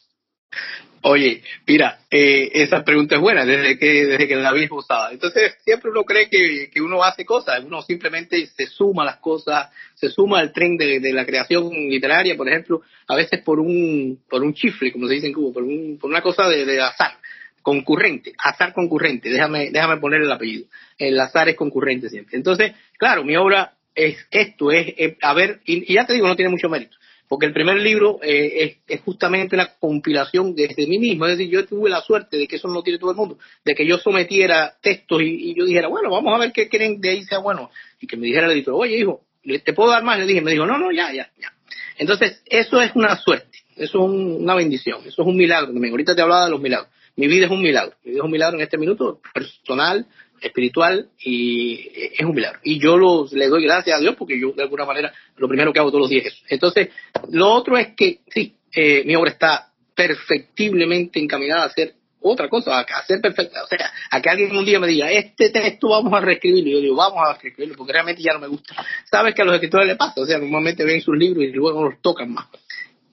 Oye, 1.06 1.42
mira, 1.66 1.98
eh, 2.10 2.50
esa 2.54 2.82
pregunta 2.82 3.16
es 3.16 3.20
buena 3.20 3.44
desde 3.44 3.78
que 3.78 4.06
desde 4.06 4.26
que 4.26 4.36
la 4.36 4.48
habéis 4.48 4.70
usado. 4.70 5.12
Entonces, 5.12 5.54
siempre 5.62 5.90
uno 5.90 6.04
cree 6.04 6.30
que, 6.30 6.70
que, 6.72 6.80
uno 6.80 7.04
hace 7.04 7.26
cosas, 7.26 7.62
uno 7.62 7.82
simplemente 7.82 8.46
se 8.46 8.66
suma 8.66 9.04
las 9.04 9.18
cosas, 9.18 9.68
se 9.96 10.08
suma 10.08 10.38
al 10.38 10.50
tren 10.54 10.78
de, 10.78 11.12
la 11.12 11.26
creación 11.26 11.68
literaria, 11.90 12.38
por 12.38 12.48
ejemplo, 12.48 12.80
a 13.06 13.16
veces 13.16 13.42
por 13.42 13.60
un 13.60 14.18
por 14.30 14.42
un 14.42 14.54
chifle, 14.54 14.92
como 14.92 15.06
se 15.06 15.14
dice 15.16 15.26
en 15.26 15.34
Cuba, 15.34 15.52
por, 15.52 15.64
un, 15.64 15.98
por 16.00 16.08
una 16.08 16.22
cosa 16.22 16.48
de, 16.48 16.80
azar 16.80 17.18
concurrente, 17.60 18.32
azar 18.38 18.72
concurrente, 18.72 19.28
déjame, 19.28 19.70
déjame 19.70 19.98
poner 19.98 20.22
el 20.22 20.32
apellido. 20.32 20.68
El 20.96 21.20
azar 21.20 21.50
es 21.50 21.56
concurrente 21.56 22.08
siempre. 22.08 22.38
Entonces, 22.38 22.72
claro, 22.96 23.24
mi 23.24 23.36
obra 23.36 23.74
es 23.94 24.16
esto, 24.30 24.72
es, 24.72 24.94
a 25.20 25.34
ver, 25.34 25.60
y, 25.66 25.92
ya 25.92 26.06
te 26.06 26.14
digo, 26.14 26.26
no 26.26 26.34
tiene 26.36 26.50
mucho 26.50 26.70
mérito 26.70 26.96
porque 27.34 27.46
el 27.46 27.52
primer 27.52 27.78
libro 27.78 28.20
eh, 28.22 28.76
es, 28.86 29.00
justamente 29.00 29.56
una 29.56 29.74
compilación 29.80 30.54
desde 30.54 30.86
mí 30.86 31.00
mismo, 31.00 31.26
es 31.26 31.36
decir, 31.36 31.52
yo 31.52 31.66
tuve 31.66 31.90
la 31.90 32.00
suerte 32.00 32.36
de 32.36 32.46
que 32.46 32.54
eso 32.54 32.68
no 32.68 32.74
lo 32.74 32.84
tiene 32.84 33.00
todo 33.00 33.10
el 33.10 33.16
mundo, 33.16 33.38
de 33.64 33.74
que 33.74 33.84
yo 33.84 33.98
sometiera 33.98 34.76
textos 34.80 35.20
y, 35.20 35.52
yo 35.52 35.64
dijera, 35.64 35.88
bueno, 35.88 36.10
vamos 36.10 36.32
a 36.32 36.38
ver 36.38 36.52
qué 36.52 36.68
quieren 36.68 37.00
de 37.00 37.10
ahí 37.10 37.24
sea 37.24 37.38
bueno, 37.40 37.72
y 38.00 38.06
que 38.06 38.16
me 38.16 38.26
dijera 38.26 38.46
el 38.46 38.52
editor, 38.52 38.74
oye 38.76 38.98
hijo, 38.98 39.22
¿te 39.64 39.72
puedo 39.72 39.90
dar 39.90 40.04
más? 40.04 40.16
Le 40.20 40.26
dije, 40.26 40.42
me 40.42 40.52
dijo, 40.52 40.64
no, 40.64 40.78
no, 40.78 40.92
ya, 40.92 41.12
ya, 41.12 41.28
ya. 41.40 41.52
Entonces, 41.98 42.40
eso 42.46 42.80
es 42.80 42.94
una 42.94 43.16
suerte, 43.16 43.58
eso 43.74 43.98
es 43.98 44.04
una 44.04 44.54
bendición, 44.54 45.00
eso 45.04 45.22
es 45.22 45.26
un 45.26 45.36
milagro. 45.36 45.72
Ahorita 45.76 46.14
te 46.14 46.22
hablaba 46.22 46.44
de 46.44 46.52
los 46.52 46.60
milagros. 46.60 46.88
Mi 47.16 47.26
vida 47.26 47.46
es 47.46 47.50
un 47.50 47.62
milagro, 47.62 47.96
mi 48.04 48.12
vida 48.12 48.20
es 48.20 48.24
un 48.24 48.30
milagro 48.30 48.58
en 48.58 48.62
este 48.62 48.78
minuto, 48.78 49.20
personal, 49.34 50.06
espiritual 50.44 51.08
y 51.18 51.90
es 51.94 52.24
un 52.24 52.34
milagro. 52.34 52.60
Y 52.62 52.78
yo 52.78 52.96
los, 52.96 53.32
le 53.32 53.48
doy 53.48 53.64
gracias 53.64 53.96
a 53.96 54.00
Dios 54.00 54.14
porque 54.16 54.38
yo 54.38 54.52
de 54.52 54.62
alguna 54.62 54.84
manera 54.84 55.12
lo 55.36 55.48
primero 55.48 55.72
que 55.72 55.80
hago 55.80 55.90
todos 55.90 56.02
los 56.02 56.10
días 56.10 56.26
es 56.26 56.34
eso. 56.34 56.44
Entonces, 56.48 56.88
lo 57.30 57.48
otro 57.50 57.76
es 57.78 57.88
que 57.96 58.20
sí, 58.28 58.54
eh, 58.74 59.02
mi 59.04 59.16
obra 59.16 59.30
está 59.30 59.72
perfectiblemente 59.94 61.20
encaminada 61.20 61.62
a 61.62 61.66
hacer 61.66 61.94
otra 62.20 62.48
cosa, 62.48 62.80
a 62.80 63.06
ser 63.06 63.20
perfecta. 63.20 63.62
O 63.62 63.66
sea, 63.66 63.92
a 64.10 64.22
que 64.22 64.30
alguien 64.30 64.56
un 64.56 64.64
día 64.64 64.80
me 64.80 64.86
diga, 64.86 65.10
este 65.10 65.50
texto 65.50 65.88
vamos 65.90 66.12
a 66.14 66.20
reescribirlo. 66.20 66.70
Y 66.70 66.72
yo 66.72 66.80
digo, 66.80 66.96
vamos 66.96 67.18
a 67.22 67.38
reescribirlo 67.38 67.76
porque 67.76 67.92
realmente 67.92 68.22
ya 68.22 68.32
no 68.32 68.40
me 68.40 68.48
gusta. 68.48 68.74
Sabes 69.10 69.34
que 69.34 69.42
a 69.42 69.44
los 69.44 69.54
escritores 69.54 69.86
les 69.86 69.96
pasa, 69.96 70.20
o 70.20 70.24
sea, 70.26 70.38
normalmente 70.38 70.84
ven 70.84 71.00
sus 71.02 71.16
libros 71.16 71.44
y 71.44 71.48
luego 71.48 71.84
los 71.84 72.00
tocan 72.00 72.32
más. 72.32 72.46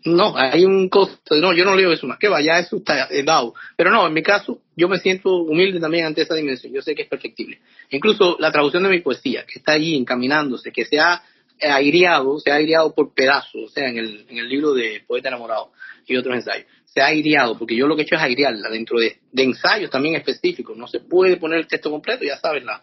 No, 0.04 0.36
hay 0.36 0.66
un 0.66 0.90
costo. 0.90 1.36
No, 1.36 1.54
yo 1.54 1.64
no 1.64 1.76
leo 1.76 1.92
eso 1.92 2.08
más. 2.08 2.18
Que 2.18 2.28
vaya, 2.28 2.60
eso 2.60 2.78
está 2.78 3.08
dado. 3.24 3.54
Pero 3.76 3.92
no, 3.92 4.08
en 4.08 4.14
mi 4.14 4.24
caso, 4.24 4.62
yo 4.76 4.90
me 4.90 4.98
siento 4.98 5.36
humilde 5.36 5.80
también 5.80 6.06
ante 6.06 6.24
esa 6.24 6.34
dimensión. 6.34 6.74
Yo 6.74 6.82
sé 6.82 6.96
que 6.96 7.04
es 7.04 7.08
perfectible. 7.08 7.60
Incluso 7.92 8.38
la 8.40 8.52
traducción 8.52 8.84
de 8.84 8.90
mi 8.90 9.00
poesía, 9.00 9.46
que 9.46 9.60
está 9.60 9.74
allí 9.74 9.96
encaminándose, 9.96 10.72
que 10.72 10.86
se 10.86 11.00
ha 11.00 11.22
aireado, 11.62 12.40
se 12.40 12.52
ha 12.52 12.56
aireado 12.56 12.96
por 12.96 13.14
pedazos, 13.14 13.64
o 13.64 13.70
sea, 13.70 13.88
en 13.88 13.98
el, 13.98 14.26
en 14.28 14.38
el 14.40 14.50
libro 14.50 14.74
de 14.74 15.04
Poeta 15.06 15.28
Enamorado 15.28 15.72
y 16.08 16.18
otros 16.18 16.36
ensayos. 16.36 16.66
Se 16.86 17.02
ha 17.02 17.06
aireado, 17.08 17.58
porque 17.58 17.76
yo 17.76 17.86
lo 17.86 17.96
que 17.96 18.02
he 18.02 18.06
hecho 18.06 18.16
es 18.16 18.22
airearla 18.22 18.70
dentro 18.70 19.00
de, 19.00 19.20
de 19.32 19.44
ensayos 19.44 19.92
también 19.92 20.16
específicos. 20.16 20.76
No 20.76 20.88
se 20.88 21.00
puede 21.00 21.38
poner 21.38 21.60
el 21.60 21.68
texto 21.68 21.92
completo, 21.92 22.24
ya 22.24 22.38
sabes, 22.38 22.64
la, 22.64 22.82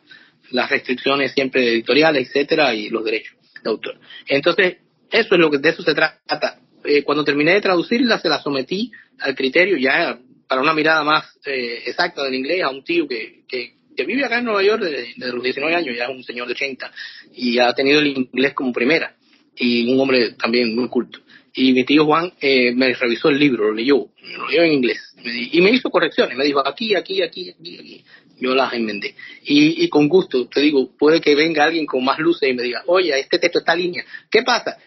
las 0.52 0.70
restricciones 0.70 1.32
siempre 1.32 1.68
editoriales, 1.68 2.28
etcétera, 2.28 2.74
y 2.74 2.88
los 2.90 3.04
derechos 3.04 3.36
de 3.62 3.70
autor. 3.70 3.98
Entonces, 4.28 4.76
eso 5.10 5.34
es 5.34 5.40
lo 5.40 5.50
que 5.50 5.58
de 5.58 5.70
eso 5.70 5.82
se 5.82 5.94
trata 5.94 6.60
eh, 6.84 7.02
cuando 7.02 7.24
terminé 7.24 7.54
de 7.54 7.60
traducirla, 7.60 8.18
se 8.18 8.28
la 8.28 8.40
sometí 8.40 8.90
al 9.20 9.34
criterio 9.34 9.76
ya 9.76 10.18
para 10.46 10.62
una 10.62 10.72
mirada 10.72 11.04
más 11.04 11.24
eh, 11.44 11.82
exacta 11.86 12.24
del 12.24 12.34
inglés 12.34 12.62
a 12.62 12.70
un 12.70 12.82
tío 12.82 13.06
que, 13.06 13.42
que, 13.46 13.76
vive 14.06 14.24
acá 14.24 14.38
en 14.38 14.44
Nueva 14.44 14.62
York 14.62 14.80
desde, 14.80 15.32
los 15.32 15.42
19 15.42 15.74
años, 15.74 15.96
ya 15.96 16.04
es 16.04 16.10
un 16.10 16.22
señor 16.22 16.46
de 16.46 16.52
80 16.52 16.90
y 17.34 17.58
ha 17.58 17.72
tenido 17.74 17.98
el 17.98 18.06
inglés 18.06 18.54
como 18.54 18.72
primera 18.72 19.16
y 19.56 19.92
un 19.92 19.98
hombre 20.00 20.34
también 20.34 20.74
muy 20.74 20.88
culto. 20.88 21.18
Y 21.52 21.72
mi 21.72 21.84
tío 21.84 22.04
Juan 22.04 22.32
eh, 22.40 22.72
me 22.72 22.94
revisó 22.94 23.28
el 23.28 23.40
libro, 23.40 23.64
lo 23.64 23.74
leyó, 23.74 24.06
lo 24.36 24.48
leyó 24.48 24.62
en 24.62 24.72
inglés 24.72 25.08
y 25.24 25.60
me 25.60 25.70
hizo 25.70 25.90
correcciones, 25.90 26.36
me 26.36 26.44
dijo 26.44 26.66
aquí, 26.66 26.94
aquí, 26.94 27.22
aquí, 27.22 27.50
aquí, 27.50 27.78
aquí. 27.78 28.04
Yo 28.40 28.54
las 28.54 28.72
inventé. 28.74 29.16
Y, 29.42 29.84
y 29.84 29.88
con 29.88 30.08
gusto, 30.08 30.46
te 30.46 30.60
digo, 30.60 30.90
puede 30.96 31.20
que 31.20 31.34
venga 31.34 31.64
alguien 31.64 31.86
con 31.86 32.04
más 32.04 32.20
luces 32.20 32.48
y 32.48 32.54
me 32.54 32.62
diga, 32.62 32.84
oye, 32.86 33.18
este 33.18 33.38
texto 33.40 33.58
está 33.58 33.74
línea. 33.74 34.04
¿Qué 34.30 34.42
pasa? 34.42 34.78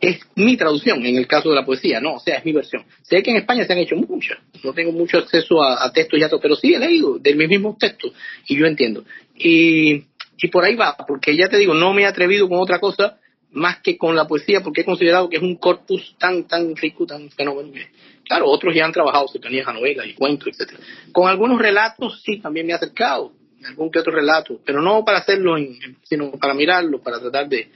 Es 0.00 0.18
mi 0.34 0.56
traducción 0.56 1.04
en 1.04 1.16
el 1.16 1.26
caso 1.26 1.50
de 1.50 1.56
la 1.56 1.64
poesía, 1.64 2.00
no, 2.00 2.14
o 2.14 2.20
sea, 2.20 2.36
es 2.36 2.44
mi 2.44 2.52
versión. 2.52 2.84
Sé 3.02 3.22
que 3.22 3.30
en 3.30 3.36
España 3.36 3.64
se 3.66 3.72
han 3.72 3.78
hecho 3.78 3.96
muchas, 3.96 4.38
no 4.64 4.72
tengo 4.72 4.92
mucho 4.92 5.18
acceso 5.18 5.62
a, 5.62 5.92
textos 5.92 6.18
y 6.18 6.28
todo, 6.28 6.40
pero 6.40 6.56
sí 6.56 6.74
he 6.74 6.78
leído 6.78 7.18
de 7.18 7.34
mis 7.34 7.48
mismos 7.48 7.78
textos 7.78 8.12
y 8.48 8.56
yo 8.56 8.66
entiendo. 8.66 9.04
Y, 9.36 10.04
y 10.42 10.48
por 10.50 10.64
ahí 10.64 10.74
va, 10.74 10.96
porque 11.06 11.36
ya 11.36 11.48
te 11.48 11.58
digo, 11.58 11.74
no 11.74 11.92
me 11.92 12.02
he 12.02 12.06
atrevido 12.06 12.48
con 12.48 12.58
otra 12.58 12.78
cosa 12.78 13.18
más 13.52 13.80
que 13.80 13.98
con 13.98 14.14
la 14.16 14.26
poesía, 14.26 14.60
porque 14.62 14.82
he 14.82 14.84
considerado 14.84 15.28
que 15.28 15.36
es 15.36 15.42
un 15.42 15.56
corpus 15.56 16.14
tan, 16.18 16.46
tan 16.46 16.74
rico, 16.76 17.04
tan 17.04 17.30
fenómeno. 17.30 17.72
Claro, 18.24 18.46
otros 18.46 18.74
ya 18.74 18.84
han 18.84 18.92
trabajado 18.92 19.26
cercanías 19.28 19.66
a 19.66 19.72
novelas 19.72 20.06
y 20.06 20.14
cuentos, 20.14 20.48
etcétera. 20.48 20.78
Con 21.12 21.28
algunos 21.28 21.60
relatos 21.60 22.22
sí, 22.24 22.38
también 22.38 22.66
me 22.66 22.72
he 22.72 22.76
acercado, 22.76 23.32
algún 23.66 23.90
que 23.90 23.98
otro 23.98 24.12
relato, 24.12 24.60
pero 24.64 24.80
no 24.80 25.04
para 25.04 25.18
hacerlo, 25.18 25.56
sino 26.04 26.30
para 26.32 26.54
mirarlo, 26.54 27.02
para 27.02 27.18
tratar 27.18 27.48
de, 27.48 27.68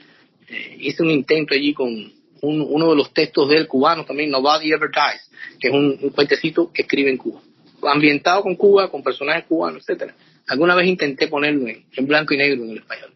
eh, 0.54 0.76
hice 0.80 1.02
un 1.02 1.10
intento 1.10 1.54
allí 1.54 1.74
con 1.74 2.12
uno 2.46 2.90
de 2.90 2.96
los 2.96 3.12
textos 3.12 3.48
del 3.48 3.66
cubano 3.66 4.04
también, 4.04 4.30
Nobody 4.30 4.72
Ever 4.72 4.90
Dies, 4.90 5.30
que 5.58 5.68
es 5.68 5.74
un, 5.74 5.96
cuentecito 6.10 6.70
que 6.72 6.82
escribe 6.82 7.10
en 7.10 7.16
Cuba. 7.16 7.40
Ambientado 7.82 8.42
con 8.42 8.54
Cuba, 8.56 8.90
con 8.90 9.02
personajes 9.02 9.44
cubanos, 9.44 9.82
etcétera. 9.82 10.14
Alguna 10.48 10.74
vez 10.74 10.86
intenté 10.86 11.28
ponerlo 11.28 11.66
en, 11.68 12.06
blanco 12.06 12.34
y 12.34 12.36
negro 12.36 12.64
en 12.64 12.70
el 12.70 12.78
español. 12.78 13.12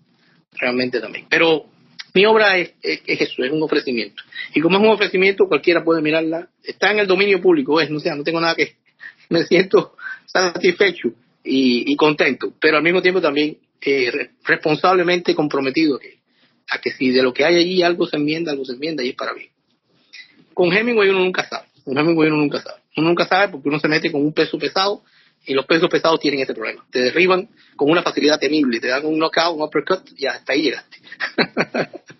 Realmente 0.53 1.01
también. 1.01 1.26
Pero 1.28 1.66
mi 2.14 2.26
obra 2.26 2.57
es, 2.59 2.72
es, 2.82 3.01
eso, 3.07 3.45
es 3.45 3.53
un 3.53 3.62
ofrecimiento. 3.62 4.22
Y 4.55 4.61
como 4.61 4.78
es 4.78 4.84
un 4.84 4.91
ofrecimiento, 4.91 5.47
cualquiera 5.47 5.84
puede 5.84 6.03
mirarla. 6.03 6.49
Está 6.62 6.91
en 6.91 7.01
el 7.01 7.07
dominio 7.07 7.41
público, 7.41 7.80
es, 7.80 7.91
no 7.91 8.01
sé, 8.01 8.14
no 8.14 8.24
tengo 8.24 8.41
nada 8.41 8.55
que... 8.55 8.76
Me 9.30 9.45
siento 9.45 9.95
satisfecho 10.24 11.12
y, 11.45 11.95
contento, 11.97 12.53
pero 12.61 12.78
al 12.78 12.82
mismo 12.82 13.03
tiempo 13.03 13.20
también 13.20 13.59
eh, 13.80 14.30
responsablemente 14.45 15.34
comprometido 15.34 15.99
a 16.71 16.79
que 16.79 16.91
si 16.93 17.11
de 17.11 17.23
lo 17.23 17.33
que 17.33 17.45
hay 17.45 17.57
allí 17.57 17.83
algo 17.83 18.07
se 18.07 18.16
enmienda, 18.16 18.53
algo 18.53 18.64
se 18.64 18.73
enmienda 18.73 19.03
y 19.03 19.11
es 19.11 19.14
para 19.14 19.33
mí. 19.35 19.47
Con 20.55 20.73
Hemingway 20.73 21.09
uno 21.09 21.21
nunca 21.21 21.49
sabe, 21.49 21.66
con 21.85 21.97
Hemingway 21.97 22.29
uno 22.29 22.39
nunca 22.39 22.61
sabe. 22.62 22.81
Uno 22.97 23.09
nunca 23.09 23.27
sabe 23.27 23.53
porque 23.53 23.69
uno 23.69 23.79
se 23.79 23.87
mete 23.87 24.11
con 24.11 24.23
un 24.23 24.33
peso 24.33 24.59
pesado 24.59 25.03
y 25.47 25.55
los 25.55 25.64
pesos 25.66 25.89
pesados 25.89 26.19
tienen 26.19 26.41
ese 26.41 26.53
problema. 26.53 26.85
Te 26.91 27.01
derriban 27.01 27.49
con 27.77 27.91
una 27.91 28.03
facilidad 28.03 28.41
temible, 28.41 28.81
te 28.81 28.89
dan 28.89 29.07
un 29.07 29.19
knockout, 29.19 29.57
un 29.57 29.62
uppercut 29.62 30.03
y 30.16 30.27
hasta 30.27 30.53
ahí 30.53 30.62
llegaste. 30.62 30.99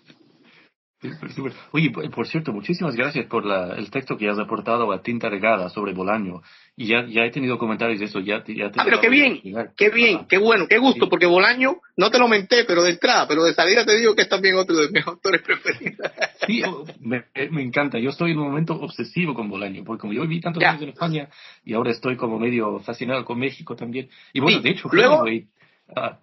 Oye, 1.71 1.91
por 1.91 2.27
cierto, 2.27 2.51
muchísimas 2.51 2.93
gracias 2.93 3.25
por 3.27 3.45
la, 3.45 3.73
el 3.75 3.89
texto 3.89 4.17
que 4.17 4.27
has 4.27 4.37
aportado 4.37 4.91
a 4.91 5.01
Tinta 5.01 5.29
Regada 5.29 5.69
sobre 5.69 5.93
Bolaño. 5.93 6.41
Y 6.75 6.87
ya, 6.87 7.05
ya 7.07 7.23
he 7.23 7.31
tenido 7.31 7.57
comentarios 7.57 7.99
de 7.99 8.05
eso. 8.05 8.19
Ya, 8.19 8.43
ya 8.45 8.69
ah, 8.75 8.81
pero 8.83 8.99
qué 8.99 9.09
bien, 9.09 9.41
qué 9.77 9.89
bien, 9.89 10.25
qué 10.27 10.37
bueno, 10.37 10.67
qué 10.67 10.77
gusto, 10.77 11.07
porque 11.07 11.25
Bolaño, 11.25 11.77
no 11.95 12.11
te 12.11 12.19
lo 12.19 12.27
menté, 12.27 12.65
pero 12.65 12.83
de 12.83 12.91
entrada, 12.91 13.27
pero 13.29 13.45
de 13.45 13.53
salida 13.53 13.85
te 13.85 13.97
digo 13.97 14.13
que 14.13 14.23
es 14.23 14.29
también 14.29 14.55
otro 14.55 14.75
de 14.75 14.89
mis 14.89 15.07
autores 15.07 15.41
preferidos. 15.41 16.11
Sí, 16.45 16.63
oh, 16.63 16.85
me, 16.99 17.23
me, 17.49 17.61
encanta. 17.61 17.97
Yo 17.97 18.09
estoy 18.09 18.31
en 18.31 18.39
un 18.39 18.49
momento 18.49 18.73
obsesivo 18.73 19.33
con 19.33 19.49
Bolaño, 19.49 19.85
porque 19.85 20.01
como 20.01 20.11
yo 20.11 20.23
viví 20.23 20.41
tantos 20.41 20.61
años 20.63 20.81
en 20.81 20.89
España 20.89 21.29
y 21.63 21.75
ahora 21.75 21.91
estoy 21.91 22.17
como 22.17 22.37
medio 22.39 22.79
fascinado 22.79 23.23
con 23.23 23.39
México 23.39 23.75
también. 23.75 24.09
Y 24.33 24.41
bueno, 24.41 24.59
de 24.59 24.71
hecho, 24.71 24.89
luego, 24.91 25.23
Ah, 25.95 26.19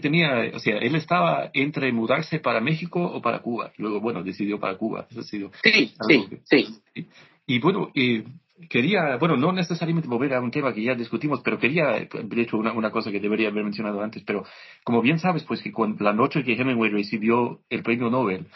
tenía, 0.00 0.50
o 0.54 0.58
sea, 0.58 0.78
él 0.78 0.94
estaba 0.94 1.50
entre 1.52 1.92
mudarse 1.92 2.38
para 2.38 2.60
México 2.60 3.02
o 3.02 3.20
para 3.20 3.40
Cuba. 3.40 3.72
Luego, 3.76 4.00
bueno, 4.00 4.22
decidió 4.22 4.58
para 4.58 4.76
Cuba. 4.76 5.06
Eso 5.10 5.20
ha 5.20 5.24
sido 5.24 5.50
sí, 5.62 5.94
sí, 6.08 6.28
sí. 6.44 7.08
Y, 7.46 7.58
bueno, 7.58 7.90
eh, 7.94 8.24
quería, 8.68 9.16
bueno, 9.16 9.36
no 9.36 9.52
necesariamente 9.52 10.08
volver 10.08 10.34
a 10.34 10.40
un 10.40 10.50
tema 10.50 10.72
que 10.72 10.82
ya 10.82 10.94
discutimos, 10.94 11.40
pero 11.42 11.58
quería, 11.58 11.88
de 11.88 12.42
hecho, 12.42 12.56
una, 12.56 12.72
una 12.72 12.90
cosa 12.90 13.10
que 13.10 13.20
debería 13.20 13.48
haber 13.48 13.64
mencionado 13.64 14.00
antes, 14.00 14.22
pero 14.24 14.44
como 14.84 15.02
bien 15.02 15.18
sabes, 15.18 15.44
pues 15.44 15.62
que 15.62 15.72
cuando, 15.72 16.02
la 16.04 16.12
noche 16.12 16.44
que 16.44 16.54
Hemingway 16.54 16.90
recibió 16.90 17.60
el 17.68 17.82
premio 17.82 18.08
Nobel 18.10 18.46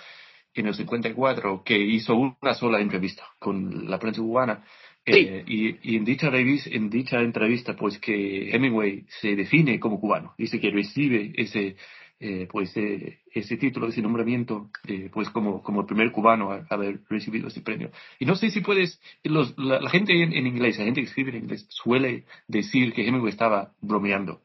en 0.55 0.67
el 0.67 0.75
54, 0.75 1.63
que 1.65 1.79
hizo 1.79 2.15
una 2.15 2.55
sola 2.55 2.81
entrevista 2.81 3.25
con 3.39 3.91
la 3.91 3.99
prensa 3.99 4.23
cubana, 4.23 4.65
eh, 5.07 5.45
y, 5.47 5.97
en, 5.97 6.05
dicha 6.05 6.31
en 6.35 6.91
dicha 6.91 7.21
entrevista, 7.21 7.77
pues 7.77 7.99
que 7.99 8.51
Hemingway 8.51 9.05
se 9.21 9.37
define 9.37 9.79
como 9.79 10.01
cubano, 10.01 10.35
dice 10.37 10.59
que 10.59 10.71
recibe 10.71 11.33
ese, 11.37 11.77
eh, 12.19 12.49
pues, 12.51 12.77
eh, 12.77 13.21
ese 13.33 13.57
título, 13.57 13.87
ese 13.87 14.03
nombramiento, 14.03 14.69
pues 15.13 15.31
como, 15.31 15.63
como 15.63 15.83
el 15.83 15.87
primer 15.87 16.11
cubano 16.11 16.51
a, 16.51 16.67
haber 16.71 17.01
recibido 17.09 17.47
ese 17.47 17.61
premio. 17.61 17.93
Y 18.19 18.25
no 18.25 18.35
sé 18.35 18.51
si 18.51 18.63
puedes, 18.63 19.01
los, 19.23 19.57
la, 19.57 19.89
gente 19.91 20.13
en, 20.21 20.47
inglés, 20.47 20.79
la 20.79 20.87
gente 20.87 21.03
que 21.03 21.07
escribe 21.07 21.31
en 21.31 21.45
inglés, 21.45 21.67
suele 21.69 22.25
decir 22.49 22.93
que 22.93 23.07
Hemingway 23.07 23.31
estaba 23.31 23.73
bromeando. 23.81 24.43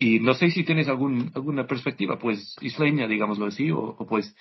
Y 0.00 0.18
no 0.18 0.34
sé 0.34 0.50
si 0.50 0.64
tienes 0.64 0.88
algún, 0.88 1.30
alguna 1.32 1.68
perspectiva, 1.68 2.18
pues, 2.18 2.56
isleña, 2.60 3.06
digámoslo 3.06 3.46
así, 3.46 3.70
o, 3.70 3.96
pues, 4.08 4.34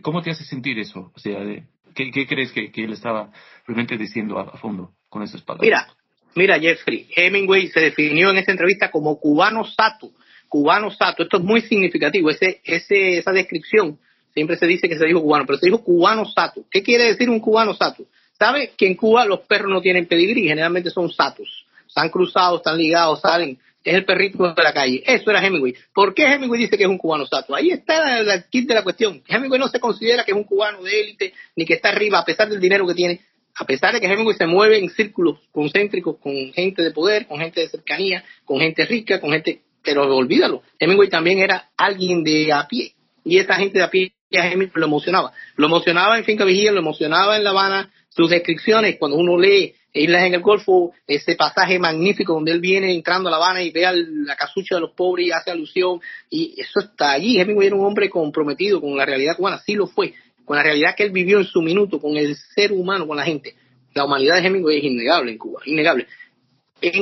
¿cómo 0.00 0.22
te 0.22 0.30
hace 0.30 0.44
sentir 0.44 0.78
eso? 0.78 1.12
O 1.14 1.18
sea, 1.18 1.40
de, 1.40 1.64
¿Qué, 2.12 2.26
crees 2.26 2.52
que, 2.52 2.70
él 2.76 2.92
estaba 2.92 3.32
realmente 3.66 3.96
diciendo 3.96 4.38
a, 4.38 4.56
fondo 4.58 4.92
con 5.08 5.22
esas 5.22 5.42
palabras? 5.42 5.66
Mira, 5.66 5.88
mira, 6.34 6.60
Jeffrey, 6.60 7.08
Hemingway 7.14 7.68
se 7.68 7.80
definió 7.80 8.30
en 8.30 8.38
esa 8.38 8.52
entrevista 8.52 8.90
como 8.90 9.18
cubano 9.18 9.64
sato, 9.64 10.12
cubano 10.48 10.90
sato. 10.92 11.24
Esto 11.24 11.38
es 11.38 11.42
muy 11.42 11.60
significativo, 11.62 12.30
ese, 12.30 12.60
ese, 12.62 13.18
esa 13.18 13.32
descripción. 13.32 13.98
Siempre 14.32 14.56
se 14.56 14.66
dice 14.66 14.88
que 14.88 14.96
se 14.96 15.06
dijo 15.06 15.20
cubano, 15.20 15.44
pero 15.44 15.58
se 15.58 15.66
dijo 15.66 15.82
cubano 15.82 16.24
sato. 16.24 16.64
¿Qué 16.70 16.82
quiere 16.84 17.04
decir 17.04 17.28
un 17.28 17.40
cubano 17.40 17.74
sato? 17.74 18.06
¿Sabe 18.38 18.72
que 18.76 18.86
en 18.86 18.94
Cuba 18.94 19.24
los 19.24 19.40
perros 19.40 19.70
no 19.72 19.80
tienen 19.80 20.06
pedigrí? 20.06 20.46
Generalmente 20.46 20.90
son 20.90 21.10
satos. 21.10 21.66
Están 21.88 22.08
cruzados, 22.10 22.60
están 22.60 22.78
ligados, 22.78 23.20
salen 23.20 23.58
es 23.84 23.94
el 23.94 24.04
perrito 24.04 24.52
de 24.52 24.62
la 24.62 24.72
calle. 24.72 25.02
Eso 25.06 25.30
era 25.30 25.44
Hemingway. 25.44 25.74
¿Por 25.94 26.14
qué 26.14 26.26
Hemingway 26.26 26.60
dice 26.60 26.76
que 26.76 26.84
es 26.84 26.88
un 26.88 26.98
cubano 26.98 27.26
sato? 27.26 27.54
Ahí 27.54 27.70
está 27.70 28.22
la, 28.22 28.42
kit 28.42 28.68
de 28.68 28.74
la 28.74 28.82
cuestión. 28.82 29.22
Hemingway 29.26 29.58
no 29.58 29.68
se 29.68 29.80
considera 29.80 30.24
que 30.24 30.32
es 30.32 30.36
un 30.36 30.44
cubano 30.44 30.82
de 30.82 31.00
élite, 31.00 31.32
ni 31.56 31.64
que 31.64 31.74
está 31.74 31.90
arriba, 31.90 32.18
a 32.18 32.24
pesar 32.24 32.48
del 32.48 32.60
dinero 32.60 32.86
que 32.86 32.94
tiene. 32.94 33.20
A 33.54 33.64
pesar 33.64 33.92
de 33.92 34.00
que 34.00 34.06
Hemingway 34.06 34.36
se 34.36 34.46
mueve 34.46 34.78
en 34.78 34.90
círculos 34.90 35.38
concéntricos 35.52 36.16
con 36.18 36.52
gente 36.52 36.82
de 36.82 36.90
poder, 36.90 37.26
con 37.26 37.38
gente 37.38 37.60
de 37.60 37.68
cercanía, 37.68 38.24
con 38.44 38.60
gente 38.60 38.84
rica, 38.84 39.20
con 39.20 39.30
gente... 39.30 39.62
Pero 39.82 40.14
olvídalo, 40.14 40.62
Hemingway 40.78 41.08
también 41.08 41.38
era 41.38 41.70
alguien 41.76 42.22
de 42.22 42.52
a 42.52 42.66
pie. 42.68 42.92
Y 43.24 43.38
esa 43.38 43.54
gente 43.54 43.78
de 43.78 43.84
a 43.84 43.90
pie 43.90 44.12
a 44.32 44.46
Hemingway 44.46 44.72
lo 44.74 44.86
emocionaba. 44.86 45.32
Lo 45.56 45.66
emocionaba 45.66 46.18
en 46.18 46.24
Finca 46.24 46.44
Vigía, 46.44 46.72
lo 46.72 46.80
emocionaba 46.80 47.36
en 47.36 47.44
La 47.44 47.50
Habana. 47.50 47.90
Sus 48.18 48.30
descripciones, 48.30 48.96
cuando 48.98 49.16
uno 49.16 49.38
lee 49.38 49.76
Islas 49.92 50.24
en 50.24 50.34
el 50.34 50.40
Golfo, 50.40 50.92
ese 51.06 51.36
pasaje 51.36 51.78
magnífico 51.78 52.32
donde 52.32 52.50
él 52.50 52.58
viene 52.58 52.92
entrando 52.92 53.28
a 53.28 53.30
La 53.30 53.36
Habana 53.36 53.62
y 53.62 53.70
ve 53.70 53.86
a 53.86 53.92
la 53.92 54.34
casucha 54.34 54.74
de 54.74 54.80
los 54.80 54.90
pobres 54.90 55.28
y 55.28 55.30
hace 55.30 55.52
alusión, 55.52 56.00
y 56.28 56.60
eso 56.60 56.80
está 56.80 57.12
allí. 57.12 57.38
Hemingway 57.38 57.68
era 57.68 57.76
un 57.76 57.86
hombre 57.86 58.10
comprometido 58.10 58.80
con 58.80 58.96
la 58.96 59.06
realidad 59.06 59.36
cubana, 59.36 59.62
sí 59.64 59.74
lo 59.74 59.86
fue, 59.86 60.14
con 60.44 60.56
la 60.56 60.64
realidad 60.64 60.96
que 60.96 61.04
él 61.04 61.12
vivió 61.12 61.38
en 61.38 61.44
su 61.44 61.62
minuto, 61.62 62.00
con 62.00 62.16
el 62.16 62.34
ser 62.34 62.72
humano, 62.72 63.06
con 63.06 63.16
la 63.16 63.22
gente. 63.22 63.54
La 63.94 64.04
humanidad 64.04 64.42
de 64.42 64.48
Hemingway 64.48 64.78
es 64.78 64.84
innegable 64.84 65.30
en 65.30 65.38
Cuba, 65.38 65.60
innegable. 65.66 66.08
Es, 66.80 66.92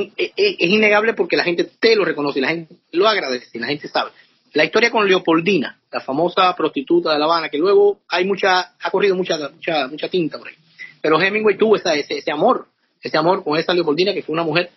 innegable 0.59 1.15
porque 1.15 1.35
la 1.35 1.45
gente 1.45 1.63
te 1.63 1.95
lo 1.95 2.05
reconoce, 2.05 2.39
la 2.41 2.49
gente 2.49 2.75
lo 2.91 3.07
agradece, 3.07 3.57
la 3.57 3.65
gente 3.65 3.87
sabe. 3.87 4.11
La 4.53 4.65
historia 4.65 4.91
con 4.91 5.07
Leopoldina, 5.07 5.79
la 5.91 5.99
famosa 5.99 6.55
prostituta 6.55 7.11
de 7.11 7.17
La 7.17 7.25
Habana, 7.25 7.49
que 7.49 7.57
luego 7.57 8.01
hay 8.07 8.23
mucha, 8.23 8.75
ha 8.79 8.91
corrido 8.91 9.15
mucha, 9.15 9.49
mucha, 9.49 9.87
mucha 9.87 10.09
tinta 10.09 10.37
por 10.37 10.49
ahí. 10.49 10.53
Pero 11.01 11.21
Hemingway 11.21 11.57
tuvo 11.57 11.75
ese, 11.75 12.05
ese 12.09 12.31
amor 12.31 12.67
ese 13.01 13.17
amor 13.17 13.43
con 13.43 13.57
esa 13.57 13.73
Leopoldina, 13.73 14.13
que 14.13 14.23
fue 14.23 14.33
una 14.33 14.43
mujer 14.43 14.71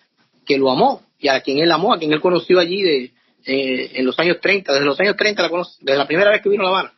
que 0.47 0.59
lo 0.59 0.71
amó 0.71 1.03
y 1.18 1.29
a 1.29 1.41
quien 1.41 1.59
él 1.59 1.71
amó, 1.71 1.95
a 1.95 1.99
quien 1.99 2.12
él 2.12 2.21
conoció 2.21 2.59
allí 2.59 2.83
de, 2.83 3.12
eh, 3.47 3.91
en 3.95 4.07
los 4.07 4.18
años 4.18 4.39
30, 4.41 4.73
desde 4.73 4.85
los 4.85 4.99
años 5.01 5.16
30 5.16 5.43
la 5.43 5.49
conoce, 5.49 5.77
desde 5.81 5.99
la 5.99 6.07
primera 6.07 6.31
vez 6.31 6.43
que 6.43 6.49
vino 6.49 6.62
a 6.62 6.71
La 6.71 6.79
Habana. 6.79 6.95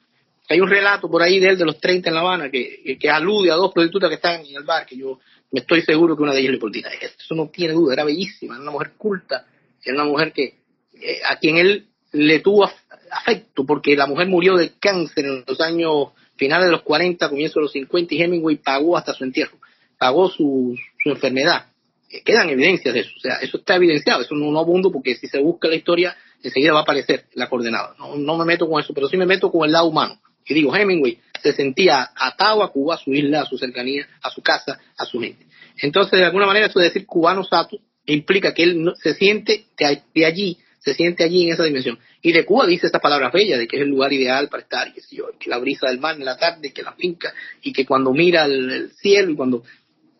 Hay 0.49 0.61
un 0.61 0.69
relato 0.69 1.09
por 1.09 1.23
ahí 1.23 1.39
de 1.39 1.51
él 1.51 1.59
de 1.59 1.65
los 1.65 1.79
30 1.79 2.09
en 2.09 2.15
La 2.15 2.21
Habana 2.21 2.51
que, 2.51 2.99
que, 2.99 3.11
alude 3.11 3.51
a 3.51 3.55
dos 3.55 3.73
prostitutas 3.73 4.09
que 4.09 4.17
están 4.17 4.45
en 4.45 4.57
el 4.57 4.65
bar, 4.65 4.87
que 4.87 4.97
yo 4.97 5.19
me 5.51 5.61
estoy 5.61 5.83
seguro 5.83 6.17
que 6.17 6.23
una 6.23 6.33
de 6.33 6.41
ellas 6.41 6.49
es 6.49 6.53
Leopoldina. 6.53 6.89
Eso 7.01 7.35
no 7.35 7.49
tiene 7.49 7.75
duda, 7.75 7.95
era 7.95 8.05
bellísima, 8.05 8.55
era 8.55 8.63
una 8.63 8.73
mujer 8.73 8.93
culta, 8.97 9.47
era 9.83 9.95
una 9.95 10.05
mujer 10.05 10.33
que 10.33 10.55
eh, 10.95 11.21
a 11.29 11.37
quien 11.37 11.57
él 11.59 11.87
le 12.13 12.41
tuvo 12.41 12.69
afecto, 13.11 13.65
porque 13.65 13.97
la 13.97 14.07
mujer 14.07 14.29
murió 14.29 14.57
de 14.57 14.73
cáncer 14.79 15.25
en 15.25 15.45
los 15.47 15.61
años 15.61 16.09
finales 16.43 16.67
de 16.67 16.73
los 16.73 16.83
40, 16.83 17.29
comienzo 17.29 17.61
de 17.61 17.63
los 17.63 17.73
50, 17.73 18.15
y 18.15 18.23
Hemingway 18.23 18.57
pagó 18.57 18.97
hasta 18.97 19.15
su 19.15 19.25
entierro 19.25 19.57
pagó 20.03 20.29
su, 20.29 20.77
su 21.01 21.11
enfermedad. 21.11 21.67
Eh, 22.11 22.23
quedan 22.25 22.51
evidencias 22.51 22.93
de 22.93 23.01
eso, 23.01 23.13
o 23.17 23.21
sea, 23.21 23.37
eso 23.37 23.59
está 23.59 23.77
evidenciado, 23.77 24.23
eso 24.23 24.35
no, 24.35 24.51
no 24.51 24.59
abundo 24.59 24.91
porque 24.91 25.15
si 25.15 25.29
se 25.29 25.39
busca 25.39 25.69
la 25.69 25.77
historia, 25.77 26.17
enseguida 26.43 26.73
va 26.73 26.81
a 26.81 26.83
aparecer 26.83 27.27
la 27.35 27.49
coordenada. 27.49 27.95
No, 28.01 28.17
no 28.17 28.37
me 28.37 28.45
meto 28.45 28.69
con 28.69 28.83
eso, 28.83 28.93
pero 28.93 29.07
sí 29.07 29.17
me 29.17 29.27
meto 29.27 29.53
con 29.53 29.65
el 29.65 29.71
lado 29.71 29.87
humano. 29.87 30.21
Y 30.45 30.55
digo, 30.55 30.75
Hemingway 30.75 31.21
se 31.41 31.53
sentía 31.53 32.11
atado 32.17 32.65
a 32.65 32.73
Cuba, 32.73 32.97
a 32.97 32.99
su 32.99 33.15
isla, 33.15 33.43
a 33.43 33.47
su 33.47 33.57
cercanía, 33.57 34.09
a 34.23 34.31
su 34.31 34.43
casa, 34.43 34.81
a 34.99 35.05
su 35.05 35.21
gente. 35.21 35.47
Entonces, 35.81 36.19
de 36.19 36.25
alguna 36.25 36.47
manera, 36.47 36.67
eso 36.67 36.81
de 36.81 36.87
decir 36.87 37.07
cubano 37.07 37.45
sato 37.45 37.79
implica 38.05 38.53
que 38.53 38.65
él 38.65 38.93
se 39.01 39.15
siente 39.15 39.67
de, 39.79 40.27
allí, 40.27 40.59
se 40.85 40.95
siente 40.95 41.25
allí 41.25 41.45
en 41.45 41.53
esa 41.53 41.65
dimensión. 41.65 41.99
Y 42.21 42.33
de 42.33 42.45
Cuba 42.45 42.67
dice 42.67 42.87
estas 42.87 43.01
palabras 43.01 43.33
bellas, 43.33 43.59
de 43.59 43.69
que 43.69 43.77
es 43.77 43.83
el 43.83 43.89
lugar 43.89 44.13
ideal 44.13 44.49
para 44.49 44.63
estar, 44.63 44.93
que, 44.93 45.01
que 45.39 45.51
la 45.51 45.59
brisa 45.59 45.89
del 45.89 46.01
mar 46.01 46.17
en 46.17 46.25
la 46.25 46.37
tarde, 46.37 46.73
que 46.73 46.83
la 46.83 46.93
finca, 46.93 47.33
y 47.63 47.73
que 47.73 47.87
cuando 47.87 48.13
mira 48.13 48.45
el 48.45 48.91
cielo 49.01 49.31
y 49.31 49.37
cuando 49.37 49.63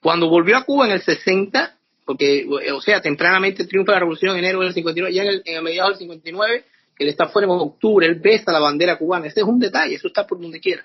cuando 0.03 0.29
volvió 0.29 0.57
a 0.57 0.65
Cuba 0.65 0.87
en 0.87 0.93
el 0.93 1.01
60, 1.01 1.77
porque, 2.05 2.45
o 2.75 2.81
sea, 2.81 3.01
tempranamente 3.01 3.65
triunfa 3.67 3.93
la 3.93 4.01
revolución 4.01 4.33
en 4.33 4.45
enero 4.45 4.61
del 4.61 4.75
59, 4.75 5.15
ya 5.15 5.23
en 5.23 5.29
el, 5.29 5.43
en 5.45 5.63
mediados 5.63 5.93
del 5.93 5.99
59, 6.01 6.65
que 6.97 7.05
él 7.05 7.11
está 7.11 7.29
fuera 7.29 7.47
en 7.47 7.53
octubre, 7.53 8.05
él 8.05 8.17
besa 8.17 8.51
la 8.51 8.59
bandera 8.59 8.99
cubana. 8.99 9.29
Ese 9.29 9.41
es 9.41 9.47
un 9.47 9.61
detalle, 9.61 9.95
eso 9.95 10.09
está 10.09 10.27
por 10.27 10.41
donde 10.41 10.59
quiera. 10.59 10.85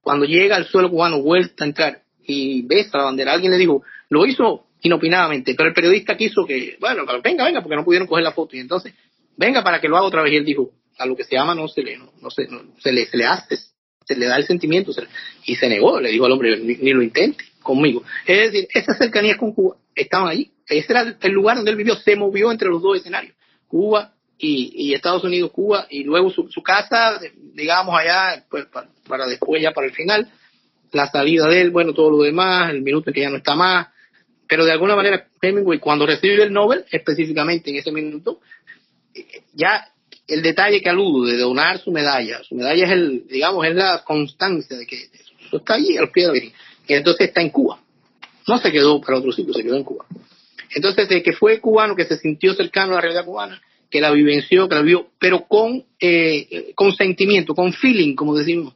Cuando 0.00 0.24
llega 0.24 0.54
al 0.54 0.66
suelo 0.66 0.90
cubano, 0.90 1.20
vuelta 1.20 1.64
a 1.64 1.66
entrar 1.66 2.02
y 2.24 2.62
besa 2.62 2.98
la 2.98 3.04
bandera, 3.04 3.32
alguien 3.32 3.50
le 3.50 3.58
dijo, 3.58 3.82
lo 4.08 4.24
hizo 4.26 4.66
inopinadamente, 4.82 5.54
pero 5.56 5.68
el 5.68 5.74
periodista 5.74 6.16
quiso 6.16 6.46
que, 6.46 6.76
bueno, 6.78 7.04
venga, 7.22 7.44
venga, 7.44 7.62
porque 7.62 7.76
no 7.76 7.84
pudieron 7.84 8.06
coger 8.06 8.22
la 8.22 8.32
foto. 8.32 8.56
Y 8.56 8.60
entonces, 8.60 8.94
venga 9.36 9.62
para 9.62 9.80
que 9.80 9.88
lo 9.88 9.96
haga 9.96 10.06
otra 10.06 10.22
vez. 10.22 10.32
Y 10.32 10.36
él 10.36 10.44
dijo, 10.44 10.72
a 10.98 11.06
lo 11.06 11.16
que 11.16 11.24
se 11.24 11.34
llama 11.34 11.54
no 11.54 11.68
se 11.68 11.82
le, 11.82 11.98
no, 11.98 12.30
se, 12.30 12.48
se, 12.78 12.92
le, 12.92 13.06
se 13.06 13.16
le 13.16 13.26
hace, 13.26 13.56
se 14.04 14.16
le 14.16 14.26
da 14.26 14.36
el 14.36 14.46
sentimiento. 14.46 14.92
y 15.44 15.56
se 15.56 15.68
negó, 15.68 16.00
le 16.00 16.10
dijo 16.10 16.26
al 16.26 16.32
hombre, 16.32 16.58
ni 16.58 16.92
lo 16.92 17.02
intente 17.02 17.44
conmigo. 17.62 18.02
Es 18.26 18.52
decir, 18.52 18.68
esas 18.72 18.98
cercanías 18.98 19.36
con 19.36 19.52
Cuba 19.52 19.76
estaban 19.94 20.28
allí. 20.28 20.52
Ese 20.66 20.92
era 20.92 21.16
el 21.20 21.32
lugar 21.32 21.56
donde 21.56 21.70
él 21.70 21.76
vivió, 21.76 21.96
se 21.96 22.16
movió 22.16 22.50
entre 22.50 22.68
los 22.68 22.82
dos 22.82 22.96
escenarios, 22.96 23.34
Cuba 23.66 24.14
y, 24.38 24.92
Estados 24.92 25.22
Unidos, 25.22 25.52
Cuba, 25.52 25.86
y 25.88 26.02
luego 26.02 26.30
su, 26.30 26.62
casa, 26.62 27.20
digamos 27.54 27.94
allá, 27.98 28.44
pues, 28.50 28.66
para, 28.66 29.26
después, 29.26 29.62
ya 29.62 29.72
para 29.72 29.86
el 29.86 29.92
final, 29.92 30.30
la 30.90 31.08
salida 31.08 31.46
de 31.46 31.60
él, 31.60 31.70
bueno, 31.70 31.94
todo 31.94 32.10
lo 32.10 32.22
demás, 32.22 32.70
el 32.70 32.82
minuto 32.82 33.10
en 33.10 33.14
que 33.14 33.20
ya 33.20 33.30
no 33.30 33.36
está 33.36 33.54
más, 33.54 33.88
pero 34.48 34.64
de 34.64 34.72
alguna 34.72 34.96
manera 34.96 35.28
Hemingway 35.40 35.78
cuando 35.78 36.06
recibe 36.06 36.42
el 36.42 36.52
Nobel, 36.52 36.84
específicamente 36.90 37.70
en 37.70 37.76
ese 37.76 37.92
minuto, 37.92 38.40
ya 39.54 39.88
el 40.26 40.42
detalle 40.42 40.80
que 40.80 40.88
aludo 40.88 41.26
de 41.26 41.36
donar 41.36 41.78
su 41.78 41.90
medalla, 41.90 42.42
su 42.42 42.54
medalla 42.54 42.84
es 42.84 42.90
el, 42.92 43.26
digamos, 43.28 43.66
es 43.66 43.74
la 43.74 44.02
constancia 44.04 44.76
de 44.76 44.86
que 44.86 44.96
eso 44.96 45.56
está 45.56 45.74
allí 45.74 45.96
al 45.96 46.10
pie 46.10 46.22
de 46.22 46.26
la 46.28 46.32
Virgen, 46.32 46.52
y 46.86 46.94
entonces 46.94 47.28
está 47.28 47.40
en 47.40 47.50
Cuba. 47.50 47.80
No 48.46 48.58
se 48.58 48.72
quedó 48.72 49.00
para 49.00 49.18
otro 49.18 49.32
sitio, 49.32 49.52
se 49.52 49.62
quedó 49.62 49.76
en 49.76 49.84
Cuba. 49.84 50.06
Entonces, 50.74 51.08
de 51.08 51.22
que 51.22 51.32
fue 51.32 51.60
cubano, 51.60 51.94
que 51.94 52.06
se 52.06 52.16
sintió 52.16 52.54
cercano 52.54 52.92
a 52.92 52.94
la 52.96 53.00
realidad 53.02 53.24
cubana, 53.24 53.60
que 53.90 54.00
la 54.00 54.10
vivenció, 54.10 54.68
que 54.68 54.74
la 54.74 54.82
vio, 54.82 55.08
pero 55.18 55.46
con, 55.46 55.84
eh, 56.00 56.72
con 56.74 56.94
sentimiento, 56.94 57.54
con 57.54 57.72
feeling, 57.72 58.14
como 58.14 58.34
decimos. 58.34 58.74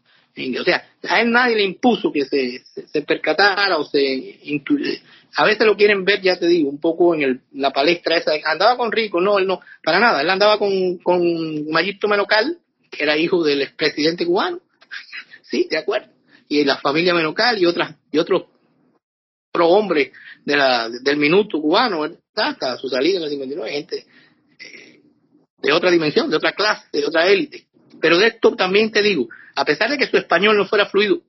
O 0.61 0.64
sea, 0.64 0.87
a 1.09 1.22
él 1.22 1.30
nadie 1.30 1.57
le 1.57 1.64
impuso 1.64 2.12
que 2.12 2.26
se, 2.26 2.62
se, 2.93 3.03
percatara 3.03 3.78
o 3.78 3.84
se 3.84 4.39
A 5.37 5.45
veces 5.45 5.66
lo 5.66 5.76
quieren 5.76 6.05
ver, 6.05 6.22
ya 6.22 6.39
te 6.39 6.47
digo, 6.47 6.70
un 6.70 6.80
poco 6.80 7.14
en 7.14 7.22
el, 7.22 7.41
la 7.53 7.70
palestra 7.70 8.16
esa. 8.16 8.32
Andaba 8.45 8.76
con 8.76 8.91
Rico, 8.91 9.20
no, 9.20 9.39
él 9.39 9.47
no, 9.47 9.61
para 9.82 10.01
nada. 10.01 10.22
Él 10.22 10.30
andaba 10.30 10.59
con, 10.59 10.97
con 10.99 11.70
Mayito 11.70 12.09
Menocal, 12.09 12.59
que 12.91 13.03
era 13.03 13.18
hijo 13.18 13.45
del 13.45 13.61
expresidente 13.61 14.24
cubano. 14.24 14.61
sí, 15.43 15.66
de 15.70 15.76
acuerdo. 15.76 16.09
Y 16.49 16.64
la 16.64 16.78
familia 16.78 17.12
Menocal 17.12 17.59
y 17.59 17.66
otras 17.66 17.97
y 18.11 18.18
otros 18.18 18.45
prohombres 19.53 20.12
de 20.45 20.57
la, 20.57 20.89
del 20.89 21.16
minuto 21.18 21.61
cubano, 21.61 22.09
hasta 22.34 22.78
su 22.78 22.89
salida 22.89 23.18
en 23.18 23.24
el 23.24 23.30
59, 23.30 23.72
gente 23.72 24.07
eh, 24.59 25.01
de 25.59 25.72
otra 25.72 25.91
dimensión, 25.91 26.30
de 26.30 26.37
otra 26.37 26.53
clase, 26.53 26.87
de 26.93 27.05
otra 27.05 27.26
élite. 27.26 27.66
Pero 28.01 28.18
de 28.18 28.28
esto 28.28 28.55
también 28.55 28.91
te 28.91 29.03
digo, 29.03 29.28
a 29.55 29.64
pesar 29.64 29.91
de 29.91 29.99
que 29.99 30.07
su 30.07 30.16
español 30.16 30.57
no 30.57 30.66
fuera 30.66 30.87
fluido, 30.87 31.20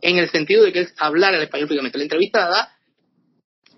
en 0.00 0.18
el 0.18 0.30
sentido 0.30 0.64
de 0.64 0.72
que 0.72 0.80
él 0.80 0.88
hablara 0.98 1.36
el 1.36 1.44
español 1.44 1.68
fluidamente, 1.68 1.98
la 1.98 2.04
entrevista 2.04 2.40
la 2.40 2.48
da 2.48 2.75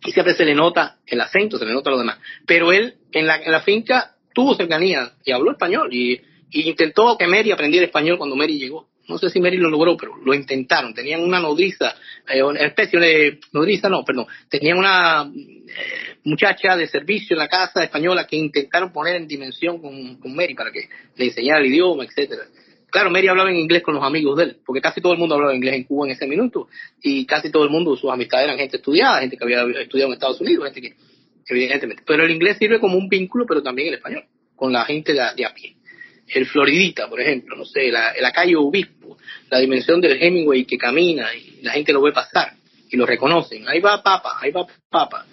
y 0.05 0.13
siempre 0.13 0.35
se 0.35 0.45
le 0.45 0.55
nota 0.55 0.99
el 1.07 1.21
acento, 1.21 1.59
se 1.59 1.67
le 1.67 1.73
nota 1.73 1.91
lo 1.91 1.99
demás. 1.99 2.19
Pero 2.47 2.73
él 2.73 2.95
en 3.13 3.27
la, 3.27 3.37
en 3.37 3.53
la 3.53 3.61
finca 3.61 4.15
tuvo 4.35 4.55
cercanía 4.55 5.13
y 5.25 5.33
habló 5.33 5.53
español 5.53 5.89
y, 5.93 6.21
y 6.51 6.69
intentó 6.69 7.17
que 7.19 7.27
Mary 7.27 7.51
aprendiera 7.51 7.87
español 7.87 8.19
cuando 8.19 8.37
Mary 8.37 8.59
llegó. 8.59 8.89
No 9.09 9.17
sé 9.17 9.31
si 9.31 9.41
Mary 9.41 9.57
lo 9.57 9.71
logró, 9.71 9.97
pero 9.97 10.17
lo 10.23 10.35
intentaron. 10.35 10.93
Tenían 10.93 11.23
una 11.23 11.41
nodriza, 11.41 11.95
eh, 12.29 12.43
especie 12.61 13.01
de 13.01 13.41
nodriza, 13.53 13.89
no, 13.89 14.05
perdón. 14.05 14.27
Tenían 14.51 14.77
una 14.77 15.23
eh, 15.23 16.19
muchacha 16.25 16.77
de 16.77 16.87
servicio 16.87 17.35
en 17.35 17.39
la 17.39 17.49
casa 17.49 17.83
española 17.83 18.27
que 18.27 18.37
intentaron 18.37 18.93
poner 18.93 19.17
en 19.17 19.27
dimensión 19.27 19.81
con, 19.81 20.17
con 20.17 20.35
Mary 20.35 20.55
para 20.55 20.71
que 20.71 20.91
le 21.17 21.25
enseñara 21.25 21.61
el 21.61 21.67
idioma, 21.67 22.05
etcétera. 22.05 22.43
Claro, 22.91 23.11
Mary 23.11 23.29
hablaba 23.29 23.51
en 23.51 23.57
inglés 23.57 23.83
con 23.83 23.95
los 23.95 24.03
amigos 24.03 24.37
de 24.39 24.45
él, 24.45 24.57
porque 24.65 24.81
casi 24.81 25.01
todo 25.01 25.13
el 25.13 25.19
mundo 25.19 25.35
hablaba 25.35 25.55
inglés 25.55 25.75
en 25.75 25.85
Cuba 25.85 26.07
en 26.07 26.13
ese 26.13 26.27
minuto, 26.27 26.69
y 27.03 27.27
casi 27.27 27.51
todo 27.51 27.65
el 27.65 27.71
mundo, 27.71 27.97
sus 27.97 28.11
amistades 28.11 28.45
eran 28.45 28.59
gente 28.59 28.79
estudiada, 28.79 29.21
gente 29.21 29.37
que 29.37 29.45
había 29.45 29.63
estudiado 29.83 30.11
en 30.11 30.15
Estados 30.15 30.41
Unidos, 30.41 30.65
gente 30.65 30.81
que, 30.81 30.95
evidentemente. 31.49 32.03
Pero 32.07 32.25
el 32.25 32.31
inglés 32.31 32.57
sirve 32.59 32.81
como 32.81 32.97
un 32.97 33.09
vínculo, 33.09 33.45
pero 33.47 33.63
también 33.63 33.89
el 33.89 33.95
español, 33.95 34.25
con 34.57 34.73
la 34.73 34.85
gente 34.85 35.13
de, 35.13 35.21
a 35.21 35.55
pie. 35.55 35.77
El 36.29 36.47
Floridita, 36.47 37.09
por 37.09 37.21
ejemplo, 37.21 37.57
no 37.57 37.65
sé, 37.65 37.91
la, 37.91 38.15
la 38.21 38.33
calle 38.33 38.57
Obispo, 38.57 39.19
la 39.51 39.59
dimensión 39.59 40.01
del 40.01 40.23
Hemingway 40.23 40.65
que 40.65 40.77
camina 40.77 41.35
y 41.35 41.63
la 41.63 41.73
gente 41.73 41.93
lo 41.93 42.03
ve 42.03 42.13
pasar 42.13 42.53
y 42.91 42.97
lo 42.97 43.07
reconocen. 43.07 43.67
Ahí 43.69 43.81
va 43.81 44.03
Papa, 44.03 44.39
ahí 44.41 44.51
va 44.51 44.67
Papa. 44.91 45.27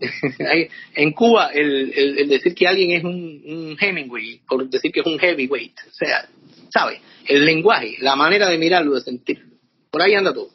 en 0.94 1.12
Cuba, 1.12 1.50
el, 1.54 1.92
el, 1.94 2.28
decir 2.28 2.54
que 2.54 2.66
alguien 2.66 2.92
es 2.92 3.04
un, 3.04 3.42
un 3.46 3.76
Hemingway, 3.80 4.40
por 4.46 4.68
decir 4.68 4.92
que 4.92 5.00
es 5.00 5.06
un 5.06 5.18
heavyweight, 5.18 5.78
o 5.88 5.92
sea, 5.92 6.28
¿sabe? 6.72 7.00
El 7.26 7.44
lenguaje, 7.44 7.96
la 8.00 8.16
manera 8.16 8.48
de 8.48 8.58
mirarlo, 8.58 8.94
de 8.94 9.00
sentirlo. 9.02 9.56
Por 9.90 10.02
ahí 10.02 10.14
anda 10.14 10.32
todo. 10.32 10.50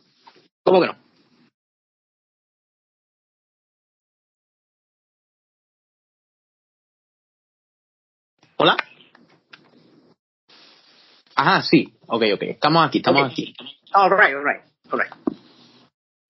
¿Cómo 0.64 0.82
que 0.82 0.88
no? 0.88 0.98
¿Hola? 8.58 8.78
Ajá, 11.36 11.62
sí. 11.62 11.94
Ok, 12.08 12.24
ok. 12.34 12.44
Estamos 12.44 12.88
aquí, 12.88 13.00
estamos 13.00 13.30
aquí. 13.30 13.54
All 13.94 14.10
right, 14.10 14.36
all 14.36 14.46
right, 14.46 14.62
all 14.92 15.00
right. 15.00 15.14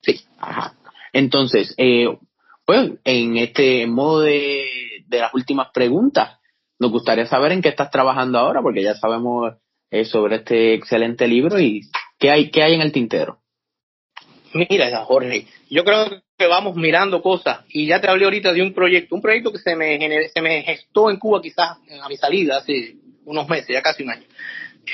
Sí, 0.02 0.26
ajá. 0.40 0.74
Entonces, 1.14 1.74
eh, 1.78 2.18
pues, 2.66 2.94
en 3.04 3.38
este 3.38 3.86
modo 3.86 4.22
de, 4.22 4.66
de 5.06 5.20
las 5.20 5.34
últimas 5.34 5.70
preguntas, 5.72 6.40
nos 6.80 6.92
gustaría 6.92 7.26
saber 7.28 7.52
en 7.52 7.62
qué 7.62 7.70
estás 7.70 7.92
trabajando 7.92 8.40
ahora, 8.40 8.62
porque 8.62 8.84
ya 8.84 8.96
sabemos 8.96 9.54
eh, 9.96 10.06
sobre 10.06 10.38
este 10.38 10.74
excelente 10.74 11.28
libro 11.28 11.60
y 11.60 11.82
qué 12.20 12.30
hay, 12.30 12.50
qué 12.50 12.64
hay 12.64 12.74
en 12.76 12.82
el 12.82 12.92
tintero. 12.92 13.40
Mira, 14.54 15.04
Jorge, 15.04 15.48
yo 15.70 15.84
creo 15.84 16.22
que 16.38 16.48
vamos 16.48 16.76
mirando 16.76 17.22
cosas 17.22 17.66
y 17.70 17.88
ya 17.88 18.00
te 18.00 18.10
hablé 18.10 18.26
ahorita 18.26 18.54
de 18.54 18.62
un 18.62 18.74
proyecto, 18.74 19.16
un 19.16 19.22
proyecto 19.22 19.52
que 19.52 19.60
se 19.60 19.76
me, 19.76 19.98
se 20.30 20.42
me 20.42 20.64
gestó 20.64 21.10
en 21.10 21.18
Cuba 21.18 21.42
quizás 21.42 21.78
a 22.02 22.10
mi 22.10 22.18
salida 22.18 22.58
hace 22.58 22.96
unos 23.26 23.48
meses, 23.50 23.68
ya 23.70 23.82
casi 23.82 24.04
un 24.04 24.12
año. 24.12 24.24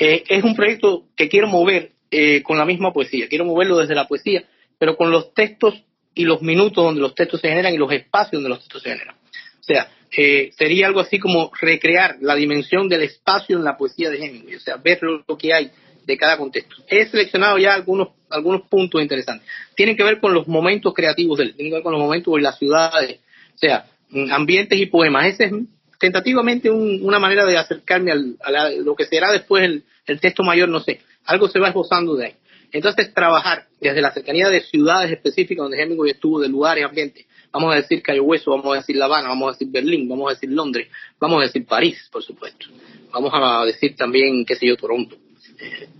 Eh, 0.00 0.24
es 0.28 0.42
un 0.42 0.54
proyecto 0.54 1.04
que 1.16 1.28
quiero 1.28 1.48
mover 1.48 1.92
eh, 2.10 2.42
con 2.42 2.58
la 2.58 2.64
misma 2.64 2.92
poesía, 2.92 3.28
quiero 3.28 3.44
moverlo 3.44 3.78
desde 3.78 3.94
la 3.94 4.08
poesía, 4.08 4.44
pero 4.78 4.96
con 4.96 5.10
los 5.10 5.32
textos 5.34 5.82
y 6.14 6.24
los 6.24 6.42
minutos 6.42 6.84
donde 6.84 7.00
los 7.00 7.14
textos 7.14 7.40
se 7.40 7.48
generan 7.48 7.74
y 7.74 7.78
los 7.78 7.92
espacios 7.92 8.42
donde 8.42 8.50
los 8.50 8.60
textos 8.60 8.82
se 8.82 8.90
generan. 8.90 9.14
O 9.14 9.64
sea, 9.64 9.88
eh, 10.16 10.52
sería 10.56 10.86
algo 10.86 11.00
así 11.00 11.18
como 11.18 11.50
recrear 11.60 12.16
la 12.20 12.34
dimensión 12.34 12.88
del 12.88 13.02
espacio 13.02 13.56
en 13.56 13.64
la 13.64 13.76
poesía 13.76 14.10
de 14.10 14.24
Hemingway, 14.24 14.56
o 14.56 14.60
sea, 14.60 14.76
ver 14.76 15.00
lo, 15.02 15.24
que 15.38 15.54
hay 15.54 15.70
de 16.04 16.16
cada 16.16 16.36
contexto. 16.36 16.76
He 16.88 17.06
seleccionado 17.06 17.58
ya 17.58 17.74
algunos, 17.74 18.08
algunos 18.28 18.62
puntos 18.62 19.00
interesantes. 19.00 19.48
Tienen 19.74 19.96
que 19.96 20.04
ver 20.04 20.20
con 20.20 20.34
los 20.34 20.46
momentos 20.46 20.92
creativos 20.92 21.38
tienen 21.38 21.56
que 21.56 21.74
ver 21.74 21.82
con 21.82 21.92
los 21.92 22.00
momentos 22.00 22.34
en 22.36 22.42
las 22.42 22.58
ciudades, 22.58 23.20
o 23.54 23.58
sea, 23.58 23.86
mm, 24.10 24.32
ambientes 24.32 24.78
y 24.78 24.86
poemas. 24.86 25.26
Esa 25.26 25.44
es 25.44 25.52
tentativamente 25.98 26.70
una 26.70 27.18
manera 27.18 27.46
de 27.46 27.56
acercarme 27.56 28.12
a 28.12 28.70
lo 28.70 28.94
que 28.96 29.06
será 29.06 29.32
después 29.32 29.82
el 30.06 30.20
texto 30.20 30.42
mayor, 30.42 30.68
no 30.68 30.80
sé. 30.80 31.00
Algo 31.24 31.48
se 31.48 31.60
va 31.60 31.68
esbozando 31.68 32.16
de 32.16 32.26
ahí. 32.26 32.34
Entonces, 32.72 33.12
trabajar 33.12 33.66
desde 33.80 34.00
la 34.00 34.12
cercanía 34.12 34.48
de 34.48 34.62
ciudades 34.62 35.12
específicas 35.12 35.64
donde 35.64 35.80
Hemingway 35.80 36.12
estuvo, 36.12 36.40
de 36.40 36.48
lugares, 36.48 36.84
ambientes, 36.84 37.26
vamos 37.52 37.74
a 37.74 37.76
decir 37.76 38.02
Cayo 38.02 38.24
Hueso, 38.24 38.50
vamos 38.50 38.72
a 38.72 38.76
decir 38.80 38.96
La 38.96 39.04
Habana, 39.04 39.28
vamos 39.28 39.48
a 39.48 39.52
decir 39.52 39.68
Berlín, 39.68 40.08
vamos 40.08 40.30
a 40.30 40.34
decir 40.34 40.50
Londres, 40.50 40.88
vamos 41.20 41.40
a 41.40 41.46
decir 41.46 41.66
París, 41.66 42.08
por 42.10 42.22
supuesto. 42.22 42.66
Vamos 43.12 43.30
a 43.34 43.64
decir 43.66 43.94
también, 43.94 44.44
qué 44.44 44.56
sé 44.56 44.66
yo, 44.66 44.76
Toronto, 44.76 45.16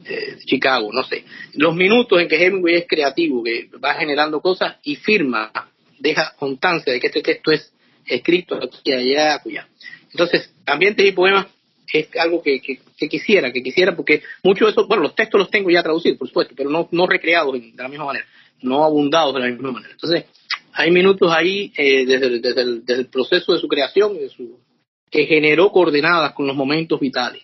eh, 0.05 0.39
Chicago, 0.47 0.91
no 0.93 1.05
sé. 1.05 1.25
Los 1.55 1.75
minutos 1.75 2.21
en 2.21 2.29
que 2.29 2.43
Hemingway 2.43 2.77
es 2.77 2.87
creativo, 2.89 3.43
que 3.43 3.69
va 3.83 3.95
generando 3.95 4.41
cosas 4.41 4.77
y 4.83 4.97
firma, 4.97 5.53
deja 5.99 6.35
constancia 6.37 6.93
de 6.93 7.01
que 7.01 7.09
este 7.09 7.23
texto 7.23 7.53
es 7.53 7.73
escrito 8.07 8.57
aquí, 8.57 8.93
allá, 8.93 9.41
allá. 9.45 9.69
Entonces, 10.11 10.53
ambientes 10.67 11.07
y 11.07 11.13
poemas 11.13 11.47
es 11.93 12.09
algo 12.19 12.43
que, 12.43 12.61
que, 12.61 13.09
quisiera, 13.09 13.53
que 13.53 13.63
quisiera, 13.63 13.95
porque 13.95 14.23
muchos 14.43 14.69
de 14.69 14.73
esos, 14.73 14.89
bueno, 14.89 15.03
los 15.03 15.15
textos 15.15 15.39
los 15.39 15.51
tengo 15.51 15.71
ya 15.71 15.83
traducidos, 15.83 16.19
por 16.19 16.29
supuesto, 16.29 16.55
pero 16.57 16.71
no, 16.71 16.89
no 16.91 17.07
recreados 17.07 17.53
de 17.53 17.73
la 17.77 17.89
misma 17.89 18.07
manera, 18.07 18.27
no 18.63 18.85
abundados 18.85 19.35
de 19.35 19.41
la 19.41 19.47
misma 19.49 19.73
manera. 19.73 19.93
Entonces, 19.93 20.25
hay 20.75 20.91
minutos 20.91 21.31
ahí 21.33 21.73
eh, 21.77 22.05
desde, 22.07 22.27
el, 22.27 22.43
desde, 22.43 22.93
el, 22.95 23.07
proceso 23.07 23.53
de 23.53 23.61
su 23.61 23.69
creación 23.69 24.15
de 24.15 24.29
su, 24.29 24.59
que 25.11 25.27
generó 25.27 25.71
coordenadas 25.71 26.33
con 26.33 26.47
los 26.47 26.57
momentos 26.57 26.99
vitales. 26.99 27.43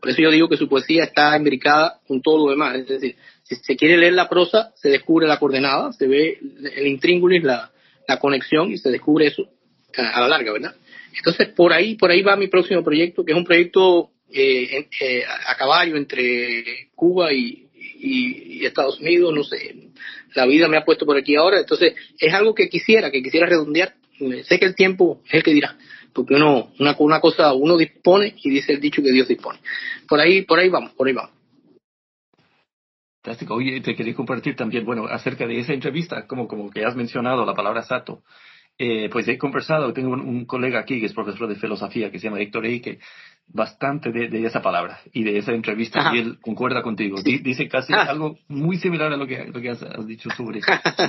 Por 0.00 0.10
eso 0.10 0.20
yo 0.20 0.30
digo 0.30 0.48
que 0.48 0.56
su 0.56 0.68
poesía 0.68 1.04
está 1.04 1.36
imbricada 1.36 2.00
con 2.06 2.20
todo 2.20 2.46
lo 2.46 2.50
demás. 2.50 2.76
Es 2.76 2.88
decir, 2.88 3.16
si 3.42 3.56
se 3.56 3.76
quiere 3.76 3.96
leer 3.96 4.12
la 4.12 4.28
prosa, 4.28 4.72
se 4.74 4.90
descubre 4.90 5.26
la 5.26 5.38
coordenada, 5.38 5.92
se 5.92 6.06
ve 6.06 6.38
el 6.76 6.86
intríngulis, 6.86 7.42
la, 7.42 7.70
la 8.06 8.18
conexión 8.18 8.70
y 8.70 8.78
se 8.78 8.90
descubre 8.90 9.26
eso 9.26 9.48
a, 9.96 10.20
la 10.20 10.28
larga, 10.28 10.52
¿verdad? 10.52 10.74
Entonces, 11.16 11.48
por 11.48 11.72
ahí, 11.72 11.94
por 11.94 12.10
ahí 12.10 12.22
va 12.22 12.36
mi 12.36 12.48
próximo 12.48 12.82
proyecto, 12.82 13.24
que 13.24 13.32
es 13.32 13.38
un 13.38 13.44
proyecto 13.44 14.10
eh, 14.32 14.88
eh, 15.00 15.22
a 15.24 15.56
caballo 15.56 15.96
entre 15.96 16.90
Cuba 16.94 17.32
y, 17.32 17.60
Estados 18.64 18.98
Unidos, 18.98 19.32
no 19.34 19.44
sé, 19.44 19.74
la 20.34 20.46
vida 20.46 20.68
me 20.68 20.76
ha 20.76 20.84
puesto 20.84 21.06
por 21.06 21.16
aquí 21.16 21.36
ahora, 21.36 21.60
entonces 21.60 21.94
es 22.18 22.34
algo 22.34 22.54
que 22.54 22.68
quisiera, 22.68 23.10
que 23.10 23.22
quisiera 23.22 23.46
redondear. 23.46 23.94
Sé 24.44 24.58
que 24.58 24.66
el 24.66 24.74
tiempo 24.74 25.20
es 25.26 25.34
el 25.34 25.42
que 25.42 25.52
dirá, 25.52 25.76
porque 26.12 26.34
uno, 26.34 26.72
una, 26.78 26.94
una 26.98 27.20
cosa, 27.20 27.52
uno 27.52 27.76
dispone 27.76 28.34
y 28.42 28.50
dice 28.50 28.72
el 28.72 28.80
dicho 28.80 29.02
que 29.02 29.10
Dios 29.10 29.26
dispone. 29.26 29.58
Por 30.08 30.20
ahí, 30.20 30.42
por 30.42 30.58
ahí 30.58 30.68
vamos, 30.68 30.92
por 30.92 31.08
ahí 31.08 31.12
vamos. 31.12 31.32
Fantástico. 33.24 33.54
Oye, 33.54 33.80
te 33.80 33.96
quería 33.96 34.14
compartir 34.14 34.54
también, 34.54 34.84
bueno, 34.84 35.06
acerca 35.06 35.46
de 35.46 35.58
esa 35.58 35.72
entrevista, 35.72 36.26
como, 36.26 36.46
como 36.46 36.70
que 36.70 36.84
has 36.84 36.94
mencionado 36.94 37.46
la 37.46 37.54
palabra 37.54 37.82
Sato. 37.82 38.22
Eh, 38.76 39.08
pues 39.10 39.26
he 39.28 39.38
conversado, 39.38 39.92
tengo 39.92 40.10
un, 40.10 40.46
colega 40.46 40.80
aquí 40.80 40.98
que 40.98 41.06
es 41.06 41.12
profesor 41.12 41.48
de 41.48 41.54
filosofía 41.54 42.10
que 42.10 42.18
se 42.18 42.24
llama 42.24 42.40
Héctor 42.40 42.64
que 42.82 42.98
bastante 43.46 44.10
de, 44.10 44.46
esa 44.46 44.62
palabra 44.62 45.00
y 45.12 45.22
de 45.22 45.38
esa 45.38 45.52
entrevista 45.52 46.12
y 46.14 46.18
él 46.18 46.38
concuerda 46.40 46.82
contigo. 46.82 47.18
dice 47.22 47.68
casi 47.68 47.92
algo 47.92 48.38
muy 48.48 48.78
similar 48.78 49.12
a 49.12 49.16
lo 49.16 49.26
que, 49.26 49.44
lo 49.44 49.60
que 49.60 49.70
has, 49.70 50.06
dicho 50.06 50.28
sobre, 50.36 50.60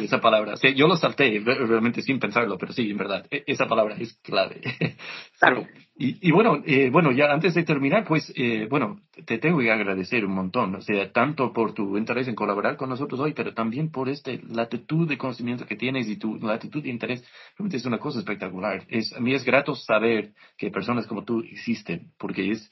esa 0.02 0.22
palabra. 0.22 0.56
yo 0.76 0.88
lo 0.88 0.96
salté 0.96 1.40
realmente 1.44 2.02
sin 2.02 2.20
pensarlo, 2.20 2.58
pero 2.58 2.74
sí, 2.74 2.90
en 2.90 2.98
verdad, 2.98 3.26
e, 3.32 3.44
esa 3.48 3.68
palabra 3.68 3.96
es 4.00 4.14
clave. 4.22 4.62
Claro. 5.38 5.68
Y, 5.98 6.28
y 6.28 6.32
bueno, 6.32 6.62
eh, 6.66 6.90
bueno, 6.90 7.14
ya 7.14 7.32
antes 7.32 7.54
de 7.54 7.64
terminar, 7.64 8.04
pues, 8.06 8.32
eh, 8.36 8.68
bueno, 8.70 9.00
te 9.26 9.38
tengo 9.38 9.60
que 9.60 9.72
agradecer 9.72 10.26
un 10.26 10.34
montón, 10.34 10.76
o 10.76 10.82
sea, 10.82 11.10
tanto 11.14 11.54
por 11.54 11.74
tu 11.74 11.98
interés 11.98 12.28
en 12.28 12.36
colaborar 12.36 12.76
con 12.76 12.90
nosotros 12.90 13.18
hoy, 13.22 13.34
pero 13.34 13.54
también 13.54 13.90
por 13.92 14.10
este 14.10 14.42
latitud 14.50 15.08
de 15.08 15.18
conocimiento 15.18 15.66
que 15.66 15.78
tienes 15.78 16.10
y 16.10 16.18
tu 16.18 16.36
latitud 16.40 16.84
de 16.84 16.90
interés. 16.90 17.24
Realmente 17.58 17.78
es 17.78 17.86
una 17.86 17.98
cosa 17.98 18.20
espectacular. 18.20 18.84
Es, 18.90 19.14
a 19.14 19.22
mí 19.22 19.34
es 19.34 19.46
grato 19.46 19.74
saber 19.74 20.34
que 20.58 20.70
personas 20.70 21.08
como 21.08 21.24
tú 21.24 21.40
existen, 21.40 22.12
porque 22.18 22.52
es, 22.52 22.70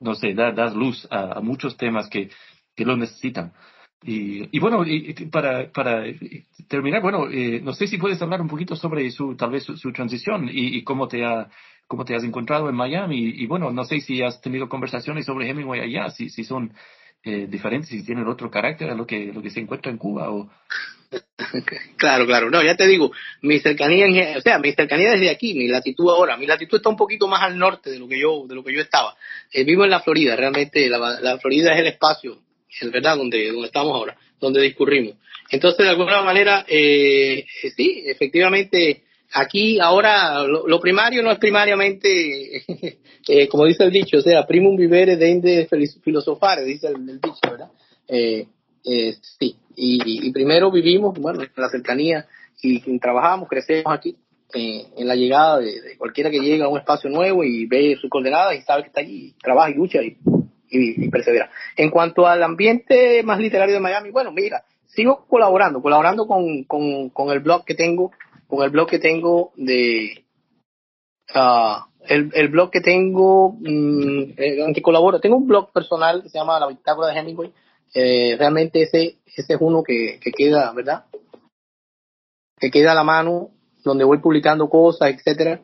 no 0.00 0.16
sé, 0.16 0.34
da, 0.34 0.50
das 0.50 0.74
luz 0.74 1.06
a, 1.08 1.40
muchos 1.40 1.76
temas 1.76 2.08
que, 2.08 2.30
que 2.74 2.84
lo 2.84 2.96
necesitan. 2.96 3.52
Y, 4.02 4.56
y 4.56 4.58
bueno, 4.58 4.84
y, 4.84 5.12
para, 5.26 5.70
para 5.70 6.04
terminar, 6.68 7.00
bueno, 7.00 7.28
eh, 7.30 7.60
no 7.62 7.72
sé 7.72 7.86
si 7.86 7.96
puedes 7.96 8.20
hablar 8.20 8.40
un 8.40 8.48
poquito 8.48 8.74
sobre 8.74 9.08
su, 9.10 9.36
tal 9.36 9.50
vez 9.50 9.64
su, 9.64 9.92
transición 9.92 10.48
y, 10.48 10.76
y, 10.76 10.84
cómo 10.84 11.08
te 11.08 11.24
ha 11.24 11.48
cómo 11.86 12.04
te 12.04 12.14
has 12.14 12.24
encontrado 12.24 12.68
en 12.68 12.74
Miami 12.74 13.18
y, 13.18 13.46
bueno, 13.46 13.70
no 13.70 13.84
sé 13.84 14.00
si 14.00 14.22
has 14.22 14.40
tenido 14.40 14.68
conversaciones 14.68 15.26
sobre 15.26 15.48
Hemingway 15.48 15.80
allá, 15.80 16.10
si, 16.10 16.28
si 16.30 16.44
son 16.44 16.72
eh, 17.22 17.46
diferentes, 17.48 17.90
si 17.90 18.04
tienen 18.04 18.26
otro 18.26 18.50
carácter 18.50 18.90
a 18.90 18.94
lo 18.94 19.06
que, 19.06 19.32
lo 19.32 19.42
que 19.42 19.50
se 19.50 19.60
encuentra 19.60 19.90
en 19.90 19.98
Cuba 19.98 20.30
o... 20.30 20.50
Claro, 21.96 22.26
claro, 22.26 22.50
no, 22.50 22.62
ya 22.62 22.76
te 22.76 22.86
digo, 22.86 23.12
mi 23.42 23.60
cercanía, 23.60 24.36
o 24.36 24.40
sea, 24.40 24.58
mi 24.58 24.72
cercanía 24.72 25.12
desde 25.12 25.30
aquí, 25.30 25.54
mi 25.54 25.68
latitud 25.68 26.10
ahora, 26.10 26.36
mi 26.36 26.46
latitud 26.46 26.78
está 26.78 26.88
un 26.88 26.96
poquito 26.96 27.28
más 27.28 27.42
al 27.42 27.58
norte 27.58 27.90
de 27.90 27.98
lo 27.98 28.08
que 28.08 28.18
yo, 28.18 28.44
de 28.46 28.54
lo 28.54 28.64
que 28.64 28.74
yo 28.74 28.80
estaba. 28.80 29.16
Eh, 29.52 29.64
vivo 29.64 29.84
en 29.84 29.90
la 29.90 30.00
Florida, 30.00 30.34
realmente 30.34 30.88
la, 30.88 31.20
la 31.20 31.38
Florida 31.38 31.72
es 31.72 31.80
el 31.80 31.86
espacio, 31.86 32.38
es 32.80 32.90
verdad, 32.90 33.16
donde, 33.16 33.52
donde 33.52 33.66
estamos 33.66 33.94
ahora, 33.94 34.16
donde 34.40 34.60
discurrimos. 34.62 35.14
Entonces, 35.50 35.84
de 35.84 35.90
alguna 35.90 36.22
manera, 36.22 36.64
eh, 36.68 37.46
sí, 37.76 38.02
efectivamente, 38.06 39.04
aquí 39.32 39.78
ahora 39.80 40.42
lo, 40.44 40.80
primario 40.80 41.22
no 41.22 41.30
es 41.30 41.38
primariamente, 41.38 42.62
eh, 43.28 43.48
como 43.48 43.64
dice 43.64 43.84
el 43.84 43.90
dicho, 43.90 44.18
o 44.18 44.22
sea, 44.22 44.46
primum 44.46 44.76
vivere 44.76 45.16
dende 45.16 45.68
filosofare, 46.02 46.64
dice 46.64 46.88
el, 46.88 47.20
dicho, 47.20 47.38
¿verdad? 47.42 47.70
Eh, 48.08 48.46
eh, 48.84 49.16
sí, 49.38 49.56
y, 49.74 50.32
primero 50.32 50.70
vivimos, 50.70 51.18
bueno, 51.18 51.42
en 51.42 51.50
la 51.56 51.68
cercanía 51.68 52.26
y, 52.62 52.98
trabajamos, 52.98 53.48
crecemos 53.48 53.92
aquí, 53.92 54.16
en 54.54 55.06
la 55.06 55.16
llegada 55.16 55.58
de, 55.58 55.96
cualquiera 55.98 56.30
que 56.30 56.38
llega 56.38 56.66
a 56.66 56.68
un 56.68 56.78
espacio 56.78 57.10
nuevo 57.10 57.44
y 57.44 57.66
ve 57.66 57.96
sus 58.00 58.08
coordenadas 58.08 58.56
y 58.56 58.62
sabe 58.62 58.82
que 58.82 58.88
está 58.88 59.00
allí, 59.00 59.34
trabaja 59.42 59.70
y 59.70 59.74
lucha 59.74 60.00
y, 60.02 60.16
y, 60.70 61.08
persevera. 61.10 61.50
En 61.76 61.90
cuanto 61.90 62.26
al 62.26 62.42
ambiente 62.42 63.22
más 63.22 63.38
literario 63.38 63.74
de 63.74 63.80
Miami, 63.80 64.10
bueno, 64.10 64.30
mira, 64.32 64.64
sigo 64.86 65.26
colaborando, 65.28 65.82
colaborando 65.82 66.26
con, 66.26 66.64
con, 66.64 67.10
con 67.10 67.30
el 67.30 67.40
blog 67.40 67.64
que 67.64 67.74
tengo 67.74 68.12
con 68.46 68.62
el 68.62 68.70
blog 68.70 68.88
que 68.88 68.98
tengo 68.98 69.52
de 69.56 70.24
uh, 71.34 71.84
el, 72.08 72.30
el, 72.34 72.48
blog 72.48 72.70
que 72.70 72.80
tengo 72.80 73.56
mm, 73.58 74.34
eh, 74.36 74.64
en 74.64 74.74
que 74.74 74.82
colaboro. 74.82 75.20
Tengo 75.20 75.36
un 75.36 75.46
blog 75.46 75.72
personal 75.72 76.22
que 76.22 76.28
se 76.28 76.38
llama 76.38 76.60
la 76.60 76.68
bitácora 76.68 77.08
de 77.08 77.18
Hemingway. 77.18 77.52
Eh, 77.94 78.36
realmente 78.38 78.82
ese 78.82 79.18
ese 79.26 79.54
es 79.54 79.58
uno 79.60 79.82
que, 79.82 80.18
que 80.20 80.32
queda 80.32 80.72
verdad 80.72 81.04
que 82.58 82.70
queda 82.70 82.92
a 82.92 82.96
la 82.96 83.04
mano 83.04 83.50
donde 83.84 84.04
voy 84.04 84.18
publicando 84.18 84.68
cosas 84.68 85.10
etcétera. 85.14 85.62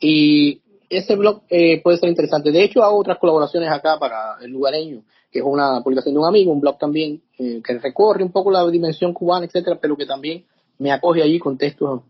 Y 0.00 0.62
ese 0.88 1.16
blog 1.16 1.42
eh, 1.48 1.80
puede 1.82 1.98
ser 1.98 2.08
interesante. 2.08 2.52
De 2.52 2.62
hecho 2.62 2.82
hago 2.82 2.98
otras 2.98 3.18
colaboraciones 3.18 3.70
acá 3.70 3.98
para 3.98 4.36
el 4.40 4.50
lugareño 4.50 5.04
que 5.30 5.38
es 5.38 5.44
una 5.44 5.80
publicación 5.82 6.14
de 6.14 6.20
un 6.20 6.26
amigo 6.26 6.52
un 6.52 6.60
blog 6.60 6.78
también 6.78 7.22
eh, 7.38 7.62
que 7.64 7.78
recorre 7.78 8.22
un 8.22 8.30
poco 8.30 8.50
la 8.50 8.68
dimensión 8.68 9.14
cubana 9.14 9.46
etcétera 9.46 9.78
pero 9.80 9.96
que 9.96 10.04
también 10.04 10.44
me 10.78 10.92
acoge 10.92 11.22
allí 11.22 11.38
con 11.38 11.58
textos 11.58 12.02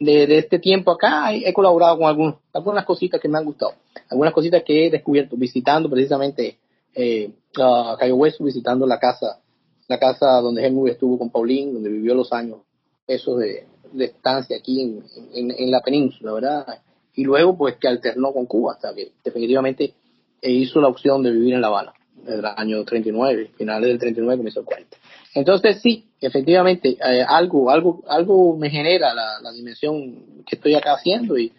de, 0.00 0.26
de 0.26 0.38
este 0.38 0.58
tiempo 0.58 0.92
acá 0.92 1.32
he, 1.32 1.52
colaborado 1.52 1.98
con 1.98 2.06
algunos, 2.06 2.36
algunas 2.52 2.84
cositas 2.84 3.20
que 3.20 3.28
me 3.28 3.38
han 3.38 3.44
gustado, 3.44 3.74
algunas 4.10 4.32
cositas 4.32 4.62
que 4.62 4.86
he 4.86 4.90
descubierto 4.90 5.36
visitando 5.36 5.90
precisamente 5.90 6.58
eh, 6.94 7.30
a 7.60 7.96
Cayo 7.98 8.16
Hueso, 8.16 8.44
visitando 8.44 8.86
la 8.86 8.98
casa, 8.98 9.40
la 9.88 9.98
casa 9.98 10.40
donde 10.40 10.64
Hemingway 10.64 10.92
estuvo 10.92 11.18
con 11.18 11.30
Paulín, 11.30 11.74
donde 11.74 11.90
vivió 11.90 12.14
los 12.14 12.32
años 12.32 12.58
esos 13.06 13.38
de, 13.38 13.66
estancia 13.98 14.56
aquí 14.56 14.82
en, 14.82 15.02
en, 15.32 15.70
la 15.70 15.80
península, 15.80 16.32
¿verdad? 16.32 16.66
Y 17.14 17.24
luego 17.24 17.56
pues 17.56 17.76
que 17.76 17.88
alternó 17.88 18.34
con 18.34 18.44
Cuba, 18.44 18.74
hasta 18.74 18.94
que 18.94 19.12
definitivamente 19.24 19.94
hizo 20.42 20.80
la 20.80 20.88
opción 20.88 21.22
de 21.22 21.30
vivir 21.30 21.54
en 21.54 21.62
La 21.62 21.68
Habana, 21.68 21.94
el 22.26 22.44
año 22.44 22.84
39, 22.84 23.52
finales 23.56 23.88
del 23.88 23.98
39 23.98 24.36
comenzó 24.36 24.60
el 24.60 24.66
40. 24.66 24.96
Entonces 25.38 25.80
sí, 25.80 26.04
efectivamente, 26.20 26.98
eh, 27.00 27.24
algo, 27.26 27.70
algo, 27.70 28.02
algo 28.08 28.56
me 28.56 28.70
genera 28.70 29.14
la, 29.14 29.52
dimensión 29.52 30.42
que 30.44 30.56
estoy 30.56 30.74
acá 30.74 30.94
haciendo 30.94 31.38
y, 31.38 31.52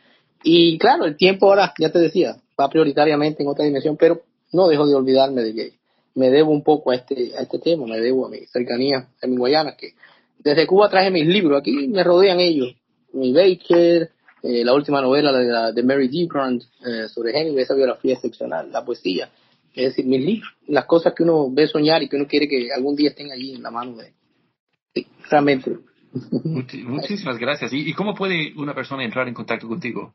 y 0.44 0.78
claro, 0.78 1.06
el 1.06 1.16
tiempo 1.16 1.48
ahora, 1.48 1.74
ya 1.80 1.90
te 1.90 2.00
decía, 2.00 2.36
va 2.60 2.70
prioritariamente 2.70 3.42
en 3.42 3.48
otra 3.48 3.64
dimensión, 3.64 3.96
pero 3.96 4.22
no 4.52 4.68
dejo 4.68 4.86
de 4.86 4.96
olvidarme 4.96 5.44
de 5.44 5.54
que 5.54 5.74
me 6.16 6.30
debo 6.30 6.52
un 6.52 6.62
poco 6.62 6.92
a 6.92 6.96
este, 6.96 7.32
a 7.38 7.44
este 7.44 7.60
tema, 7.60 7.86
me 7.86 8.02
debo 8.02 8.26
a 8.26 8.30
mi 8.30 8.40
cercanía, 8.48 9.08
a 9.22 9.28
mi 9.28 9.38
Guayana, 9.38 9.78
que 9.78 9.94
desde 10.40 10.68
Cuba 10.68 10.90
traje 10.90 11.10
mis 11.10 11.26
libros, 11.26 11.62
aquí 11.62 11.88
me 11.88 12.04
rodean 12.04 12.42
ellos, 12.42 12.76
mi 13.14 13.32
Baker, 13.32 14.12
eh, 14.44 14.66
la 14.66 14.74
última 14.74 15.02
novela 15.02 15.32
de, 15.32 15.72
de 15.72 15.84
Mary 15.84 16.10
D. 16.10 16.28
Grant 16.30 16.64
eh, 16.86 17.08
sobre 17.08 17.32
Hemingway, 17.32 17.64
esa 17.64 17.76
biografía 17.76 18.16
excepcional, 18.16 18.70
la 18.74 18.84
poesía, 18.84 19.30
es 19.76 19.96
decir, 19.96 20.06
mis 20.06 20.24
libros, 20.24 20.50
las 20.68 20.86
cosas 20.86 21.14
que 21.14 21.24
uno 21.24 21.50
ve 21.52 21.68
soñar 21.68 22.02
y 22.02 22.10
que 22.10 22.16
uno 22.16 22.28
quiere 22.28 22.48
que 22.48 22.70
algún 22.76 22.96
día 22.96 23.10
estén 23.10 23.32
allí 23.32 23.56
en 23.56 23.64
la 23.64 23.72
mano 23.72 23.98
de 23.98 24.14
sí, 24.94 25.08
realmente. 25.30 25.78
muchísimas 26.86 27.38
gracias. 27.38 27.72
¿Y, 27.74 27.94
cómo 27.94 28.16
puede 28.16 28.54
una 28.56 28.74
persona 28.74 29.04
entrar 29.04 29.28
en 29.28 29.34
contacto 29.34 29.68
contigo? 29.68 30.14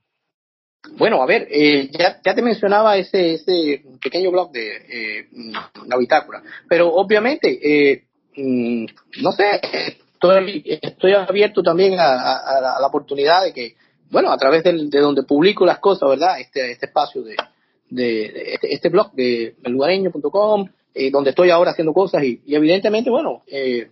Bueno, 0.99 1.23
a 1.23 1.27
ver, 1.27 1.49
eh, 1.51 1.89
ya, 1.91 2.21
ya 2.23 2.35
te 2.35 2.43
mencionaba 2.43 2.97
ese, 2.99 3.35
ese 3.35 3.83
pequeño 4.03 4.31
blog 4.31 4.53
de 4.53 4.77
eh, 4.89 5.29
la 5.87 5.97
bitácora, 5.97 6.43
pero 6.69 6.93
obviamente, 6.93 7.59
eh, 7.63 8.05
mm, 8.37 8.85
no 9.23 9.33
sé, 9.33 9.61
estoy, 10.13 10.63
estoy 10.83 11.15
abierto 11.15 11.63
también 11.63 11.95
a, 11.99 12.79
la 12.81 12.87
oportunidad 12.87 13.45
de 13.45 13.55
que, 13.55 13.77
bueno, 14.11 14.31
a 14.31 14.37
través 14.37 14.63
de 14.63 15.01
donde 15.01 15.23
publico 15.23 15.65
las 15.65 15.79
cosas, 15.79 16.11
¿verdad? 16.11 16.39
Este, 16.39 16.73
este 16.73 16.87
espacio 16.87 17.23
de, 17.23 17.35
de, 17.95 18.55
este, 18.55 18.75
este, 18.75 18.89
blog 18.89 19.13
de 19.13 19.55
ellugareño.com, 19.63 20.69
eh, 20.95 21.11
donde 21.11 21.31
estoy 21.31 21.51
ahora 21.51 21.71
haciendo 21.71 21.93
cosas 21.93 22.25
y, 22.25 22.41
evidentemente, 22.47 23.11
bueno, 23.11 23.43
eh, 23.47 23.89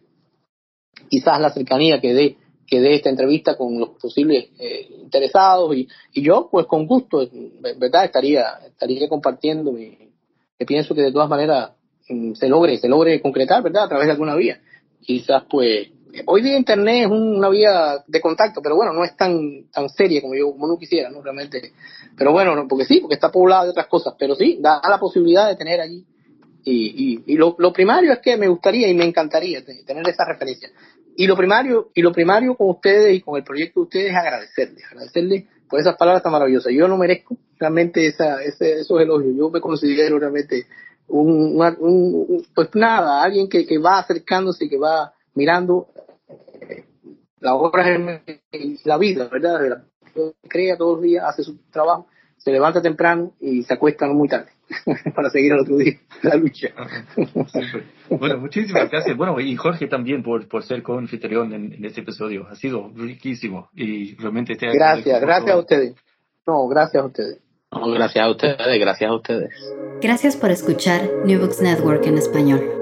quizás 1.08 1.40
la 1.40 1.50
cercanía 1.50 2.00
que 2.00 2.14
dé 2.14 2.36
que 2.64 2.80
dé 2.80 2.94
esta 2.94 3.10
entrevista 3.10 3.54
con 3.56 3.78
los 3.78 3.90
posibles 4.00 4.46
eh, 4.58 4.88
interesados 5.02 5.76
y, 5.76 5.86
y, 6.14 6.22
yo 6.22 6.48
pues 6.50 6.64
con 6.66 6.86
gusto 6.86 7.28
verdad 7.76 8.06
estaría 8.06 8.44
estaría 8.66 9.08
compartiendo 9.10 9.74
que 9.74 10.64
pienso 10.64 10.94
que 10.94 11.02
de 11.02 11.12
todas 11.12 11.28
maneras 11.28 11.72
mm, 12.08 12.32
se 12.32 12.48
logre 12.48 12.78
se 12.78 12.88
logre 12.88 13.20
concretar 13.20 13.62
verdad 13.62 13.84
a 13.84 13.88
través 13.88 14.06
de 14.06 14.12
alguna 14.12 14.36
vía. 14.36 14.60
Quizás 15.02 15.42
pues 15.50 15.88
hoy 16.26 16.42
día 16.42 16.56
internet 16.56 17.04
es 17.04 17.10
una 17.10 17.48
vía 17.48 18.04
de 18.06 18.20
contacto, 18.20 18.60
pero 18.62 18.76
bueno, 18.76 18.92
no 18.92 19.04
es 19.04 19.16
tan 19.16 19.64
tan 19.72 19.88
seria 19.88 20.20
como 20.20 20.34
yo 20.34 20.50
como 20.52 20.66
uno 20.66 20.78
quisiera, 20.78 21.10
¿no? 21.10 21.22
Realmente. 21.22 21.72
Pero 22.16 22.32
bueno, 22.32 22.66
porque 22.68 22.84
sí, 22.84 23.00
porque 23.00 23.14
está 23.14 23.30
poblada 23.30 23.64
de 23.64 23.70
otras 23.70 23.86
cosas, 23.86 24.14
pero 24.18 24.34
sí, 24.34 24.58
da 24.60 24.80
la 24.88 24.98
posibilidad 24.98 25.48
de 25.48 25.56
tener 25.56 25.80
allí. 25.80 26.04
Y, 26.64 27.22
y, 27.26 27.32
y 27.32 27.36
lo, 27.36 27.56
lo, 27.58 27.72
primario 27.72 28.12
es 28.12 28.20
que 28.20 28.36
me 28.36 28.46
gustaría 28.46 28.88
y 28.88 28.94
me 28.94 29.04
encantaría 29.04 29.64
tener 29.64 30.08
esa 30.08 30.24
referencia. 30.24 30.70
Y 31.16 31.26
lo 31.26 31.36
primario, 31.36 31.90
y 31.94 32.02
lo 32.02 32.12
primario 32.12 32.54
con 32.54 32.70
ustedes 32.70 33.16
y 33.16 33.20
con 33.20 33.36
el 33.36 33.44
proyecto 33.44 33.80
de 33.80 33.84
ustedes 33.84 34.10
es 34.12 34.16
agradecerles, 34.16 34.84
agradecerles 34.84 35.44
por 35.68 35.80
esas 35.80 35.96
palabras 35.96 36.22
tan 36.22 36.32
maravillosas. 36.32 36.72
Yo 36.72 36.86
no 36.86 36.96
merezco 36.96 37.36
realmente 37.58 38.06
esa, 38.06 38.42
ese, 38.42 38.80
esos 38.80 39.00
elogios. 39.00 39.34
Yo 39.36 39.50
me 39.50 39.60
considero 39.60 40.18
realmente 40.18 40.66
un, 41.08 41.60
un, 41.80 42.46
pues 42.54 42.68
nada, 42.74 43.22
alguien 43.22 43.48
que, 43.48 43.66
que 43.66 43.78
va 43.78 43.98
acercándose, 43.98 44.68
que 44.68 44.78
va 44.78 45.12
mirando 45.34 45.88
la 47.42 47.54
obra 47.54 47.84
es 48.52 48.86
la 48.86 48.98
vida, 48.98 49.28
¿verdad? 49.30 49.84
Crea 50.48 50.76
todos 50.76 50.96
los 50.96 51.02
días, 51.02 51.24
hace 51.26 51.42
su 51.42 51.58
trabajo, 51.70 52.06
se 52.36 52.52
levanta 52.52 52.80
temprano 52.80 53.32
y 53.40 53.62
se 53.62 53.74
acuesta 53.74 54.06
muy 54.06 54.28
tarde 54.28 54.50
para 55.14 55.30
seguir 55.30 55.52
al 55.52 55.60
otro 55.60 55.76
día 55.76 55.94
la 56.22 56.36
lucha. 56.36 56.68
bueno, 58.10 58.38
muchísimas 58.38 58.90
gracias. 58.90 59.16
Bueno, 59.16 59.38
y 59.40 59.56
Jorge 59.56 59.86
también 59.86 60.22
por, 60.22 60.48
por 60.48 60.62
ser 60.62 60.82
co-anfitrión 60.82 61.52
en, 61.52 61.84
este 61.84 62.00
episodio. 62.00 62.46
Ha 62.48 62.56
sido 62.56 62.90
riquísimo 62.94 63.68
y 63.74 64.14
realmente 64.16 64.54
te 64.56 64.72
Gracias, 64.72 65.20
gracias 65.20 65.50
a 65.50 65.58
ustedes. 65.58 65.94
No, 66.46 66.68
gracias 66.68 67.02
a 67.02 67.06
ustedes. 67.06 67.38
gracias 67.70 68.24
a 68.24 68.30
ustedes, 68.30 68.80
gracias 68.80 69.10
a 69.10 69.14
ustedes. 69.14 69.50
Gracias 70.00 70.36
por 70.36 70.50
escuchar 70.50 71.02
New 71.24 71.40
Books 71.40 71.60
Network 71.60 72.06
en 72.06 72.18
español. 72.18 72.81